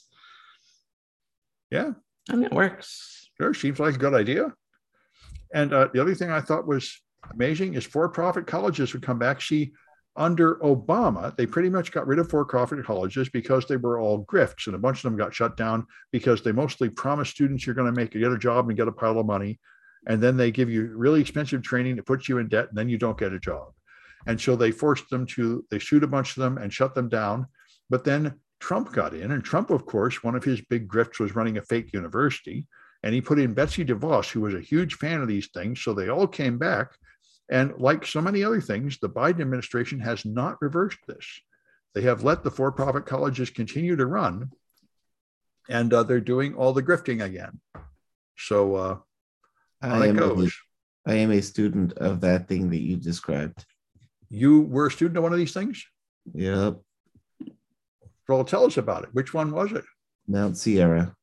Yeah. 1.71 1.91
I 2.29 2.35
mean, 2.35 2.45
it 2.45 2.53
works. 2.53 3.29
Sure, 3.39 3.53
seems 3.53 3.79
like 3.79 3.95
a 3.95 3.97
good 3.97 4.13
idea. 4.13 4.53
And 5.53 5.73
uh, 5.73 5.87
the 5.93 6.01
other 6.01 6.15
thing 6.15 6.29
I 6.31 6.41
thought 6.41 6.67
was 6.67 7.01
amazing 7.31 7.75
is 7.75 7.85
for-profit 7.85 8.47
colleges 8.47 8.93
would 8.93 9.03
come 9.03 9.19
back. 9.19 9.41
See, 9.41 9.73
under 10.15 10.55
Obama, 10.55 11.35
they 11.35 11.45
pretty 11.45 11.69
much 11.69 11.91
got 11.91 12.05
rid 12.05 12.19
of 12.19 12.29
for-profit 12.29 12.85
colleges 12.85 13.29
because 13.29 13.65
they 13.65 13.77
were 13.77 13.99
all 13.99 14.25
grifts, 14.25 14.67
and 14.67 14.75
a 14.75 14.79
bunch 14.79 14.97
of 14.97 15.03
them 15.03 15.17
got 15.17 15.33
shut 15.33 15.57
down 15.57 15.85
because 16.11 16.43
they 16.43 16.51
mostly 16.51 16.89
promise 16.89 17.29
students 17.29 17.65
you're 17.65 17.75
going 17.75 17.91
to 17.91 17.99
make 17.99 18.11
get 18.11 18.31
a 18.31 18.37
job 18.37 18.67
and 18.67 18.77
get 18.77 18.87
a 18.87 18.91
pile 18.91 19.19
of 19.19 19.25
money, 19.25 19.59
and 20.07 20.21
then 20.21 20.37
they 20.37 20.51
give 20.51 20.69
you 20.69 20.93
really 20.95 21.21
expensive 21.21 21.63
training 21.63 21.95
that 21.95 22.05
puts 22.05 22.29
you 22.29 22.37
in 22.37 22.47
debt, 22.47 22.69
and 22.69 22.77
then 22.77 22.89
you 22.89 22.97
don't 22.97 23.17
get 23.17 23.33
a 23.33 23.39
job. 23.39 23.73
And 24.27 24.39
so 24.39 24.55
they 24.55 24.71
forced 24.71 25.09
them 25.09 25.25
to 25.27 25.65
they 25.69 25.79
shoot 25.79 26.03
a 26.03 26.07
bunch 26.07 26.37
of 26.37 26.43
them 26.43 26.57
and 26.57 26.71
shut 26.71 26.95
them 26.95 27.09
down. 27.09 27.47
But 27.89 28.03
then 28.03 28.35
Trump 28.59 28.93
got 28.93 29.13
in, 29.13 29.31
and 29.31 29.43
Trump, 29.43 29.69
of 29.69 29.85
course, 29.85 30.23
one 30.23 30.35
of 30.35 30.43
his 30.43 30.61
big 30.61 30.87
grifts 30.87 31.19
was 31.19 31.35
running 31.35 31.57
a 31.57 31.61
fake 31.61 31.91
university. 31.91 32.67
And 33.03 33.13
he 33.13 33.19
put 33.19 33.37
in 33.37 33.53
Betsy 33.53 33.83
DeVos, 33.83 34.31
who 34.31 34.39
was 34.39 34.53
a 34.53 34.61
huge 34.61 34.93
fan 34.93 35.21
of 35.21 35.27
these 35.27 35.47
things. 35.47 35.81
So 35.81 35.93
they 35.93 36.07
all 36.07 36.25
came 36.25 36.57
back. 36.57 36.91
And 37.51 37.73
like 37.77 38.05
so 38.05 38.21
many 38.21 38.43
other 38.43 38.61
things, 38.61 38.97
the 38.99 39.09
Biden 39.09 39.41
administration 39.41 39.99
has 39.99 40.25
not 40.25 40.61
reversed 40.61 40.99
this. 41.07 41.25
They 41.93 42.01
have 42.01 42.23
let 42.23 42.43
the 42.43 42.51
for 42.51 42.71
profit 42.71 43.05
colleges 43.05 43.49
continue 43.49 43.95
to 43.95 44.05
run, 44.05 44.51
and 45.69 45.93
uh, 45.93 46.03
they're 46.03 46.19
doing 46.19 46.55
all 46.55 46.73
the 46.73 46.81
grifting 46.81 47.23
again. 47.23 47.59
So 48.37 48.75
uh, 48.75 48.97
I 49.81 50.07
am, 50.07 50.17
a. 50.17 50.47
I 51.05 51.15
am 51.15 51.31
a 51.31 51.41
student 51.41 51.93
of 51.93 52.21
that 52.21 52.47
thing 52.47 52.69
that 52.71 52.81
you 52.81 52.97
described. 52.97 53.65
You 54.29 54.61
were 54.61 54.87
a 54.87 54.91
student 54.91 55.17
of 55.17 55.23
one 55.23 55.33
of 55.33 55.37
these 55.37 55.53
things? 55.53 55.85
Yep. 56.33 56.79
Well, 58.27 58.45
tell 58.45 58.65
us 58.65 58.77
about 58.77 59.03
it. 59.03 59.09
Which 59.13 59.33
one 59.33 59.51
was 59.51 59.73
it? 59.73 59.83
Mount 60.27 60.57
Sierra. 60.57 61.13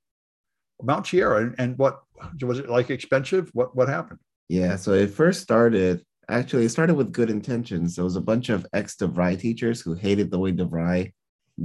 Mount 0.83 1.06
Sierra. 1.06 1.42
And, 1.42 1.54
and 1.59 1.78
what 1.78 2.02
was 2.42 2.59
it 2.59 2.68
like 2.68 2.90
expensive? 2.90 3.50
What 3.54 3.74
what 3.74 3.88
happened? 3.88 4.20
Yeah. 4.48 4.76
So 4.76 4.92
it 4.92 5.11
first 5.11 5.40
started, 5.40 6.04
actually, 6.30 6.64
it 6.64 6.70
started 6.70 6.94
with 6.94 7.12
good 7.12 7.30
intentions. 7.30 7.96
There 7.96 8.04
was 8.04 8.16
a 8.16 8.20
bunch 8.20 8.48
of 8.48 8.66
ex 8.72 8.96
DeVry 8.96 9.38
teachers 9.38 9.80
who 9.80 9.94
hated 9.94 10.30
the 10.30 10.38
way 10.38 10.52
DeVry 10.52 11.12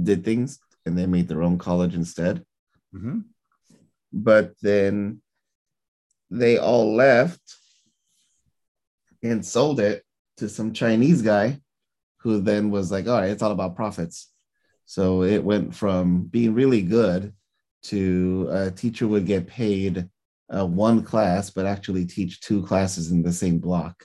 did 0.02 0.24
things 0.24 0.58
and 0.84 0.96
they 0.96 1.06
made 1.06 1.28
their 1.28 1.42
own 1.42 1.58
college 1.58 1.94
instead. 1.94 2.44
Mhm. 2.94 3.24
But 4.12 4.54
then 4.62 5.22
they 6.30 6.58
all 6.58 6.94
left 6.94 7.40
and 9.22 9.44
sold 9.44 9.80
it 9.80 10.04
to 10.38 10.48
some 10.48 10.72
Chinese 10.72 11.22
guy 11.22 11.60
who 12.18 12.40
then 12.40 12.70
was 12.70 12.90
like, 12.90 13.06
all 13.06 13.20
right, 13.20 13.30
it's 13.30 13.42
all 13.42 13.52
about 13.52 13.76
profits. 13.76 14.32
So 14.84 15.22
it 15.22 15.42
went 15.42 15.74
from 15.74 16.22
being 16.24 16.54
really 16.54 16.82
good 16.82 17.34
to 17.84 18.48
a 18.50 18.70
teacher 18.70 19.06
would 19.06 19.26
get 19.26 19.46
paid 19.46 20.08
uh, 20.48 20.66
one 20.66 21.02
class, 21.02 21.50
but 21.50 21.66
actually 21.66 22.06
teach 22.06 22.40
two 22.40 22.62
classes 22.62 23.10
in 23.10 23.22
the 23.22 23.32
same 23.32 23.58
block. 23.58 24.04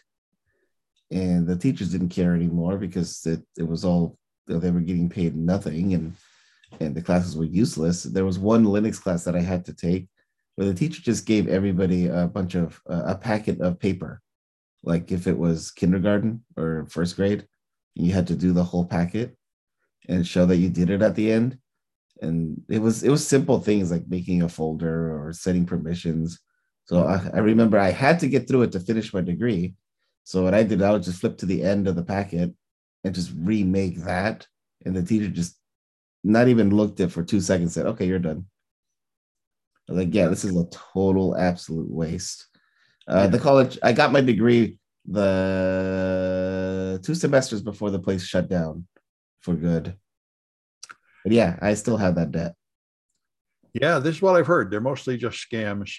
And 1.11 1.45
the 1.45 1.57
teachers 1.57 1.91
didn't 1.91 2.09
care 2.09 2.33
anymore 2.33 2.77
because 2.77 3.25
it, 3.25 3.41
it 3.57 3.67
was 3.67 3.83
all 3.83 4.17
they 4.47 4.71
were 4.71 4.79
getting 4.79 5.09
paid 5.09 5.35
nothing 5.35 5.93
and 5.93 6.13
and 6.79 6.95
the 6.95 7.01
classes 7.01 7.35
were 7.35 7.45
useless. 7.45 8.03
There 8.03 8.25
was 8.25 8.39
one 8.39 8.63
Linux 8.63 9.01
class 9.01 9.25
that 9.25 9.35
I 9.35 9.41
had 9.41 9.65
to 9.65 9.73
take 9.73 10.07
where 10.55 10.67
the 10.67 10.73
teacher 10.73 11.01
just 11.01 11.25
gave 11.25 11.47
everybody 11.47 12.07
a 12.07 12.27
bunch 12.27 12.55
of 12.55 12.79
uh, 12.89 13.03
a 13.05 13.15
packet 13.15 13.59
of 13.61 13.79
paper, 13.79 14.21
like 14.83 15.11
if 15.11 15.27
it 15.27 15.37
was 15.37 15.71
kindergarten 15.71 16.43
or 16.57 16.87
first 16.89 17.15
grade, 17.15 17.47
you 17.95 18.13
had 18.13 18.27
to 18.27 18.35
do 18.35 18.53
the 18.53 18.63
whole 18.63 18.85
packet 18.85 19.35
and 20.07 20.27
show 20.27 20.45
that 20.45 20.57
you 20.57 20.69
did 20.69 20.89
it 20.89 21.01
at 21.01 21.15
the 21.15 21.31
end. 21.31 21.57
And 22.21 22.61
it 22.69 22.79
was 22.79 23.03
it 23.03 23.09
was 23.09 23.25
simple 23.27 23.59
things 23.59 23.91
like 23.91 24.07
making 24.07 24.43
a 24.43 24.49
folder 24.49 25.25
or 25.25 25.33
setting 25.33 25.65
permissions. 25.65 26.39
So 26.85 27.05
I, 27.05 27.29
I 27.33 27.39
remember 27.39 27.79
I 27.79 27.89
had 27.91 28.19
to 28.19 28.27
get 28.27 28.47
through 28.47 28.63
it 28.63 28.71
to 28.73 28.79
finish 28.79 29.13
my 29.13 29.21
degree. 29.21 29.73
So 30.23 30.43
what 30.43 30.53
I 30.53 30.63
did, 30.63 30.81
I 30.81 30.91
would 30.91 31.03
just 31.03 31.19
flip 31.19 31.37
to 31.39 31.45
the 31.45 31.63
end 31.63 31.87
of 31.87 31.95
the 31.95 32.03
packet 32.03 32.53
and 33.03 33.15
just 33.15 33.31
remake 33.35 34.03
that. 34.03 34.47
And 34.85 34.95
the 34.95 35.03
teacher 35.03 35.27
just 35.27 35.57
not 36.23 36.47
even 36.47 36.75
looked 36.75 36.99
at 36.99 37.11
for 37.11 37.23
two 37.23 37.41
seconds, 37.41 37.73
said, 37.73 37.85
okay, 37.87 38.05
you're 38.05 38.19
done. 38.19 38.45
I 39.89 39.93
was 39.93 40.05
like, 40.05 40.13
yeah, 40.13 40.27
this 40.27 40.45
is 40.45 40.55
a 40.55 40.67
total 40.93 41.35
absolute 41.35 41.89
waste. 41.89 42.47
Uh, 43.07 43.27
the 43.27 43.39
college, 43.39 43.77
I 43.83 43.93
got 43.93 44.11
my 44.11 44.21
degree 44.21 44.77
the 45.05 46.99
two 47.03 47.15
semesters 47.15 47.61
before 47.61 47.89
the 47.89 47.99
place 47.99 48.23
shut 48.23 48.47
down 48.47 48.85
for 49.41 49.55
good. 49.55 49.95
But 51.23 51.33
yeah, 51.33 51.57
I 51.61 51.73
still 51.73 51.97
have 51.97 52.15
that 52.15 52.31
debt. 52.31 52.53
Yeah, 53.73 53.99
this 53.99 54.17
is 54.17 54.21
what 54.21 54.35
I've 54.35 54.47
heard. 54.47 54.69
They're 54.69 54.81
mostly 54.81 55.17
just 55.17 55.45
scams 55.49 55.91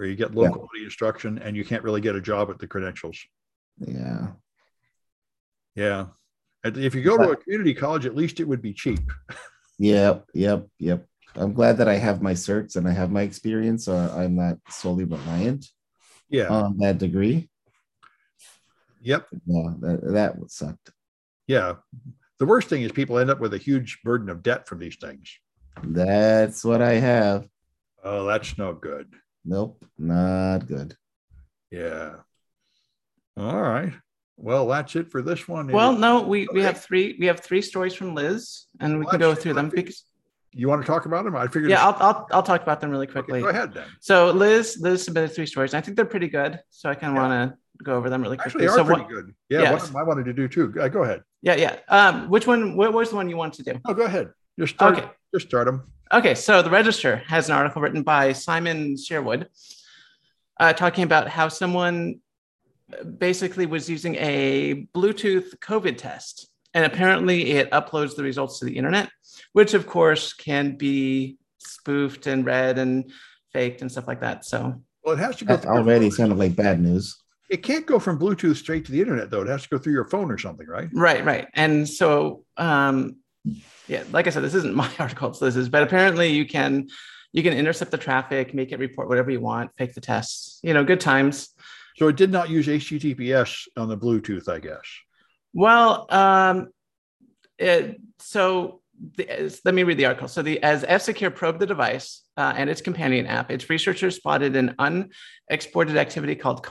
where 0.00 0.08
you 0.08 0.16
get 0.16 0.34
low 0.34 0.44
Yeah. 0.44 0.48
quality 0.52 0.82
instruction 0.84 1.38
and 1.40 1.54
you 1.54 1.62
can't 1.62 1.84
really 1.84 2.00
get 2.00 2.16
a 2.16 2.22
job 2.22 2.48
at 2.48 2.58
the 2.58 2.66
credentials. 2.66 3.18
Yeah. 3.78 4.28
Yeah. 5.74 6.06
If 6.64 6.94
you 6.94 7.02
go 7.02 7.18
to 7.18 7.32
a 7.32 7.36
community 7.36 7.74
college, 7.74 8.06
at 8.06 8.16
least 8.16 8.40
it 8.40 8.48
would 8.48 8.62
be 8.62 8.72
cheap. 8.72 9.00
Yep. 9.82 10.26
Yep. 10.34 10.66
Yep. 10.78 11.06
I'm 11.36 11.54
glad 11.54 11.78
that 11.78 11.88
I 11.88 11.94
have 11.96 12.20
my 12.20 12.34
certs 12.34 12.76
and 12.76 12.86
I 12.86 12.90
have 12.92 13.10
my 13.10 13.22
experience, 13.22 13.86
so 13.86 13.94
I'm 13.96 14.36
not 14.36 14.58
solely 14.68 15.04
reliant 15.04 15.64
Yeah. 16.28 16.48
on 16.48 16.76
that 16.80 16.98
degree. 16.98 17.48
yep. 19.00 19.26
Yeah, 19.46 19.70
that, 19.80 20.00
that 20.12 20.38
would 20.38 20.50
sucked. 20.50 20.90
Yeah. 21.46 21.76
The 22.38 22.44
worst 22.44 22.68
thing 22.68 22.82
is 22.82 22.92
people 22.92 23.18
end 23.18 23.30
up 23.30 23.40
with 23.40 23.54
a 23.54 23.58
huge 23.58 24.00
burden 24.04 24.28
of 24.28 24.42
debt 24.42 24.68
from 24.68 24.80
these 24.80 24.96
things. 24.96 25.30
That's 25.82 26.62
what 26.62 26.82
I 26.82 26.94
have. 26.94 27.48
Oh, 28.04 28.26
that's 28.26 28.58
no 28.58 28.74
good. 28.74 29.14
Nope, 29.50 29.84
not 29.98 30.68
good. 30.68 30.94
Yeah. 31.72 32.14
All 33.36 33.60
right. 33.60 33.92
Well, 34.36 34.68
that's 34.68 34.94
it 34.94 35.10
for 35.10 35.22
this 35.22 35.48
one. 35.48 35.66
Well, 35.66 35.92
no, 35.92 36.22
we, 36.22 36.46
we 36.54 36.62
have 36.62 36.80
three 36.80 37.16
we 37.18 37.26
have 37.26 37.40
three 37.40 37.60
stories 37.60 37.92
from 37.92 38.14
Liz, 38.14 38.66
and 38.78 38.94
we 39.00 39.00
Well, 39.04 39.10
can 39.10 39.18
go 39.20 39.34
through 39.34 39.54
them 39.54 39.68
because 39.68 40.04
you 40.52 40.68
want 40.68 40.82
to 40.82 40.86
talk 40.86 41.04
about 41.06 41.24
them? 41.24 41.34
I 41.34 41.48
figured. 41.48 41.68
yeah, 41.68 41.84
I'll, 41.84 41.96
I'll 41.98 42.28
I'll 42.30 42.42
talk 42.44 42.62
about 42.62 42.80
them 42.80 42.90
really 42.92 43.06
Okay, 43.08 43.12
quickly. 43.14 43.40
go 43.42 43.48
ahead 43.48 43.74
then. 43.74 43.88
So 44.00 44.30
Liz 44.30 44.78
Liz 44.80 45.02
submitted 45.04 45.34
three 45.34 45.46
stories. 45.46 45.74
and 45.74 45.78
I 45.78 45.84
think 45.84 45.96
they're 45.96 46.06
pretty 46.06 46.28
good, 46.28 46.60
so 46.70 46.88
I 46.88 46.94
kind 46.94 47.10
of 47.12 47.16
Yeah. 47.16 47.28
want 47.28 47.50
to 47.52 47.84
go 47.84 47.96
over 47.96 48.08
them 48.08 48.22
really 48.22 48.36
quickly. 48.36 48.66
Actually, 48.66 48.66
they 48.66 48.72
are 48.72 48.76
so 48.76 48.84
pretty 48.84 49.02
what, 49.02 49.10
good. 49.10 49.34
Yeah, 49.48 49.62
Yes. 49.62 49.72
one 49.72 49.80
of 49.80 49.86
them 49.88 49.96
I 49.96 50.02
wanted 50.04 50.24
to 50.26 50.32
do 50.32 50.46
too. 50.46 50.72
Uh, 50.80 50.86
go 50.86 51.02
ahead. 51.02 51.22
yeah, 51.42 51.56
yeah. 51.56 51.76
Um, 51.88 52.30
which 52.30 52.46
one? 52.46 52.76
What 52.76 52.92
was 52.92 53.10
the 53.10 53.16
one 53.16 53.28
you 53.28 53.36
wanted 53.36 53.64
to 53.64 53.72
do? 53.74 53.80
Oh, 53.84 53.94
go 53.94 54.04
ahead. 54.04 54.30
Just 54.60 54.74
start. 54.76 54.96
Okay. 54.96 55.08
Just 55.34 55.48
start 55.48 55.66
them. 55.66 55.90
Okay, 56.12 56.34
so 56.34 56.60
the 56.60 56.70
Register 56.70 57.22
has 57.28 57.48
an 57.48 57.54
article 57.54 57.80
written 57.80 58.02
by 58.02 58.32
Simon 58.32 58.96
Sherwood 58.96 59.48
uh, 60.58 60.72
talking 60.72 61.04
about 61.04 61.28
how 61.28 61.46
someone 61.46 62.20
basically 63.18 63.66
was 63.66 63.88
using 63.88 64.16
a 64.16 64.88
Bluetooth 64.94 65.56
COVID 65.58 65.96
test. 65.96 66.48
And 66.74 66.84
apparently 66.84 67.52
it 67.52 67.70
uploads 67.70 68.16
the 68.16 68.24
results 68.24 68.58
to 68.58 68.64
the 68.64 68.76
internet, 68.76 69.08
which 69.52 69.74
of 69.74 69.86
course 69.86 70.32
can 70.32 70.76
be 70.76 71.38
spoofed 71.58 72.26
and 72.26 72.44
read 72.44 72.78
and 72.78 73.12
faked 73.52 73.80
and 73.80 73.90
stuff 73.90 74.08
like 74.08 74.20
that. 74.20 74.44
So, 74.44 74.82
Well, 75.04 75.14
it 75.14 75.20
has 75.20 75.36
to 75.36 75.44
go. 75.44 75.54
That 75.54 75.62
through 75.62 75.74
your 75.74 75.82
already 75.82 76.10
sounded 76.10 76.38
like 76.38 76.56
bad 76.56 76.80
news. 76.80 77.16
It 77.48 77.64
can't 77.64 77.86
go 77.86 78.00
from 78.00 78.18
Bluetooth 78.18 78.56
straight 78.56 78.84
to 78.86 78.92
the 78.92 79.00
internet, 79.00 79.30
though. 79.30 79.42
It 79.42 79.48
has 79.48 79.62
to 79.62 79.68
go 79.68 79.78
through 79.78 79.92
your 79.92 80.08
phone 80.08 80.30
or 80.30 80.38
something, 80.38 80.66
right? 80.66 80.88
right, 80.92 81.24
right. 81.24 81.48
And 81.54 81.88
so, 81.88 82.44
um, 82.56 83.16
yeah, 83.86 84.04
like 84.12 84.26
I 84.26 84.30
said, 84.30 84.42
this 84.42 84.54
isn't 84.54 84.74
my 84.84 84.90
article, 84.98 85.32
So 85.32 85.44
this 85.44 85.56
is, 85.56 85.68
but 85.68 85.82
apparently 85.82 86.30
you 86.30 86.46
can. 86.46 86.88
You 87.32 87.44
can 87.44 87.52
intercept 87.52 87.92
the 87.92 87.96
traffic, 87.96 88.54
make 88.54 88.72
it 88.72 88.80
report 88.80 89.08
whatever 89.08 89.30
you 89.30 89.38
want, 89.38 89.70
fake 89.78 89.94
the 89.94 90.00
tests. 90.00 90.58
You 90.64 90.74
know, 90.74 90.82
good 90.82 90.98
times. 90.98 91.54
So 91.96 92.08
it 92.08 92.16
did 92.16 92.32
not 92.32 92.50
use 92.50 92.66
HTTPS 92.66 93.68
on 93.76 93.88
the 93.88 93.96
Bluetooth, 93.96 94.48
I 94.48 94.58
guess. 94.58 94.82
Well, 95.52 96.06
um, 96.10 96.70
it, 97.56 98.00
so 98.18 98.80
the, 99.16 99.60
let 99.64 99.74
me 99.74 99.82
read 99.82 99.96
the 99.96 100.06
article. 100.06 100.28
So 100.28 100.42
the 100.42 100.62
as 100.62 100.84
F-Secure 100.86 101.30
probed 101.30 101.60
the 101.60 101.66
device 101.66 102.22
uh, 102.36 102.52
and 102.56 102.68
its 102.68 102.80
companion 102.80 103.26
app, 103.26 103.50
its 103.50 103.70
researchers 103.70 104.16
spotted 104.16 104.56
an 104.56 104.74
unexported 104.78 105.96
activity 105.96 106.34
called 106.34 106.62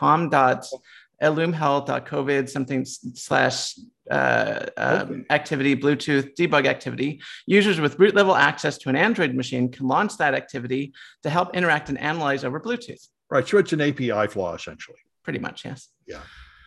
com.ellumehealth.covid 1.21 2.49
something 2.49 2.81
s- 2.81 2.99
slash 3.15 3.75
uh, 4.11 4.65
um, 4.77 4.99
Okay. 5.01 5.23
activity 5.29 5.75
Bluetooth 5.75 6.35
debug 6.35 6.65
activity. 6.65 7.21
Users 7.45 7.79
with 7.79 7.99
root 7.99 8.15
level 8.15 8.35
access 8.35 8.77
to 8.79 8.89
an 8.89 8.95
Android 8.95 9.35
machine 9.35 9.71
can 9.71 9.87
launch 9.87 10.17
that 10.17 10.33
activity 10.33 10.93
to 11.23 11.29
help 11.29 11.55
interact 11.55 11.89
and 11.89 11.97
analyze 11.99 12.43
over 12.43 12.59
Bluetooth. 12.59 13.07
Right. 13.29 13.47
So 13.47 13.57
it's 13.59 13.73
an 13.73 13.81
API 13.81 14.27
flaw, 14.27 14.55
essentially. 14.55 14.97
Pretty 15.23 15.39
much, 15.39 15.63
yes. 15.65 15.89
Yeah. 16.07 16.21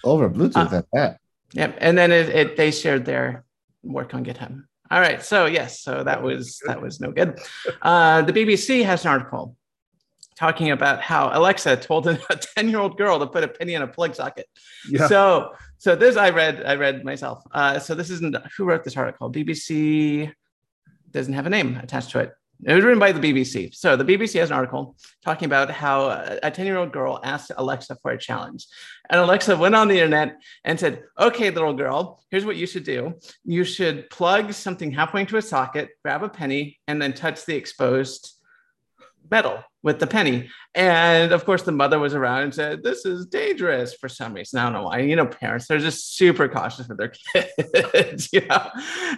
Over 0.05 0.31
Bluetooth 0.31 0.73
Uh, 0.73 0.77
at 0.79 0.87
that. 0.93 1.19
Yep. 1.55 1.79
And 1.81 1.99
then 1.99 2.13
it, 2.13 2.29
it 2.29 2.57
they 2.57 2.71
shared 2.71 3.05
their 3.05 3.45
work 3.83 4.15
on 4.15 4.25
GitHub. 4.25 4.63
All 4.91 5.01
right. 5.01 5.23
So 5.23 5.47
yes, 5.47 5.81
so 5.81 6.05
that 6.05 6.23
was 6.23 6.61
that 6.67 6.81
was 6.81 7.01
no 7.01 7.11
good. 7.13 7.41
Uh, 7.81 8.23
the 8.23 8.33
BBC 8.33 8.85
has 8.85 9.05
an 9.05 9.11
article 9.11 9.57
talking 10.37 10.71
about 10.71 11.01
how 11.01 11.31
Alexa 11.33 11.77
told 11.77 12.07
a 12.07 12.15
10-year-old 12.57 12.97
girl 12.97 13.19
to 13.19 13.27
put 13.27 13.45
a 13.45 13.49
penny 13.49 13.75
in 13.75 13.83
a 13.83 13.87
plug 13.87 14.15
socket. 14.15 14.47
Yeah. 14.89 15.07
So 15.07 15.53
so 15.79 15.97
this 15.97 16.17
I 16.17 16.31
read 16.31 16.63
I 16.65 16.77
read 16.77 17.05
myself. 17.05 17.43
Uh, 17.53 17.79
so 17.79 17.95
this 17.95 18.11
isn't 18.11 18.37
who 18.57 18.65
wrote 18.65 18.85
this 18.85 18.97
article. 18.97 19.31
BBC 19.31 20.33
doesn't 21.11 21.35
have 21.35 21.47
a 21.47 21.51
name 21.51 21.77
attached 21.77 22.11
to 22.11 22.21
it. 22.21 22.33
It 22.65 22.75
was 22.75 22.85
written 22.85 23.01
by 23.01 23.11
the 23.11 23.19
BBC. 23.19 23.75
So 23.75 23.97
the 23.97 24.05
BBC 24.05 24.39
has 24.39 24.51
an 24.51 24.57
article 24.57 24.95
talking 25.25 25.47
about 25.47 25.69
how 25.71 26.11
a 26.43 26.51
10 26.51 26.65
year 26.65 26.77
old 26.77 26.93
girl 26.93 27.19
asked 27.25 27.51
Alexa 27.57 27.97
for 28.01 28.13
a 28.13 28.19
challenge. 28.19 28.67
And 29.11 29.21
Alexa 29.21 29.57
went 29.57 29.75
on 29.75 29.89
the 29.89 29.97
internet 29.97 30.37
and 30.65 30.79
said, 30.79 31.03
Okay, 31.19 31.51
little 31.51 31.75
girl, 31.75 32.23
here's 32.31 32.45
what 32.45 32.55
you 32.55 32.67
should 32.67 32.85
do. 32.85 33.15
You 33.45 33.65
should 33.65 34.09
plug 34.11 34.53
something 34.53 34.93
halfway 34.93 35.23
into 35.23 35.37
a 35.37 35.43
socket, 35.43 35.91
grab 36.05 36.23
a 36.23 36.29
penny, 36.29 36.79
and 36.87 37.03
then 37.03 37.13
touch 37.13 37.45
the 37.45 37.57
exposed 37.57 38.33
metal 39.29 39.65
with 39.83 39.99
the 39.99 40.07
penny. 40.07 40.49
And 40.75 41.33
of 41.33 41.45
course, 41.45 41.63
the 41.63 41.73
mother 41.73 41.99
was 41.99 42.15
around 42.15 42.43
and 42.43 42.55
said, 42.55 42.83
This 42.83 43.05
is 43.05 43.27
dangerous 43.27 43.95
for 43.95 44.09
some 44.09 44.35
reason. 44.35 44.59
I 44.59 44.65
don't 44.65 44.73
know 44.73 44.83
why. 44.85 45.01
You 45.01 45.17
know, 45.17 45.27
parents, 45.27 45.67
they're 45.67 45.79
just 45.79 46.17
super 46.17 46.49
cautious 46.49 46.89
with 46.89 46.99
their 46.99 47.13
kids, 47.93 48.29
you 48.33 48.47
know. 48.47 48.71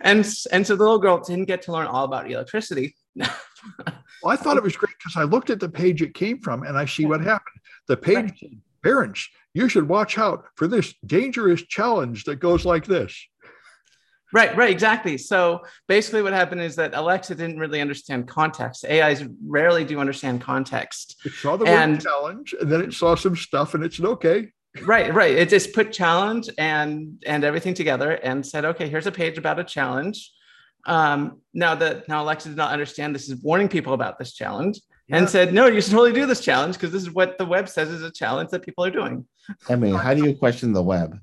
And, 0.02 0.26
and 0.52 0.66
so 0.66 0.76
the 0.76 0.82
little 0.82 0.98
girl 0.98 1.18
didn't 1.18 1.44
get 1.46 1.62
to 1.62 1.72
learn 1.72 1.86
all 1.86 2.04
about 2.04 2.30
electricity. 2.30 2.96
Well, 3.16 4.32
I 4.32 4.36
thought 4.36 4.56
it 4.56 4.62
was 4.62 4.76
great 4.76 4.94
because 4.98 5.16
I 5.16 5.24
looked 5.24 5.50
at 5.50 5.60
the 5.60 5.68
page 5.68 6.00
it 6.02 6.14
came 6.14 6.40
from 6.40 6.62
and 6.62 6.76
I 6.78 6.86
see 6.86 7.04
what 7.06 7.20
happened. 7.20 7.56
The 7.88 7.96
page 7.96 8.16
Right. 8.16 8.38
said, 8.38 8.60
parents, 8.82 9.28
you 9.52 9.68
should 9.68 9.88
watch 9.88 10.18
out 10.18 10.44
for 10.56 10.66
this 10.66 10.94
dangerous 11.06 11.62
challenge 11.62 12.24
that 12.24 12.36
goes 12.36 12.64
like 12.64 12.86
this. 12.86 13.14
Right, 14.34 14.54
right, 14.56 14.70
exactly. 14.70 15.16
So 15.16 15.60
basically, 15.86 16.20
what 16.22 16.32
happened 16.32 16.60
is 16.60 16.74
that 16.74 16.92
Alexa 16.92 17.36
didn't 17.36 17.58
really 17.60 17.80
understand 17.80 18.26
context. 18.26 18.84
AIs 18.84 19.24
rarely 19.46 19.84
do 19.84 20.00
understand 20.00 20.40
context. 20.40 21.16
It 21.24 21.32
saw 21.34 21.56
the 21.56 21.66
And- 21.66 21.92
word 21.92 22.00
challenge 22.02 22.54
and 22.60 22.70
then 22.70 22.80
it 22.82 22.92
saw 22.92 23.14
some 23.14 23.36
stuff 23.36 23.74
and 23.74 23.84
it 23.84 23.94
said, 23.94 24.06
okay. 24.06 24.48
Right, 24.82 25.14
right. 25.14 25.36
It 25.36 25.50
just 25.50 25.72
put 25.72 25.92
challenge 25.92 26.50
and 26.58 27.22
and 27.24 27.44
everything 27.44 27.74
together 27.74 28.10
and 28.10 28.44
said, 28.44 28.64
okay, 28.64 28.88
here's 28.88 29.06
a 29.06 29.12
page 29.12 29.38
about 29.38 29.60
a 29.60 29.64
challenge. 29.64 30.32
Um, 30.84 31.40
now 31.54 31.76
that 31.76 32.08
now 32.08 32.24
Alexa 32.24 32.48
did 32.48 32.58
not 32.58 32.72
understand 32.72 33.14
this 33.14 33.28
is 33.30 33.40
warning 33.40 33.68
people 33.68 33.92
about 33.94 34.18
this 34.18 34.32
challenge 34.34 34.80
Yeah. 35.06 35.18
and 35.18 35.30
said, 35.30 35.54
no, 35.54 35.68
you 35.68 35.80
should 35.80 35.92
totally 35.92 36.12
do 36.12 36.26
this 36.26 36.40
challenge 36.40 36.74
because 36.74 36.90
this 36.90 37.02
is 37.02 37.12
what 37.12 37.38
the 37.38 37.44
web 37.44 37.68
says 37.68 37.88
is 37.88 38.02
a 38.02 38.10
challenge 38.10 38.50
that 38.50 38.62
people 38.64 38.84
are 38.84 38.90
doing. 38.90 39.26
I 39.68 39.76
mean, 39.76 39.94
how 39.94 40.12
do 40.12 40.24
you 40.24 40.34
question 40.36 40.72
the 40.72 40.82
web? 40.82 41.20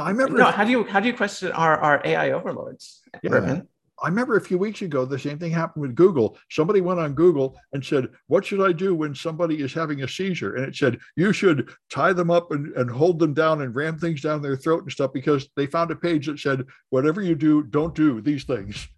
Now, 0.00 0.06
I 0.06 0.10
remember, 0.10 0.38
No, 0.38 0.44
how 0.46 0.64
do 0.64 0.70
you 0.70 0.84
how 0.84 1.00
do 1.00 1.08
you 1.08 1.14
question 1.14 1.52
our, 1.52 1.78
our 1.78 2.00
AI 2.04 2.30
overlords? 2.30 3.02
Yeah. 3.22 3.60
I 4.02 4.08
remember 4.08 4.36
a 4.36 4.40
few 4.40 4.56
weeks 4.56 4.80
ago, 4.80 5.04
the 5.04 5.18
same 5.18 5.38
thing 5.38 5.52
happened 5.52 5.82
with 5.82 5.94
Google. 5.94 6.38
Somebody 6.50 6.80
went 6.80 7.00
on 7.00 7.12
Google 7.12 7.58
and 7.74 7.84
said, 7.84 8.08
What 8.28 8.46
should 8.46 8.62
I 8.62 8.72
do 8.72 8.94
when 8.94 9.14
somebody 9.14 9.60
is 9.60 9.74
having 9.74 10.02
a 10.02 10.08
seizure? 10.08 10.54
And 10.54 10.64
it 10.64 10.74
said, 10.74 10.98
You 11.16 11.34
should 11.34 11.68
tie 11.90 12.14
them 12.14 12.30
up 12.30 12.50
and, 12.50 12.74
and 12.78 12.90
hold 12.90 13.18
them 13.18 13.34
down 13.34 13.60
and 13.60 13.76
ram 13.76 13.98
things 13.98 14.22
down 14.22 14.40
their 14.40 14.56
throat 14.56 14.84
and 14.84 14.90
stuff 14.90 15.12
because 15.12 15.50
they 15.54 15.66
found 15.66 15.90
a 15.90 15.96
page 15.96 16.28
that 16.28 16.38
said, 16.38 16.64
Whatever 16.88 17.20
you 17.20 17.34
do, 17.34 17.62
don't 17.62 17.94
do 17.94 18.22
these 18.22 18.44
things. 18.44 18.88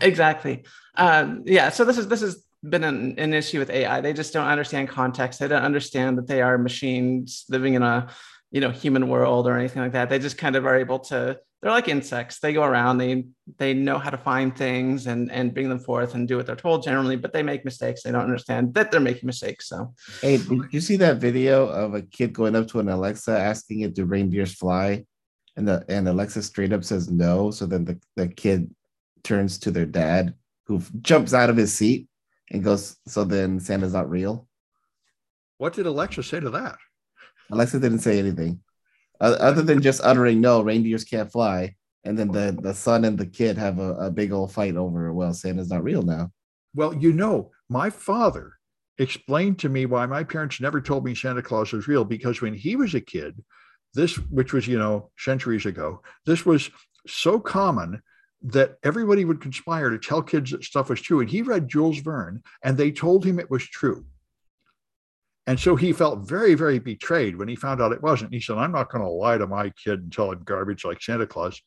exactly 0.00 0.64
um, 0.96 1.42
yeah 1.46 1.70
so 1.70 1.84
this 1.84 1.96
is 1.96 2.08
this 2.08 2.20
has 2.20 2.44
been 2.68 2.84
an, 2.84 3.18
an 3.18 3.32
issue 3.32 3.58
with 3.58 3.70
ai 3.70 4.00
they 4.00 4.12
just 4.12 4.32
don't 4.32 4.46
understand 4.46 4.88
context 4.88 5.40
they 5.40 5.48
don't 5.48 5.62
understand 5.62 6.18
that 6.18 6.26
they 6.26 6.42
are 6.42 6.58
machines 6.58 7.44
living 7.48 7.74
in 7.74 7.82
a 7.82 8.08
you 8.50 8.60
know 8.60 8.70
human 8.70 9.08
world 9.08 9.46
or 9.46 9.58
anything 9.58 9.82
like 9.82 9.92
that 9.92 10.08
they 10.08 10.18
just 10.18 10.38
kind 10.38 10.56
of 10.56 10.66
are 10.66 10.76
able 10.76 10.98
to 10.98 11.38
they're 11.60 11.70
like 11.72 11.88
insects 11.88 12.38
they 12.38 12.52
go 12.52 12.62
around 12.62 12.98
they 12.98 13.24
they 13.58 13.74
know 13.74 13.98
how 13.98 14.10
to 14.10 14.16
find 14.16 14.56
things 14.56 15.06
and 15.06 15.30
and 15.30 15.52
bring 15.52 15.68
them 15.68 15.78
forth 15.78 16.14
and 16.14 16.28
do 16.28 16.36
what 16.36 16.46
they're 16.46 16.56
told 16.56 16.82
generally 16.82 17.16
but 17.16 17.32
they 17.32 17.42
make 17.42 17.64
mistakes 17.64 18.02
they 18.02 18.12
don't 18.12 18.22
understand 18.22 18.72
that 18.74 18.90
they're 18.90 19.00
making 19.00 19.26
mistakes 19.26 19.68
so 19.68 19.92
Hey, 20.20 20.38
did 20.38 20.72
you 20.72 20.80
see 20.80 20.96
that 20.96 21.18
video 21.18 21.66
of 21.68 21.94
a 21.94 22.02
kid 22.02 22.32
going 22.32 22.56
up 22.56 22.66
to 22.68 22.80
an 22.80 22.88
Alexa 22.88 23.38
asking 23.38 23.80
it 23.80 23.94
do 23.94 24.04
reindeers 24.04 24.54
fly? 24.54 25.04
And 25.56 25.66
the 25.66 25.84
and 25.88 26.08
Alexa 26.08 26.42
straight 26.42 26.72
up 26.72 26.84
says 26.84 27.10
no. 27.10 27.50
So 27.50 27.66
then 27.66 27.84
the, 27.84 28.00
the 28.16 28.28
kid 28.28 28.74
turns 29.24 29.58
to 29.60 29.70
their 29.70 29.86
dad, 29.86 30.34
who 30.66 30.82
jumps 31.00 31.34
out 31.34 31.50
of 31.50 31.56
his 31.56 31.74
seat 31.74 32.08
and 32.50 32.64
goes, 32.64 32.96
So 33.06 33.24
then 33.24 33.60
Santa's 33.60 33.92
not 33.92 34.10
real. 34.10 34.48
What 35.58 35.72
did 35.72 35.86
Alexa 35.86 36.22
say 36.22 36.40
to 36.40 36.50
that? 36.50 36.76
Alexa 37.50 37.80
didn't 37.80 38.00
say 38.00 38.18
anything. 38.18 38.60
Other 39.20 39.62
than 39.62 39.82
just 39.82 40.00
uttering 40.04 40.40
no, 40.40 40.60
reindeers 40.60 41.04
can't 41.04 41.30
fly. 41.30 41.74
And 42.04 42.16
then 42.16 42.30
the, 42.30 42.56
the 42.60 42.72
son 42.72 43.04
and 43.04 43.18
the 43.18 43.26
kid 43.26 43.58
have 43.58 43.80
a, 43.80 43.94
a 43.94 44.10
big 44.10 44.32
old 44.32 44.52
fight 44.52 44.76
over, 44.76 45.12
well, 45.12 45.34
Santa's 45.34 45.70
not 45.70 45.82
real 45.82 46.02
now. 46.02 46.30
Well, 46.74 46.94
you 46.94 47.12
know, 47.12 47.50
my 47.68 47.90
father 47.90 48.52
explained 48.98 49.58
to 49.60 49.68
me 49.68 49.86
why 49.86 50.06
my 50.06 50.24
parents 50.24 50.60
never 50.60 50.80
told 50.80 51.04
me 51.04 51.14
Santa 51.14 51.42
Claus 51.42 51.72
was 51.72 51.88
real 51.88 52.04
because 52.04 52.40
when 52.40 52.54
he 52.54 52.76
was 52.76 52.94
a 52.94 53.00
kid, 53.00 53.42
this, 53.94 54.16
which 54.30 54.52
was, 54.52 54.68
you 54.68 54.78
know, 54.78 55.10
centuries 55.18 55.66
ago, 55.66 56.02
this 56.24 56.46
was 56.46 56.70
so 57.06 57.40
common 57.40 58.00
that 58.42 58.76
everybody 58.84 59.24
would 59.24 59.40
conspire 59.40 59.90
to 59.90 59.98
tell 59.98 60.22
kids 60.22 60.52
that 60.52 60.62
stuff 60.62 60.90
was 60.90 61.00
true. 61.00 61.20
And 61.20 61.28
he 61.28 61.42
read 61.42 61.68
Jules 61.68 61.98
Verne 61.98 62.42
and 62.62 62.76
they 62.76 62.92
told 62.92 63.24
him 63.24 63.40
it 63.40 63.50
was 63.50 63.64
true. 63.64 64.04
And 65.48 65.58
so 65.58 65.76
he 65.76 65.94
felt 65.94 66.28
very, 66.28 66.52
very 66.52 66.78
betrayed 66.78 67.34
when 67.34 67.48
he 67.48 67.56
found 67.56 67.80
out 67.80 67.92
it 67.92 68.02
wasn't. 68.02 68.34
He 68.34 68.40
said, 68.40 68.58
I'm 68.58 68.70
not 68.70 68.92
going 68.92 69.02
to 69.02 69.08
lie 69.08 69.38
to 69.38 69.46
my 69.46 69.70
kid 69.70 70.00
and 70.00 70.12
tell 70.12 70.30
him 70.30 70.42
garbage 70.44 70.84
like 70.84 71.00
Santa 71.00 71.26
Claus. 71.26 71.58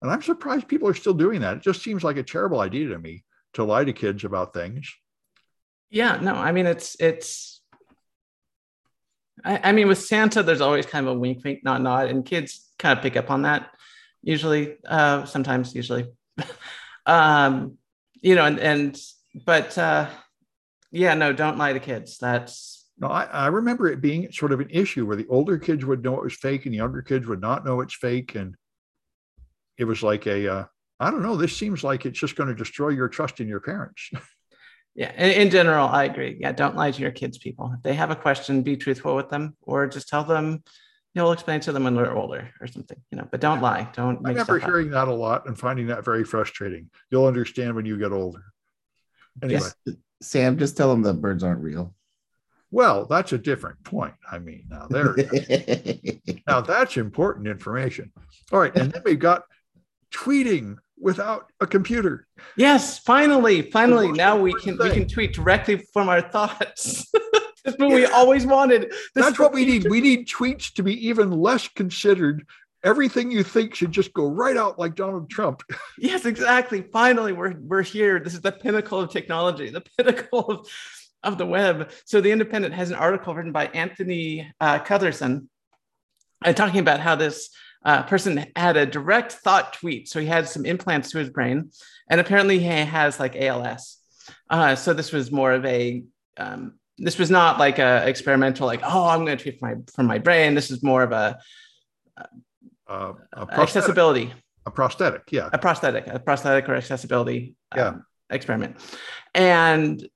And 0.00 0.08
I'm 0.08 0.22
surprised 0.22 0.68
people 0.68 0.86
are 0.86 0.94
still 0.94 1.14
doing 1.14 1.40
that. 1.40 1.56
It 1.56 1.62
just 1.64 1.82
seems 1.82 2.04
like 2.04 2.16
a 2.16 2.22
terrible 2.22 2.60
idea 2.60 2.90
to 2.90 2.98
me 3.00 3.24
to 3.54 3.64
lie 3.64 3.82
to 3.82 3.92
kids 3.92 4.22
about 4.22 4.54
things. 4.54 4.88
Yeah, 5.90 6.16
no, 6.22 6.32
I 6.32 6.52
mean, 6.52 6.66
it's, 6.66 6.96
it's, 7.00 7.60
I, 9.44 9.70
I 9.70 9.72
mean, 9.72 9.88
with 9.88 9.98
Santa, 9.98 10.44
there's 10.44 10.60
always 10.60 10.86
kind 10.86 11.04
of 11.04 11.16
a 11.16 11.18
wink, 11.18 11.42
wink, 11.42 11.64
nod, 11.64 11.82
nod, 11.82 12.10
and 12.10 12.24
kids 12.24 12.70
kind 12.78 12.96
of 12.96 13.02
pick 13.02 13.16
up 13.16 13.32
on 13.32 13.42
that 13.42 13.68
usually, 14.22 14.76
uh, 14.86 15.24
sometimes, 15.24 15.74
usually. 15.74 16.06
um, 17.06 17.78
you 18.22 18.36
know, 18.36 18.44
and, 18.44 18.60
and, 18.60 19.00
but, 19.44 19.76
uh, 19.76 20.08
yeah, 20.92 21.14
no, 21.14 21.32
don't 21.32 21.58
lie 21.58 21.72
to 21.72 21.80
kids. 21.80 22.18
That's, 22.18 22.73
no, 22.98 23.08
I, 23.08 23.24
I 23.24 23.46
remember 23.48 23.88
it 23.88 24.00
being 24.00 24.30
sort 24.30 24.52
of 24.52 24.60
an 24.60 24.70
issue 24.70 25.06
where 25.06 25.16
the 25.16 25.26
older 25.28 25.58
kids 25.58 25.84
would 25.84 26.04
know 26.04 26.16
it 26.16 26.22
was 26.22 26.34
fake 26.34 26.64
and 26.64 26.72
the 26.72 26.78
younger 26.78 27.02
kids 27.02 27.26
would 27.26 27.40
not 27.40 27.64
know 27.64 27.80
it's 27.80 27.94
fake. 27.94 28.36
And 28.36 28.54
it 29.76 29.84
was 29.84 30.02
like 30.02 30.26
a, 30.26 30.48
uh, 30.48 30.64
I 31.00 31.10
don't 31.10 31.22
know, 31.22 31.36
this 31.36 31.56
seems 31.56 31.82
like 31.82 32.06
it's 32.06 32.18
just 32.18 32.36
going 32.36 32.48
to 32.48 32.54
destroy 32.54 32.90
your 32.90 33.08
trust 33.08 33.40
in 33.40 33.48
your 33.48 33.60
parents. 33.60 34.10
yeah. 34.94 35.12
In, 35.16 35.42
in 35.42 35.50
general, 35.50 35.88
I 35.88 36.04
agree. 36.04 36.36
Yeah. 36.38 36.52
Don't 36.52 36.76
lie 36.76 36.92
to 36.92 37.02
your 37.02 37.10
kids, 37.10 37.36
people. 37.36 37.72
If 37.76 37.82
they 37.82 37.94
have 37.94 38.10
a 38.10 38.16
question, 38.16 38.62
be 38.62 38.76
truthful 38.76 39.16
with 39.16 39.28
them 39.28 39.56
or 39.62 39.88
just 39.88 40.08
tell 40.08 40.22
them, 40.22 40.62
you'll 41.14 41.32
explain 41.32 41.60
to 41.60 41.72
them 41.72 41.84
when 41.84 41.96
they're 41.96 42.16
older 42.16 42.50
or 42.60 42.68
something, 42.68 43.00
you 43.10 43.18
know, 43.18 43.26
but 43.28 43.40
don't 43.40 43.60
lie. 43.60 43.88
Don't 43.92 44.24
I 44.24 44.30
remember 44.30 44.60
hearing 44.60 44.90
that 44.90 45.08
a 45.08 45.12
lot 45.12 45.46
and 45.46 45.58
finding 45.58 45.88
that 45.88 46.04
very 46.04 46.24
frustrating. 46.24 46.90
You'll 47.10 47.26
understand 47.26 47.74
when 47.74 47.86
you 47.86 47.98
get 47.98 48.12
older. 48.12 48.44
Anyway. 49.42 49.60
Yes. 49.86 49.96
Sam, 50.22 50.58
just 50.58 50.76
tell 50.76 50.90
them 50.90 51.02
the 51.02 51.12
birds 51.12 51.42
aren't 51.42 51.60
real. 51.60 51.92
Well, 52.74 53.06
that's 53.06 53.32
a 53.32 53.38
different 53.38 53.80
point. 53.84 54.14
I 54.28 54.40
mean, 54.40 54.64
now 54.68 54.88
there, 54.90 55.14
now 56.48 56.60
that's 56.60 56.96
important 56.96 57.46
information. 57.46 58.10
All 58.50 58.58
right, 58.58 58.74
and 58.74 58.90
then 58.90 59.00
we've 59.04 59.16
got 59.16 59.44
tweeting 60.12 60.78
without 60.98 61.52
a 61.60 61.68
computer. 61.68 62.26
Yes, 62.56 62.98
finally, 62.98 63.62
finally, 63.62 64.10
now 64.10 64.36
we 64.36 64.52
can 64.54 64.76
thing. 64.76 64.88
we 64.88 64.92
can 64.92 65.06
tweet 65.06 65.34
directly 65.34 65.86
from 65.92 66.08
our 66.08 66.20
thoughts. 66.20 67.12
That's 67.64 67.78
what 67.78 67.90
yeah. 67.90 67.94
we 67.94 68.06
always 68.06 68.44
wanted. 68.44 68.90
This 69.14 69.24
That's 69.24 69.38
what 69.38 69.52
we 69.52 69.64
need. 69.64 69.88
We 69.88 70.00
need 70.00 70.26
tweets 70.26 70.72
to 70.72 70.82
be 70.82 71.06
even 71.06 71.30
less 71.30 71.68
considered. 71.68 72.44
Everything 72.82 73.30
you 73.30 73.44
think 73.44 73.76
should 73.76 73.92
just 73.92 74.12
go 74.14 74.26
right 74.26 74.56
out 74.56 74.80
like 74.80 74.96
Donald 74.96 75.30
Trump. 75.30 75.62
Yes, 75.96 76.26
exactly. 76.26 76.82
Finally, 76.82 77.34
we're 77.34 77.54
we're 77.60 77.82
here. 77.82 78.18
This 78.18 78.34
is 78.34 78.40
the 78.40 78.50
pinnacle 78.50 78.98
of 78.98 79.10
technology, 79.10 79.70
the 79.70 79.80
pinnacle 79.96 80.40
of 80.40 80.68
of 81.24 81.38
the 81.38 81.46
web. 81.46 81.90
So 82.04 82.20
the 82.20 82.30
Independent 82.30 82.74
has 82.74 82.90
an 82.90 82.96
article 82.96 83.34
written 83.34 83.52
by 83.52 83.66
Anthony 83.68 84.52
uh, 84.60 84.78
Cuthbertson, 84.78 85.48
uh, 86.44 86.52
talking 86.52 86.80
about 86.80 87.00
how 87.00 87.16
this 87.16 87.50
uh, 87.84 88.02
person 88.02 88.46
had 88.56 88.76
a 88.76 88.86
direct 88.86 89.32
thought 89.32 89.74
tweet. 89.74 90.08
So 90.08 90.20
he 90.20 90.26
had 90.26 90.48
some 90.48 90.64
implants 90.64 91.10
to 91.10 91.18
his 91.18 91.30
brain, 91.30 91.70
and 92.08 92.20
apparently 92.20 92.58
he 92.58 92.66
has 92.66 93.18
like 93.18 93.36
ALS. 93.36 93.98
Uh, 94.48 94.74
so 94.74 94.92
this 94.94 95.12
was 95.12 95.30
more 95.30 95.52
of 95.52 95.64
a 95.64 96.02
um, 96.36 96.74
this 96.98 97.18
was 97.18 97.30
not 97.30 97.58
like 97.58 97.78
a 97.78 98.08
experimental 98.08 98.66
like 98.66 98.80
oh 98.82 99.06
I'm 99.06 99.24
going 99.24 99.36
to 99.36 99.42
tweet 99.42 99.58
from 99.58 99.68
my 99.68 99.76
from 99.94 100.06
my 100.06 100.18
brain. 100.18 100.54
This 100.54 100.70
is 100.70 100.82
more 100.82 101.02
of 101.02 101.12
a, 101.12 101.38
uh, 102.88 103.12
a 103.32 103.60
accessibility. 103.60 104.32
A 104.66 104.70
prosthetic, 104.70 105.30
yeah. 105.30 105.50
A 105.52 105.58
prosthetic, 105.58 106.06
a 106.06 106.18
prosthetic 106.18 106.68
or 106.68 106.74
accessibility 106.74 107.54
yeah. 107.76 107.88
Um, 107.88 108.06
experiment. 108.30 108.76
And 109.34 110.06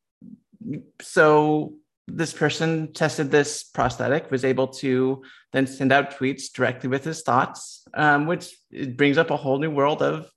so 1.01 1.75
this 2.07 2.33
person 2.33 2.93
tested 2.93 3.31
this 3.31 3.63
prosthetic, 3.63 4.31
was 4.31 4.45
able 4.45 4.69
to 4.69 5.23
then 5.53 5.67
send 5.67 5.93
out 5.93 6.19
tweets 6.19 6.53
directly 6.53 6.89
with 6.89 7.05
his 7.05 7.23
thoughts, 7.23 7.87
um, 7.95 8.27
which 8.27 8.57
brings 8.97 9.19
up 9.19 9.31
a 9.31 9.37
whole 9.37 9.59
new 9.59 9.71
world 9.71 10.03
of, 10.03 10.31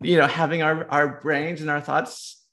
you 0.00 0.18
know, 0.18 0.26
having 0.26 0.62
our, 0.62 0.86
our 0.90 1.20
brains 1.22 1.60
and 1.62 1.70
our 1.70 1.80
thoughts 1.80 2.44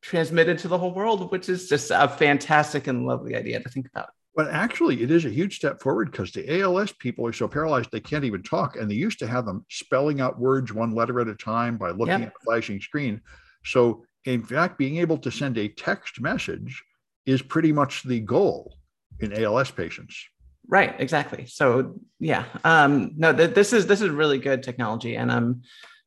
transmitted 0.00 0.58
to 0.58 0.68
the 0.68 0.78
whole 0.78 0.94
world, 0.94 1.32
which 1.32 1.48
is 1.48 1.68
just 1.68 1.90
a 1.92 2.08
fantastic 2.08 2.86
and 2.86 3.06
lovely 3.06 3.34
idea 3.34 3.60
to 3.60 3.68
think 3.68 3.88
about. 3.88 4.10
But 4.34 4.48
actually, 4.48 5.02
it 5.02 5.10
is 5.10 5.24
a 5.26 5.30
huge 5.30 5.56
step 5.56 5.80
forward 5.80 6.10
because 6.10 6.32
the 6.32 6.60
ALS 6.60 6.90
people 6.92 7.26
are 7.26 7.34
so 7.34 7.48
paralyzed 7.48 7.90
they 7.92 8.00
can't 8.00 8.24
even 8.24 8.42
talk. 8.42 8.76
And 8.76 8.90
they 8.90 8.94
used 8.94 9.18
to 9.18 9.26
have 9.26 9.44
them 9.44 9.66
spelling 9.68 10.20
out 10.22 10.38
words 10.38 10.72
one 10.72 10.94
letter 10.94 11.20
at 11.20 11.28
a 11.28 11.34
time 11.34 11.76
by 11.76 11.90
looking 11.90 12.20
yep. 12.20 12.22
at 12.22 12.28
a 12.28 12.44
flashing 12.44 12.80
screen. 12.80 13.20
So 13.64 14.04
in 14.24 14.42
fact, 14.42 14.78
being 14.78 14.98
able 14.98 15.18
to 15.18 15.30
send 15.30 15.58
a 15.58 15.68
text 15.68 16.20
message 16.20 16.82
is 17.26 17.42
pretty 17.42 17.72
much 17.72 18.02
the 18.02 18.20
goal 18.20 18.76
in 19.20 19.32
ALS 19.32 19.70
patients. 19.70 20.28
Right, 20.68 20.94
exactly. 20.98 21.46
So 21.46 22.00
yeah, 22.20 22.44
um, 22.64 23.12
no, 23.16 23.32
th- 23.32 23.54
this 23.54 23.72
is 23.72 23.86
this 23.86 24.00
is 24.00 24.10
really 24.10 24.38
good 24.38 24.62
technology, 24.62 25.16
and 25.16 25.30
I'm 25.30 25.62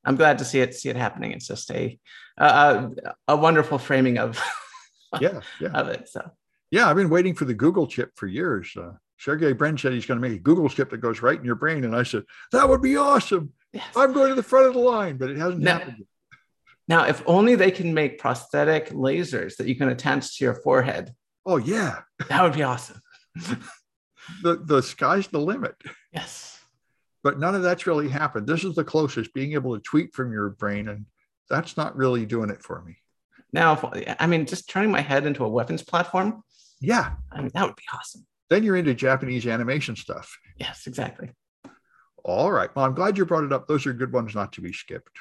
I'm 0.06 0.16
glad 0.16 0.38
to 0.40 0.46
see 0.46 0.62
it 0.62 0.74
see 0.74 0.90
it 0.90 0.96
happening. 0.96 1.32
It's 1.32 1.48
just 1.48 1.70
a 1.72 2.00
a, 2.38 2.90
a 3.28 3.36
wonderful 3.36 3.78
framing 3.78 4.18
of 4.18 4.42
yeah, 5.22 5.42
yeah 5.60 5.70
of 5.70 5.90
it. 5.90 6.08
So 6.08 6.32
yeah, 6.72 6.90
I've 6.90 6.96
been 6.96 7.10
waiting 7.10 7.36
for 7.36 7.46
the 7.46 7.54
Google 7.54 7.86
chip 7.86 8.12
for 8.16 8.28
years. 8.28 8.72
Uh, 8.78 8.94
Sergey 9.18 9.54
Brin 9.54 9.78
said 9.78 9.94
he's 9.94 10.06
going 10.06 10.22
to 10.22 10.28
make 10.28 10.38
a 10.38 10.42
Google 10.42 10.70
chip 10.70 10.90
that 10.90 10.98
goes 10.98 11.22
right 11.22 11.38
in 11.38 11.46
your 11.46 11.56
brain, 11.56 11.84
and 11.84 11.96
I 11.96 12.04
said 12.04 12.24
that 12.52 12.68
would 12.68 12.82
be 12.82 12.96
awesome. 12.96 13.52
Yes. 13.74 13.86
I'm 13.96 14.14
going 14.14 14.30
to 14.30 14.36
the 14.36 14.44
front 14.44 14.68
of 14.68 14.74
the 14.74 14.80
line, 14.80 15.18
but 15.18 15.30
it 15.30 15.38
hasn't 15.38 15.62
now, 15.62 15.80
happened. 15.80 15.98
Yet. 16.00 16.08
Now, 16.88 17.06
if 17.06 17.24
only 17.26 17.56
they 17.56 17.72
can 17.72 17.94
make 17.94 18.20
prosthetic 18.20 18.90
lasers 18.90 19.58
that 19.58 19.68
you 19.68 19.76
can 19.76 19.90
attach 19.90 20.38
to 20.38 20.46
your 20.46 20.54
forehead. 20.54 21.14
Oh 21.46 21.58
yeah, 21.58 22.02
that 22.30 22.44
would 22.44 22.54
be 22.54 22.64
awesome. 22.64 23.02
the 23.36 24.62
the 24.64 24.82
sky's 24.82 25.28
the 25.28 25.40
limit. 25.40 25.76
Yes. 26.12 26.60
But 27.24 27.40
none 27.40 27.56
of 27.56 27.64
that's 27.64 27.88
really 27.88 28.08
happened. 28.08 28.46
This 28.46 28.64
is 28.64 28.76
the 28.76 28.84
closest 28.84 29.34
being 29.34 29.54
able 29.54 29.76
to 29.76 29.82
tweet 29.82 30.14
from 30.14 30.32
your 30.32 30.52
brain, 30.52 30.88
and 30.90 31.08
that's 31.50 31.76
not 31.76 31.96
really 31.96 32.26
doing 32.26 32.52
it 32.52 32.62
for 32.62 32.84
me. 32.84 32.98
Now, 33.52 33.80
I 34.20 34.28
mean, 34.28 34.46
just 34.46 34.70
turning 34.70 34.92
my 34.92 35.02
head 35.02 35.26
into 35.26 35.44
a 35.44 35.50
weapons 35.50 35.82
platform. 35.82 36.44
Yeah. 36.82 37.14
I 37.32 37.42
mean, 37.42 37.52
that 37.54 37.66
would 37.66 37.76
be 37.76 37.84
awesome. 37.94 38.26
Then 38.50 38.64
you're 38.64 38.76
into 38.76 38.94
Japanese 38.94 39.48
animation 39.48 39.96
stuff. 39.96 40.38
Yes, 40.58 40.88
exactly. 40.88 41.32
All 42.24 42.52
right. 42.52 42.70
Well, 42.76 42.86
I'm 42.86 42.94
glad 42.94 43.18
you 43.18 43.26
brought 43.26 43.44
it 43.44 43.54
up. 43.54 43.68
Those 43.68 43.86
are 43.86 43.94
good 43.94 44.12
ones 44.12 44.36
not 44.36 44.54
to 44.54 44.62
be 44.62 44.74
skipped. 44.74 45.20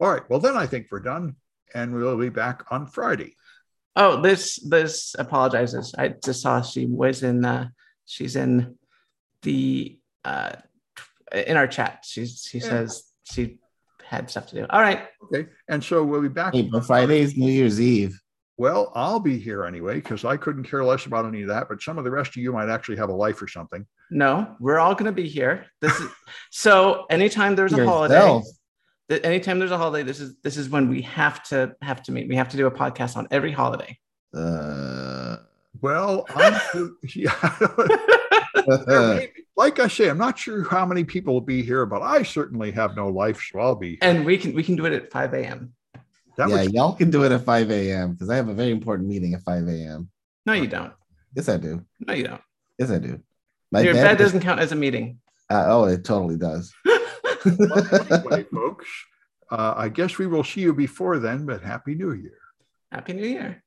All 0.00 0.10
right. 0.10 0.28
Well, 0.28 0.40
then 0.40 0.56
I 0.56 0.66
think 0.66 0.88
we're 0.90 1.00
done, 1.00 1.36
and 1.74 1.94
we'll 1.94 2.18
be 2.18 2.28
back 2.28 2.64
on 2.70 2.86
Friday. 2.86 3.36
Oh, 3.96 4.20
this 4.20 4.56
this 4.56 5.14
apologizes. 5.18 5.94
I 5.96 6.08
just 6.08 6.42
saw 6.42 6.62
she 6.62 6.86
was 6.86 7.22
in. 7.22 7.44
Uh, 7.44 7.68
she's 8.06 8.36
in 8.36 8.76
the 9.42 9.98
uh, 10.24 10.52
in 11.32 11.56
our 11.56 11.68
chat. 11.68 12.04
She's 12.04 12.46
she 12.50 12.58
yeah. 12.58 12.68
says 12.68 13.04
she 13.24 13.58
had 14.04 14.30
stuff 14.30 14.48
to 14.48 14.56
do. 14.56 14.66
All 14.68 14.80
right. 14.80 15.06
Okay. 15.24 15.48
And 15.68 15.82
so 15.82 16.04
we'll 16.04 16.22
be 16.22 16.28
back. 16.28 16.54
Hey, 16.54 16.62
but 16.62 16.84
Friday's 16.84 17.36
New 17.36 17.50
Year's 17.50 17.80
Eve. 17.80 18.20
Well, 18.56 18.92
I'll 18.94 19.18
be 19.18 19.38
here 19.38 19.64
anyway 19.64 19.96
because 19.96 20.24
I 20.24 20.36
couldn't 20.36 20.64
care 20.64 20.84
less 20.84 21.06
about 21.06 21.26
any 21.26 21.42
of 21.42 21.48
that. 21.48 21.68
But 21.68 21.82
some 21.82 21.98
of 21.98 22.04
the 22.04 22.10
rest 22.10 22.30
of 22.30 22.36
you 22.36 22.52
might 22.52 22.68
actually 22.68 22.96
have 22.96 23.08
a 23.08 23.14
life 23.14 23.42
or 23.42 23.48
something. 23.48 23.84
No, 24.10 24.56
we're 24.60 24.78
all 24.78 24.94
going 24.94 25.06
to 25.06 25.12
be 25.12 25.28
here. 25.28 25.66
This 25.80 25.98
is 25.98 26.08
so. 26.50 27.06
Anytime 27.10 27.56
there's 27.56 27.72
a 27.72 27.78
Yourself. 27.78 28.10
holiday, 28.10 28.14
that 28.14 28.44
anytime 29.10 29.58
there's 29.58 29.70
a 29.70 29.78
holiday, 29.78 30.02
this 30.02 30.20
is 30.20 30.36
this 30.42 30.56
is 30.56 30.68
when 30.68 30.88
we 30.88 31.02
have 31.02 31.42
to 31.44 31.74
have 31.82 32.02
to 32.04 32.12
meet. 32.12 32.28
We 32.28 32.36
have 32.36 32.48
to 32.50 32.56
do 32.56 32.66
a 32.66 32.70
podcast 32.70 33.16
on 33.16 33.28
every 33.30 33.52
holiday. 33.52 33.98
Uh, 34.34 35.36
well, 35.80 36.26
I'm, 36.34 36.96
yeah. 37.14 37.34
like 39.56 39.78
I 39.78 39.88
say, 39.88 40.08
I'm 40.08 40.18
not 40.18 40.38
sure 40.38 40.64
how 40.64 40.86
many 40.86 41.04
people 41.04 41.34
will 41.34 41.40
be 41.40 41.62
here, 41.62 41.86
but 41.86 42.02
I 42.02 42.22
certainly 42.22 42.70
have 42.72 42.96
no 42.96 43.08
life, 43.08 43.40
so 43.40 43.60
I'll 43.60 43.74
be. 43.74 43.90
Here. 43.90 43.98
And 44.02 44.24
we 44.24 44.38
can 44.38 44.54
we 44.54 44.62
can 44.62 44.76
do 44.76 44.86
it 44.86 44.92
at 44.92 45.10
5 45.10 45.34
a.m. 45.34 45.74
That 46.36 46.48
yeah, 46.48 46.62
y'all 46.62 46.94
can 46.94 47.10
do 47.10 47.22
it 47.24 47.32
at 47.32 47.44
5 47.44 47.70
a.m. 47.70 48.12
because 48.12 48.28
I 48.28 48.36
have 48.36 48.48
a 48.48 48.54
very 48.54 48.72
important 48.72 49.08
meeting 49.08 49.34
at 49.34 49.42
5 49.42 49.68
a.m. 49.68 50.10
No, 50.46 50.52
you 50.52 50.66
don't. 50.66 50.92
Yes, 51.34 51.48
I 51.48 51.56
do. 51.58 51.84
No, 52.00 52.12
you 52.14 52.24
don't. 52.24 52.40
Yes, 52.78 52.90
I 52.90 52.98
do. 52.98 53.20
My 53.70 53.80
Your 53.80 53.94
bed, 53.94 54.04
bed 54.04 54.18
doesn't 54.18 54.40
count 54.40 54.60
as 54.60 54.72
a 54.72 54.76
meeting. 54.76 55.20
Uh, 55.50 55.64
oh, 55.68 55.84
it 55.84 56.04
totally 56.04 56.36
does. 56.36 56.72
anyway, 57.46 58.44
folks, 58.52 58.88
uh, 59.50 59.74
I 59.76 59.88
guess 59.88 60.18
we 60.18 60.26
will 60.26 60.44
see 60.44 60.60
you 60.60 60.74
before 60.74 61.18
then, 61.18 61.46
but 61.46 61.62
Happy 61.62 61.94
New 61.94 62.12
Year. 62.12 62.38
Happy 62.92 63.12
New 63.12 63.26
Year. 63.26 63.63